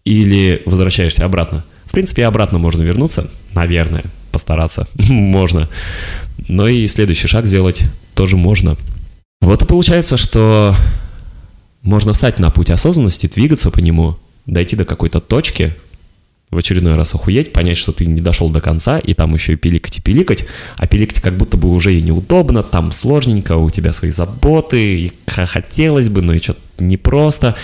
[0.06, 1.64] или возвращаешься обратно.
[1.86, 5.70] В принципе, обратно можно вернуться, наверное, постараться можно.
[6.50, 7.84] Но и следующий шаг сделать
[8.16, 8.76] тоже можно.
[9.42, 10.76] Вот и получается, что
[11.82, 15.74] можно встать на путь осознанности, двигаться по нему, дойти до какой-то точки,
[16.54, 19.56] в очередной раз охуеть, понять, что ты не дошел до конца, и там еще и
[19.56, 20.46] пиликать и пиликать,
[20.78, 25.12] а пиликать как будто бы уже и неудобно, там сложненько, у тебя свои заботы, и
[25.28, 27.56] хотелось бы, но и что-то непросто.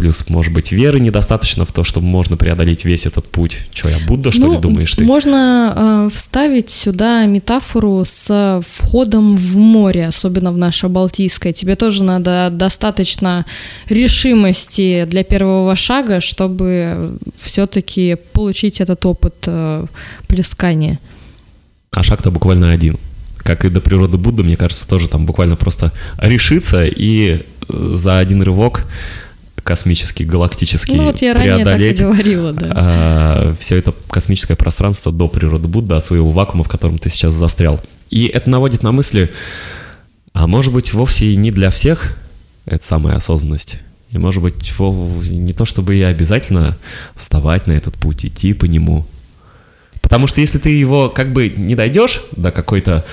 [0.00, 3.58] Плюс, может быть, веры недостаточно в то, что можно преодолеть весь этот путь.
[3.70, 5.04] Че, я Будда, что Ну, ли, думаешь ты?
[5.04, 11.52] Можно э, вставить сюда метафору с входом в море, особенно в наше Балтийское.
[11.52, 13.44] Тебе тоже надо достаточно
[13.90, 19.84] решимости для первого шага, чтобы все-таки получить этот опыт э,
[20.28, 20.98] плескания.
[21.92, 22.96] А шаг-то буквально один.
[23.36, 28.18] Как и до природы Будды, мне кажется, тоже там буквально просто решиться и э, за
[28.18, 28.86] один рывок
[29.62, 33.54] космический, галактический Ну вот я ранее так и преодолеть говорила, да.
[33.58, 37.80] все это космическое пространство до природы Будды, от своего вакуума, в котором ты сейчас застрял.
[38.10, 39.30] И это наводит на мысли,
[40.32, 42.16] а может быть, вовсе и не для всех
[42.66, 43.78] это самая осознанность.
[44.10, 44.72] И может быть,
[45.30, 46.76] не то чтобы и обязательно
[47.14, 49.06] вставать на этот путь, идти по нему.
[50.00, 53.04] Потому что если ты его как бы не дойдешь до какой-то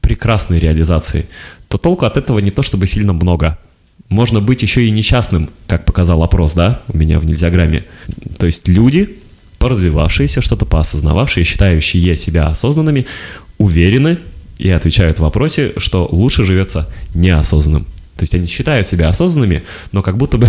[0.00, 1.26] прекрасной реализации,
[1.68, 3.58] то толку от этого не то чтобы сильно много.
[4.08, 7.84] Можно быть еще и несчастным, как показал опрос, да, у меня в нельзяграмме.
[8.38, 9.18] То есть люди,
[9.58, 13.06] поразвивавшиеся, что-то поосознававшие, считающие себя осознанными,
[13.58, 14.18] уверены
[14.56, 17.84] и отвечают в вопросе, что лучше живется неосознанным.
[18.16, 19.62] То есть они считают себя осознанными,
[19.92, 20.48] но как будто бы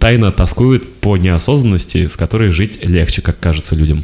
[0.00, 4.02] тайно тоскуют по неосознанности, с которой жить легче, как кажется людям.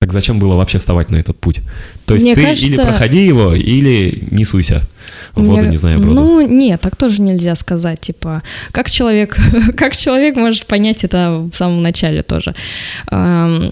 [0.00, 1.60] Так зачем было вообще вставать на этот путь?
[2.04, 4.86] То есть Мне ты или кажется- проходи его, или не суйся
[5.34, 6.14] воду, Мне- не знаю, броду.
[6.14, 8.00] Ну, нет, так тоже нельзя сказать.
[8.00, 8.42] Типа,
[8.72, 9.36] как человек,
[9.76, 12.54] как человек может понять это в самом начале тоже.
[13.10, 13.70] Ам,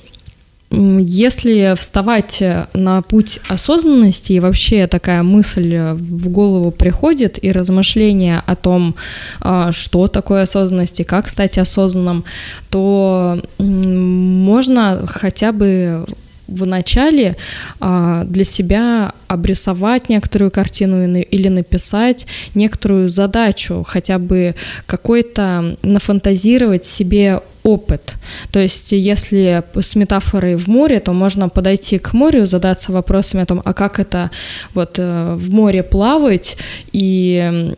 [0.70, 2.42] м, Если вставать
[2.74, 8.94] на путь осознанности, и вообще такая мысль в голову приходит, и размышления о том,
[9.40, 12.24] а, что такое осознанность и как стать осознанным,
[12.70, 16.06] то можно хотя бы
[16.52, 17.36] в начале
[17.80, 24.54] а, для себя обрисовать некоторую картину или написать некоторую задачу, хотя бы
[24.86, 28.14] какой-то нафантазировать себе опыт.
[28.50, 33.46] То есть, если с метафорой в море, то можно подойти к морю, задаться вопросами о
[33.46, 34.30] том, а как это
[34.74, 36.56] вот э, в море плавать
[36.92, 37.74] и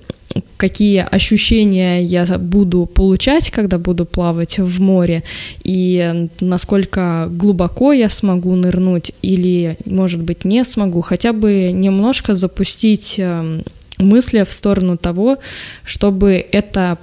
[0.57, 5.23] какие ощущения я буду получать, когда буду плавать в море,
[5.63, 13.17] и насколько глубоко я смогу нырнуть или, может быть, не смогу, хотя бы немножко запустить
[13.19, 13.63] эм,
[13.99, 15.39] мысли в сторону того,
[15.85, 16.99] чтобы это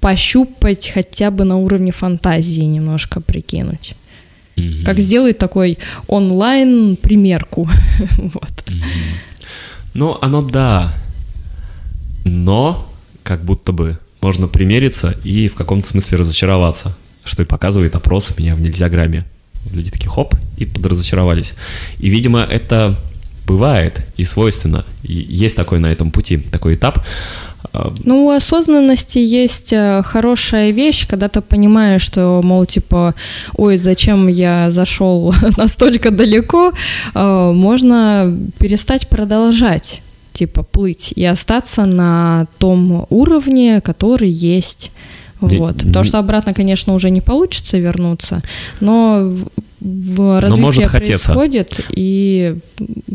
[0.00, 3.94] пощупать хотя бы на уровне фантазии немножко прикинуть.
[4.84, 7.68] Как сделать такой онлайн примерку.
[8.16, 8.64] вот.
[9.92, 10.94] Ну, оно да.
[12.26, 12.84] Но
[13.22, 18.40] как будто бы можно примериться и в каком-то смысле разочароваться, что и показывает опрос у
[18.40, 19.24] меня в нельзя грамме.
[19.72, 21.54] Люди такие хоп и подразочаровались.
[22.00, 22.98] И, видимо, это
[23.46, 24.84] бывает и свойственно.
[25.04, 26.98] И есть такой на этом пути, такой этап.
[28.04, 33.14] Ну, у осознанности есть э, хорошая вещь, когда ты понимаешь, что, мол, типа,
[33.54, 36.72] ой, зачем я зашел настолько далеко,
[37.14, 40.00] э, можно перестать продолжать
[40.36, 44.92] типа плыть и остаться на том уровне, который есть.
[45.40, 45.84] Вот.
[45.92, 48.42] То, что обратно, конечно, уже не получится вернуться,
[48.80, 49.48] но в,
[49.80, 52.56] в развитии происходит, и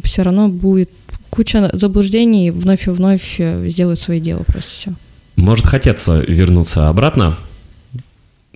[0.04, 0.90] все равно будет
[1.30, 4.92] куча заблуждений, вновь и вновь э, сделают свое дело просто все.
[5.36, 7.38] Может хотеться вернуться обратно.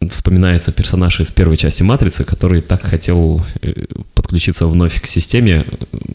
[0.10, 5.66] Вспоминается персонаж из первой части «Матрицы», который так хотел э, подключиться вновь к системе,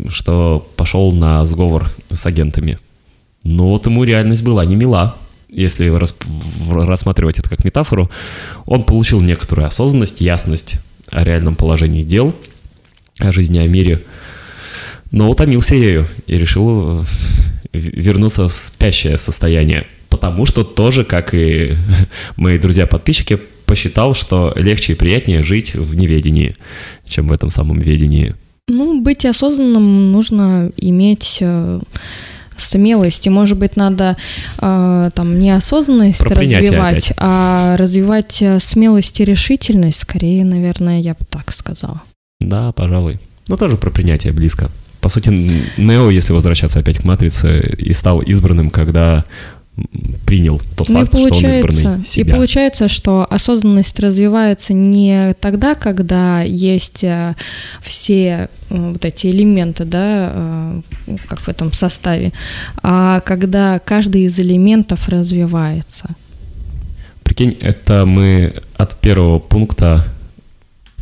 [0.09, 2.79] что пошел на сговор с агентами.
[3.43, 5.17] Но вот ему реальность была не мила.
[5.49, 5.89] Если
[6.71, 8.11] рассматривать это как метафору,
[8.67, 10.77] он получил некоторую осознанность, ясность
[11.11, 12.35] о реальном положении дел,
[13.19, 14.03] о жизни, о мире–
[15.11, 17.05] но утомился ею и решил э,
[17.73, 19.87] вернуться в спящее состояние.
[20.09, 21.75] Потому что тоже, как и
[22.37, 23.41] мои друзья-подписчики,
[23.71, 26.57] посчитал, что легче и приятнее жить в неведении,
[27.07, 28.35] чем в этом самом ведении.
[28.67, 31.81] Ну, быть осознанным нужно иметь э,
[32.57, 33.29] смелость.
[33.29, 34.17] И, может быть, надо
[34.59, 37.13] э, там не осознанность развивать, опять.
[37.17, 40.01] а развивать э, смелость и решительность.
[40.01, 42.03] Скорее, наверное, я бы так сказала.
[42.41, 43.21] Да, пожалуй.
[43.47, 44.69] Но тоже про принятие близко.
[45.01, 45.29] По сути,
[45.77, 49.25] Нео, если возвращаться опять к Матрице, и стал избранным, когда
[50.27, 52.33] принял тот ну, факт, что он избранный себя.
[52.33, 57.35] И получается, что осознанность развивается не тогда, когда есть э,
[57.81, 60.81] все э, вот эти элементы, да, э,
[61.27, 62.33] как в этом составе,
[62.83, 66.11] а когда каждый из элементов развивается.
[67.23, 70.05] Прикинь, это мы от первого пункта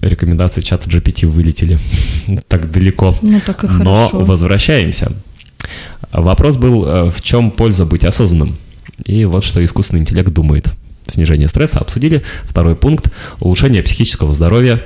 [0.00, 1.78] рекомендации чата GPT вылетели
[2.48, 3.16] так далеко.
[3.22, 5.12] Ну, так и Но возвращаемся.
[6.12, 8.56] Вопрос был, э, в чем польза быть осознанным?
[9.04, 10.72] И вот что искусственный интеллект думает.
[11.06, 12.22] Снижение стресса обсудили.
[12.44, 14.82] Второй пункт– улучшение психического здоровья.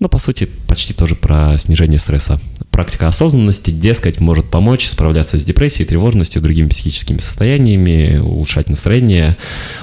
[0.00, 2.40] Ну, по сути, почти тоже про снижение стресса.
[2.70, 9.36] Практика осознанности, дескать, может помочь справляться с депрессией, тревожностью, другими психическими состояниями, улучшать настроение,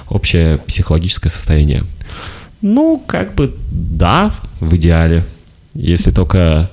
[0.09, 1.85] общее психологическое состояние.
[2.61, 5.23] Ну, как бы да, в идеале.
[5.73, 6.69] Если только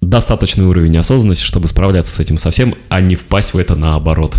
[0.00, 4.34] достаточный уровень осознанности, чтобы справляться с этим совсем, а не впасть в это наоборот.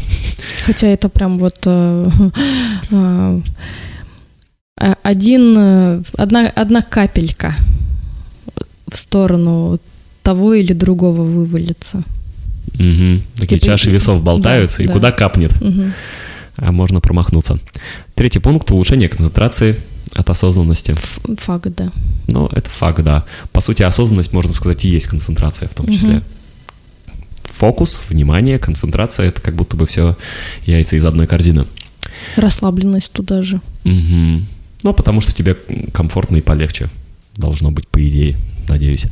[0.65, 2.07] Хотя это прям вот э,
[2.91, 3.41] э,
[5.03, 7.55] один, э, одна, одна капелька
[8.87, 9.79] в сторону
[10.23, 12.03] того или другого вывалится.
[12.75, 13.21] Угу.
[13.37, 14.93] Такие типа, чаши весов болтаются, да, и да.
[14.93, 15.51] куда капнет.
[15.61, 15.83] Угу.
[16.57, 17.59] А можно промахнуться.
[18.15, 19.75] Третий пункт– улучшение концентрации–
[20.15, 20.95] от осознанности.
[21.37, 21.91] Факт, да.
[22.27, 23.25] Ну, это факт, да.
[23.51, 26.17] По сути, осознанность, можно сказать, и есть концентрация в том числе.
[26.17, 26.23] Угу.
[27.45, 30.15] Фокус, внимание, концентрация— это как будто бы все
[30.65, 31.65] яйца из одной корзины.
[32.35, 33.61] Расслабленность туда же.
[33.85, 34.41] Угу.
[34.83, 35.55] Ну, потому что тебе
[35.93, 36.89] комфортно и полегче.
[37.37, 39.07] Должно быть, по идее, надеюсь.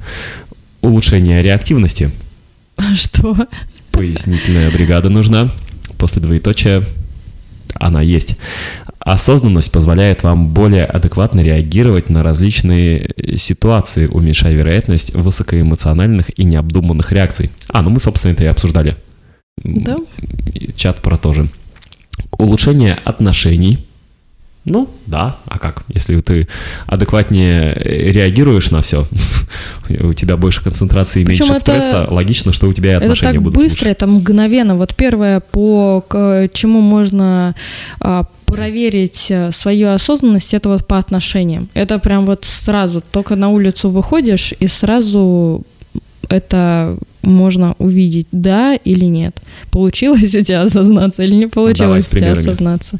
[0.82, 2.12] Улучшение реактивности.
[2.96, 3.36] Что?
[3.92, 5.52] Пояснительная бригада нужна.
[5.98, 6.84] После двоеточия
[7.76, 8.38] она есть.
[9.00, 17.12] Осознанность позволяет вам более адекватно реагировать на различные э, ситуации, уменьшая вероятность высокоэмоциональных и необдуманных
[17.12, 17.50] реакций.
[17.70, 18.96] А, ну мы, собственно, это и обсуждали.
[19.64, 19.98] Да.
[20.76, 21.50] Чат про то же.
[22.38, 23.80] Улучшение отношений–
[24.70, 25.84] ну, да, а как?
[25.88, 26.48] Если ты
[26.88, 29.08] адекватнее реагируешь на все,
[29.90, 33.30] у тебя больше концентрации и меньше Причем стресса, это, логично, что у тебя и отношения
[33.30, 33.92] это так будут быстро, лучше.
[33.92, 34.76] это мгновенно.
[34.76, 37.56] Вот первое, по к чему можно
[38.00, 41.70] а, проверить э, свою осознанность, это вот по отношениям.
[41.74, 45.64] Это прям вот сразу, только на улицу выходишь, и сразу
[46.30, 49.36] это можно увидеть, да или нет.
[49.72, 53.00] Получилось у тебя осознаться или не получилось у тебя осознаться.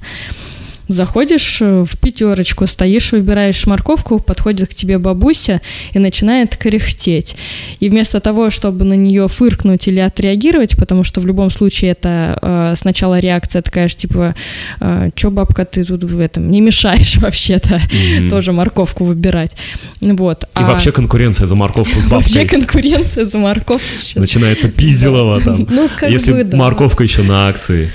[0.90, 5.62] Заходишь э, в пятерочку, стоишь, выбираешь морковку, подходит к тебе бабуся
[5.94, 7.36] и начинает кряхтеть.
[7.80, 12.40] И вместо того, чтобы на нее фыркнуть или отреагировать, потому что в любом случае это
[12.42, 14.34] э, сначала реакция такая же, типа,
[14.82, 18.30] э, чё, бабка, ты тут в этом не мешаешь вообще-то mm-hmm.
[18.30, 19.56] тоже морковку выбирать.
[20.02, 20.44] Вот.
[20.44, 20.64] И а...
[20.64, 22.34] вообще конкуренция за морковку с бабкой.
[22.34, 23.86] Вообще конкуренция за морковку.
[24.16, 25.68] Начинается пизделово там.
[25.70, 26.58] Ну, как Если бы, да.
[26.58, 27.92] морковка еще на акции.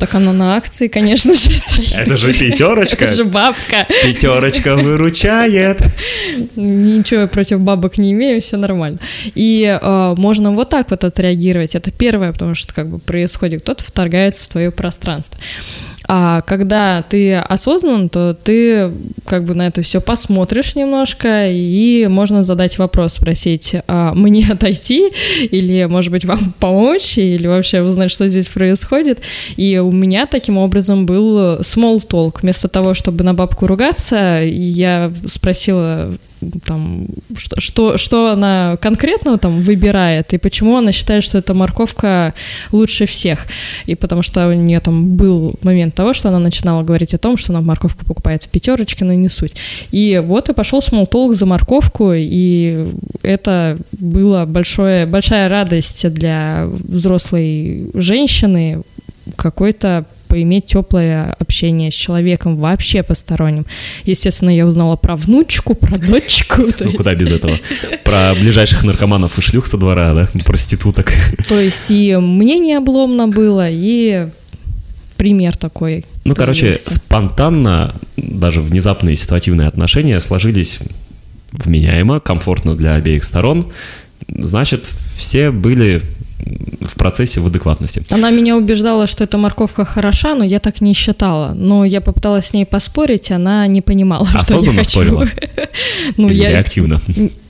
[0.00, 1.92] Так она на акции, конечно же, стоит.
[1.92, 3.04] Это Это же пятерочка.
[3.04, 3.86] Это же бабка.
[4.02, 5.82] Пятерочка выручает.
[6.56, 8.98] Ничего против бабок не имею, все нормально.
[9.34, 11.74] И э, можно вот так вот отреагировать.
[11.74, 15.38] Это первое, потому что как бы происходит, кто-то вторгается в твое пространство.
[16.08, 18.90] А когда ты осознан, то ты
[19.26, 25.10] как бы на это все посмотришь немножко, и можно задать вопрос, спросить, а мне отойти,
[25.50, 29.20] или, может быть, вам помочь, или вообще узнать, что здесь происходит.
[29.56, 32.38] И у меня таким образом был small talk.
[32.42, 36.16] Вместо того, чтобы на бабку ругаться, я спросила,
[36.64, 37.06] там,
[37.36, 42.34] что, что, что она конкретно там выбирает и почему она считает, что эта морковка
[42.72, 43.46] лучше всех.
[43.86, 47.36] И потому что у нее там был момент того, что она начинала говорить о том,
[47.36, 49.56] что она морковку покупает в пятерочке, но не суть.
[49.90, 52.88] И вот и пошел смолтолк за морковку, и
[53.22, 58.82] это было большое, большая радость для взрослой женщины,
[59.36, 63.66] какой-то поиметь теплое общение с человеком вообще посторонним.
[64.04, 66.62] Естественно, я узнала про внучку, про дочку.
[66.80, 67.54] Ну, куда без этого?
[68.04, 70.28] Про ближайших наркоманов и шлюх со двора, да?
[70.44, 71.12] Проституток.
[71.48, 74.28] То есть и мне не обломно было, и
[75.16, 76.04] пример такой.
[76.24, 80.80] Ну, короче, спонтанно, даже внезапные ситуативные отношения сложились
[81.52, 83.66] вменяемо, комфортно для обеих сторон.
[84.28, 84.86] Значит,
[85.16, 86.02] все были
[86.38, 88.02] в процессе в адекватности.
[88.10, 91.52] Она меня убеждала, что эта морковка хороша, но я так не считала.
[91.54, 94.90] Но я попыталась с ней поспорить, она не понимала, Осознанно что я хочу.
[94.90, 95.28] спорила?
[96.16, 97.00] ну, Или я, реактивно?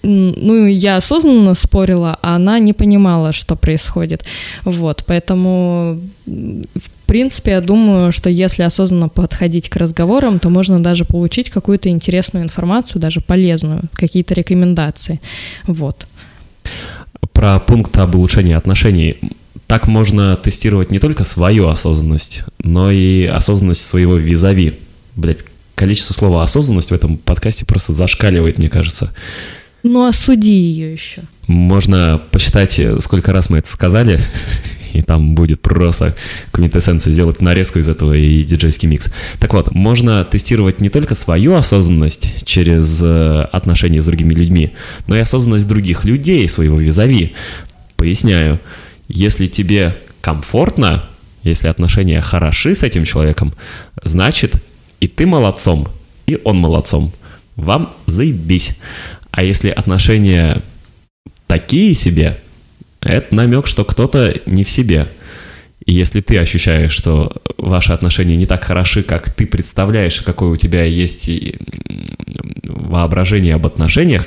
[0.02, 4.24] Ну, я осознанно спорила, а она не понимала, что происходит.
[4.64, 11.04] Вот, поэтому, в принципе, я думаю, что если осознанно подходить к разговорам, то можно даже
[11.04, 15.20] получить какую-то интересную информацию, даже полезную, какие-то рекомендации.
[15.66, 16.06] Вот
[17.36, 19.18] про пункт об улучшении отношений.
[19.66, 24.78] Так можно тестировать не только свою осознанность, но и осознанность своего визави.
[25.16, 25.44] Блять,
[25.74, 29.12] количество слова осознанность в этом подкасте просто зашкаливает, мне кажется.
[29.82, 31.22] Ну, осуди ее еще.
[31.46, 34.18] Можно посчитать, сколько раз мы это сказали,
[34.98, 36.14] и там будет просто
[36.52, 39.12] квинтэссенция, сделать нарезку из этого и диджейский микс.
[39.38, 44.72] Так вот, можно тестировать не только свою осознанность через э, отношения с другими людьми,
[45.06, 47.34] но и осознанность других людей, своего визави.
[47.96, 48.58] Поясняю,
[49.08, 51.04] если тебе комфортно,
[51.42, 53.52] если отношения хороши с этим человеком,
[54.02, 54.62] значит
[55.00, 55.88] и ты молодцом,
[56.26, 57.12] и он молодцом.
[57.56, 58.78] Вам заебись.
[59.30, 60.62] А если отношения
[61.46, 62.38] такие себе,
[63.08, 65.08] это намек, что кто-то не в себе.
[65.86, 70.56] И если ты ощущаешь, что ваши отношения не так хороши, как ты представляешь, какое у
[70.56, 71.30] тебя есть
[72.64, 74.26] воображение об отношениях,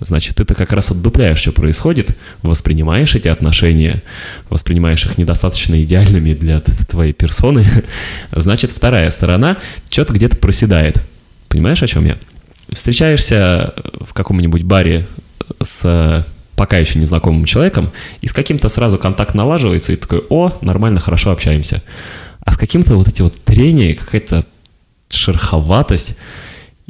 [0.00, 4.02] значит, ты-то как раз отдупляешь, что происходит, воспринимаешь эти отношения,
[4.50, 7.64] воспринимаешь их недостаточно идеальными для твоей персоны,
[8.32, 9.58] значит, вторая сторона
[9.88, 11.00] что-то где-то проседает.
[11.48, 12.18] Понимаешь, о чем я?
[12.70, 15.06] Встречаешься в каком-нибудь баре
[15.62, 17.90] с пока еще незнакомым человеком,
[18.22, 21.82] и с каким-то сразу контакт налаживается, и такой, о, нормально, хорошо общаемся.
[22.40, 24.44] А с каким-то вот эти вот трения, какая-то
[25.10, 26.16] шероховатость,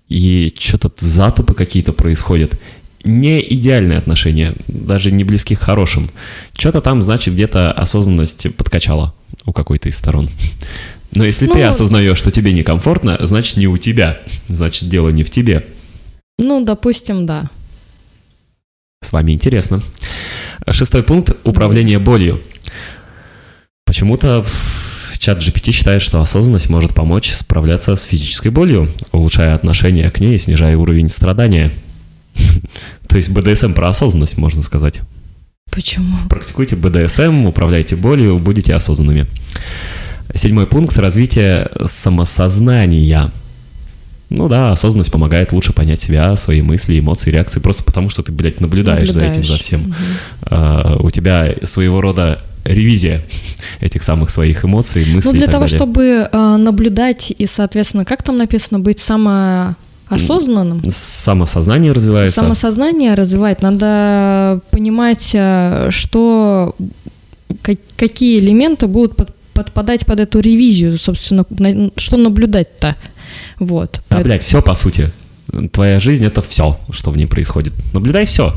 [0.09, 2.59] и что-то затупы какие-то происходят.
[3.05, 6.11] Не идеальные отношения, даже не близки к хорошим.
[6.57, 9.15] Что-то там, значит, где-то осознанность подкачала
[9.45, 10.29] у какой-то из сторон.
[11.13, 14.19] Но если ну, ты осознаешь, что тебе некомфортно, значит, не у тебя.
[14.49, 15.65] Значит, дело не в тебе.
[16.39, 17.49] Ну, допустим, да.
[19.07, 19.81] С вами интересно.
[20.69, 22.41] Шестой пункт– управление болью.
[23.85, 24.45] Почему-то
[25.17, 30.35] чат GPT считает, что осознанность может помочь справляться с физической болью, улучшая отношение к ней
[30.35, 31.71] и снижая уровень страдания.
[33.09, 34.99] То есть БДСМ про осознанность, можно сказать.
[35.71, 36.17] Почему?
[36.29, 39.27] Практикуйте БДСМ, управляйте болью, будете осознанными.
[40.35, 43.31] Седьмой пункт– развитие самосознания–
[44.29, 48.33] ну да, осознанность помогает лучше понять себя, свои мысли, эмоции, реакции, просто потому что ты,
[48.33, 49.35] блядь, наблюдаешь, наблюдаешь.
[49.35, 49.81] за этим, за всем.
[49.83, 49.95] Угу.
[50.51, 53.23] А, у тебя своего рода ревизия
[53.81, 55.31] этих самых своих эмоций, мыслей.
[55.31, 55.79] Ну, для того, далее.
[55.79, 59.77] чтобы а, наблюдать и, соответственно, как там написано, быть само
[60.09, 60.83] осознанным.
[60.91, 62.41] Самосознание развивается.
[62.41, 63.63] Самосознание развивать.
[63.63, 66.75] Надо понимать, а, что
[67.97, 71.45] какие элементы будут под, подпадать под эту ревизию, собственно,
[71.97, 72.97] что наблюдать-то.
[73.59, 74.01] Вот.
[74.11, 75.11] Да, блядь, все по сути.
[75.73, 77.73] Твоя жизнь это все, что в ней происходит.
[77.93, 78.55] Наблюдай все.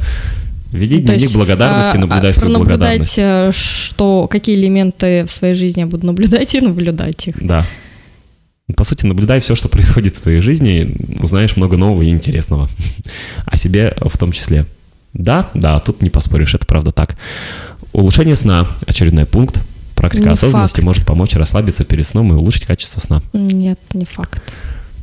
[0.71, 3.17] Веди ну, дневник есть, благодарности, а, наблюдай а, свою благодарность.
[3.17, 7.35] Э, что, какие элементы в своей жизни я буду наблюдать и наблюдать их.
[7.39, 7.65] Да.
[8.75, 12.69] По сути, наблюдай все, что происходит в твоей жизни, узнаешь много нового и интересного.
[13.45, 14.65] О себе в том числе.
[15.13, 17.15] Да, да, тут не поспоришь, это правда так.
[17.93, 19.59] Улучшение сна, очередной пункт
[19.99, 20.85] Практика Не осознанности факт.
[20.85, 23.21] может помочь расслабиться перед сном и улучшить качество сна.
[23.33, 24.41] Нет, не факт.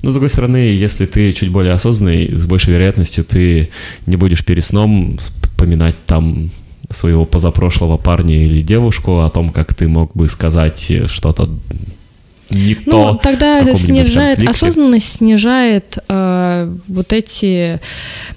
[0.03, 3.71] Но, с другой стороны, если ты чуть более осознанный, с большей вероятностью ты
[4.07, 6.51] не будешь перед сном вспоминать там
[6.91, 11.49] своего позапрошлого парня или девушку о том, как ты мог бы сказать что-то
[12.51, 13.21] не Ну, то.
[13.23, 14.51] тогда снижает, конфликте.
[14.67, 17.81] осознанность снижает э, вот эти,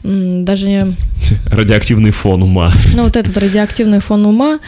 [0.04, 0.94] м, даже,
[1.52, 2.72] Радиоактивный фон ума.
[2.96, 4.60] ну, вот этот радиоактивный фон ума,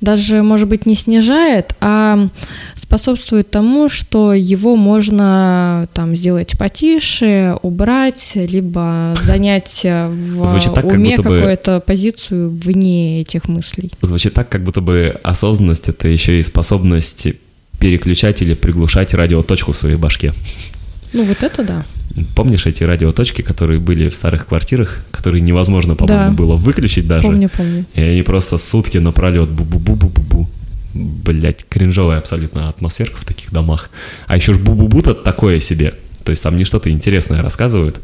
[0.00, 2.28] даже, может быть, не снижает, а
[2.74, 10.84] способствует тому, что его можно там сделать потише, убрать, либо занять э, в Звучит так,
[10.84, 13.90] как уме бы- какую-то позицию вне этих мыслей.
[14.02, 17.28] Звучит так, как будто бы осознанность— это еще и способность
[17.80, 20.32] переключать или приглушать радиоточку в своей башке.
[21.12, 21.84] Ну, вот это да.
[22.34, 26.32] Помнишь эти радиоточки, которые были в старых квартирах, которые невозможно, по-моему, Да.
[26.32, 27.26] было выключить даже?
[27.28, 27.84] Помню, помню.
[27.94, 30.46] И они просто сутки напролет бу-бу-бу-бу-бу.
[30.94, 33.90] Блять, кринжовая абсолютно атмосферка в таких домах.
[34.26, 35.94] А еще ж бу-бу-бу-то такое себе.
[36.24, 38.00] То есть там не что-то интересное рассказывают,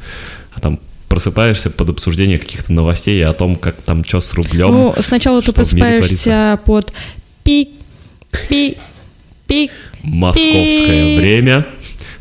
[0.55, 0.79] а там
[1.09, 4.71] просыпаешься под обсуждение каких-то новостей о том, как там что с рублем.
[4.73, 6.93] Ну, сначала ты просыпаешься под
[7.43, 7.71] пик,
[8.49, 8.79] пик,
[9.51, 9.73] пик,
[10.05, 11.67] Московское пи- время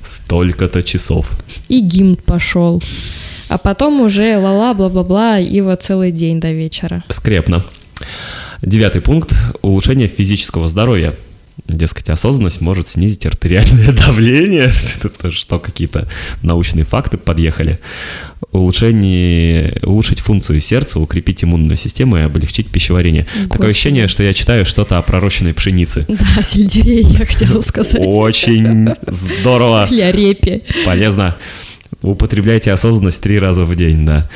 [0.04, 1.30] столько-то часов.
[1.68, 2.82] и гимн пошел.
[3.50, 7.04] А потом уже ла-ла, бла-бла-бла, и вот целый день до вечера.
[7.10, 7.64] Скрепно.
[8.62, 11.14] Девятый пункт– улучшение физического здоровья.
[11.70, 14.72] Дескать, осознанность может снизить артериальное давление.
[15.04, 16.08] Это что, какие-то
[16.42, 17.80] научные факты подъехали.
[18.52, 23.26] Улучшение, улучшить функцию сердца, укрепить иммунную систему и облегчить пищеварение.
[23.26, 23.72] Такое Господи.
[23.72, 26.06] ощущение, что я читаю что-то о пророщенной пшенице.
[26.08, 28.02] Да, сельдерей, я хотела сказать.
[28.04, 29.88] Очень здорово.
[29.92, 30.62] Или о репе.
[30.86, 31.36] Полезно.
[32.02, 34.28] Употребляйте осознанность три раза в день, да.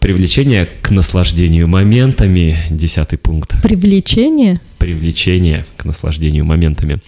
[0.00, 2.58] Привлечение к наслаждению моментами.
[2.68, 3.54] Десятый пункт.
[3.62, 4.60] Привлечение?
[4.78, 6.98] Привлечение к наслаждению моментами.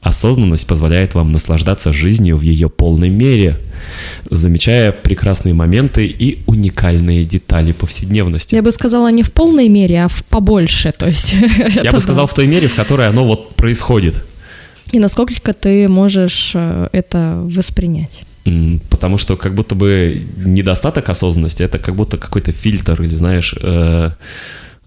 [0.00, 3.58] Осознанность позволяет вам наслаждаться жизнью в ее полной мере,
[4.30, 8.54] замечая прекрасные моменты и уникальные детали повседневности.
[8.54, 10.92] Я бы сказала не в полной мере, а в побольше.
[10.92, 11.34] То есть
[11.82, 14.14] Я бы сказал в той мере, в которой оно вот происходит.
[14.92, 18.22] И насколько ты можешь э, это воспринять.
[18.90, 24.10] Потому что как будто бы недостаток осознанности это как будто какой-то фильтр или знаешь э,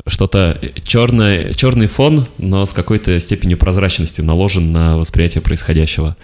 [0.06, 6.16] что-то черное, черный фон, но с какой-то степенью прозрачности наложен на восприятие происходящего.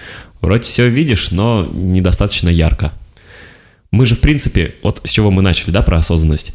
[0.42, 2.94] Вроде все видишь, но недостаточно ярко.
[3.92, 6.54] Мы же, в принципе, вот с чего мы начали, да, про осознанность.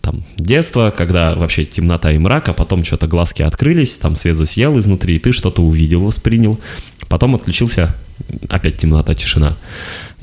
[0.00, 4.78] Там детство, когда вообще темнота и мрак, а потом что-то глазки открылись, там свет засиял
[4.78, 6.58] изнутри, и ты что-то увидел, воспринял.
[7.08, 7.94] Потом отключился,
[8.48, 9.56] опять темнота, тишина.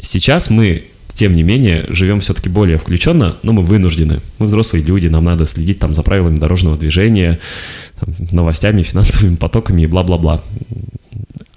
[0.01, 0.83] Сейчас мы,
[1.13, 4.21] тем не менее, живем все-таки более включенно, но мы вынуждены.
[4.39, 7.39] Мы взрослые люди, нам надо следить там за правилами дорожного движения,
[7.99, 10.41] там, новостями, финансовыми потоками и бла-бла-бла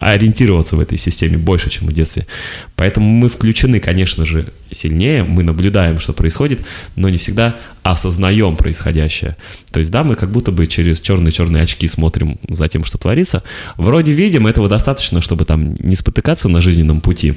[0.01, 2.27] ориентироваться в этой системе больше, чем в детстве.
[2.75, 6.61] Поэтому мы включены, конечно же, сильнее, мы наблюдаем, что происходит,
[6.97, 9.37] но не всегда осознаем происходящее.
[9.71, 13.43] То есть, да, мы как будто бы через черные-черные очки смотрим за тем, что творится.
[13.77, 17.35] Вроде видим, этого достаточно, чтобы там не спотыкаться на жизненном пути,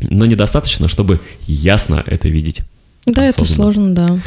[0.00, 2.62] но недостаточно, чтобы ясно это видеть.
[3.06, 3.72] Да, это Осознанно.
[3.72, 4.20] сложно, да.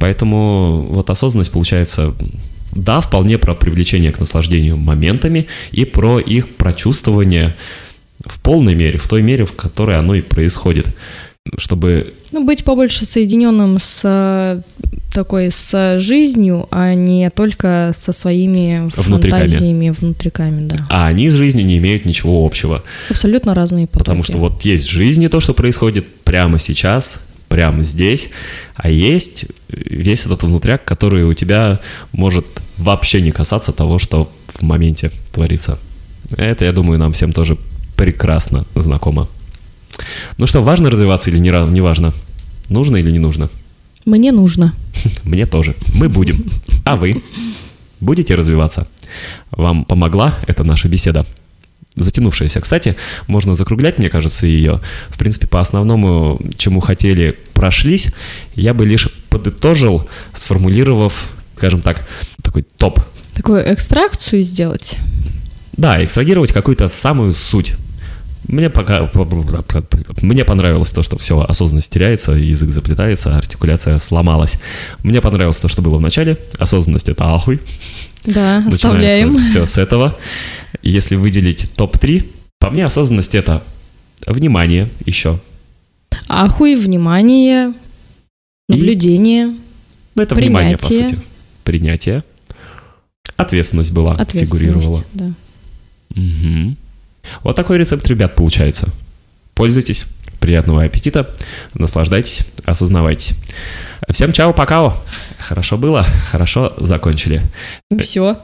[0.00, 2.14] Поэтому вот осознанность получается,
[2.72, 7.54] да, вполне про привлечение к наслаждению моментами и про их прочувствование
[8.24, 10.86] в полной мере, в той мере, в которой оно и происходит.
[11.58, 14.60] Чтобы Ну, быть побольше соединенным с э,
[15.12, 19.40] такой с жизнью, а не только со своими Внутриками.
[19.42, 20.86] фантазиями, внутриками, да.
[20.88, 22.82] а они с жизнью не имеют ничего общего.
[23.10, 24.04] Абсолютно разные потоки.
[24.04, 28.30] Потому что вот есть в жизни то, что происходит прямо сейчас, прямо здесь,
[28.74, 31.80] а есть весь этот внутряк, который у тебя
[32.12, 32.46] может
[32.78, 35.78] вообще не касаться того, что в моменте творится.
[36.36, 37.58] Это, я думаю, нам всем тоже
[37.96, 39.28] прекрасно знакомо.
[40.38, 42.12] Ну что, важно развиваться или не, не важно?
[42.68, 43.50] Нужно или не нужно?
[44.04, 44.74] Мне нужно.
[45.24, 45.74] Мне тоже.
[45.94, 46.44] Мы будем.
[46.84, 47.22] А вы?
[48.00, 48.88] Будете развиваться?
[49.50, 51.26] Вам помогла эта наша беседа?
[51.94, 52.60] Затянувшаяся.
[52.60, 52.96] Кстати,
[53.26, 54.80] можно закруглять, мне кажется, ее.
[55.08, 58.08] В принципе, по основному, чему хотели, прошлись.
[58.54, 62.06] Я бы лишь подытожил, сформулировав, скажем так,
[62.42, 63.00] такой топ.
[63.34, 64.98] Такую экстракцию сделать.
[65.76, 67.74] Да, экстрагировать какую-то самую суть.
[68.48, 69.08] Мне пока
[70.20, 74.58] мне понравилось то, что все осознанность теряется, язык заплетается, артикуляция сломалась.
[75.02, 76.36] Мне понравилось то, что было в начале.
[76.58, 77.60] Осознанность это ахуй.
[78.24, 79.38] Да, оставляем.
[79.38, 80.16] все с этого.
[80.82, 82.24] Если выделить топ-3,
[82.58, 83.62] по мне осознанность это
[84.26, 85.38] внимание еще.
[86.28, 87.72] Ахуй, внимание,
[88.68, 89.54] наблюдение.
[90.14, 91.08] Ну, это внимание, по Принятие.
[91.08, 91.22] сути.
[91.64, 92.24] Принятие.
[93.36, 95.04] Ответственность была, фигурировала.
[95.14, 95.32] да.
[96.10, 96.76] Угу.
[97.42, 98.88] Вот такой рецепт, ребят, получается.
[99.54, 100.06] Пользуйтесь,
[100.40, 101.30] приятного аппетита,
[101.74, 103.34] наслаждайтесь, осознавайтесь.
[104.08, 104.94] Всем чао, пока.
[105.38, 107.42] Хорошо было, хорошо закончили.
[107.98, 108.38] Все.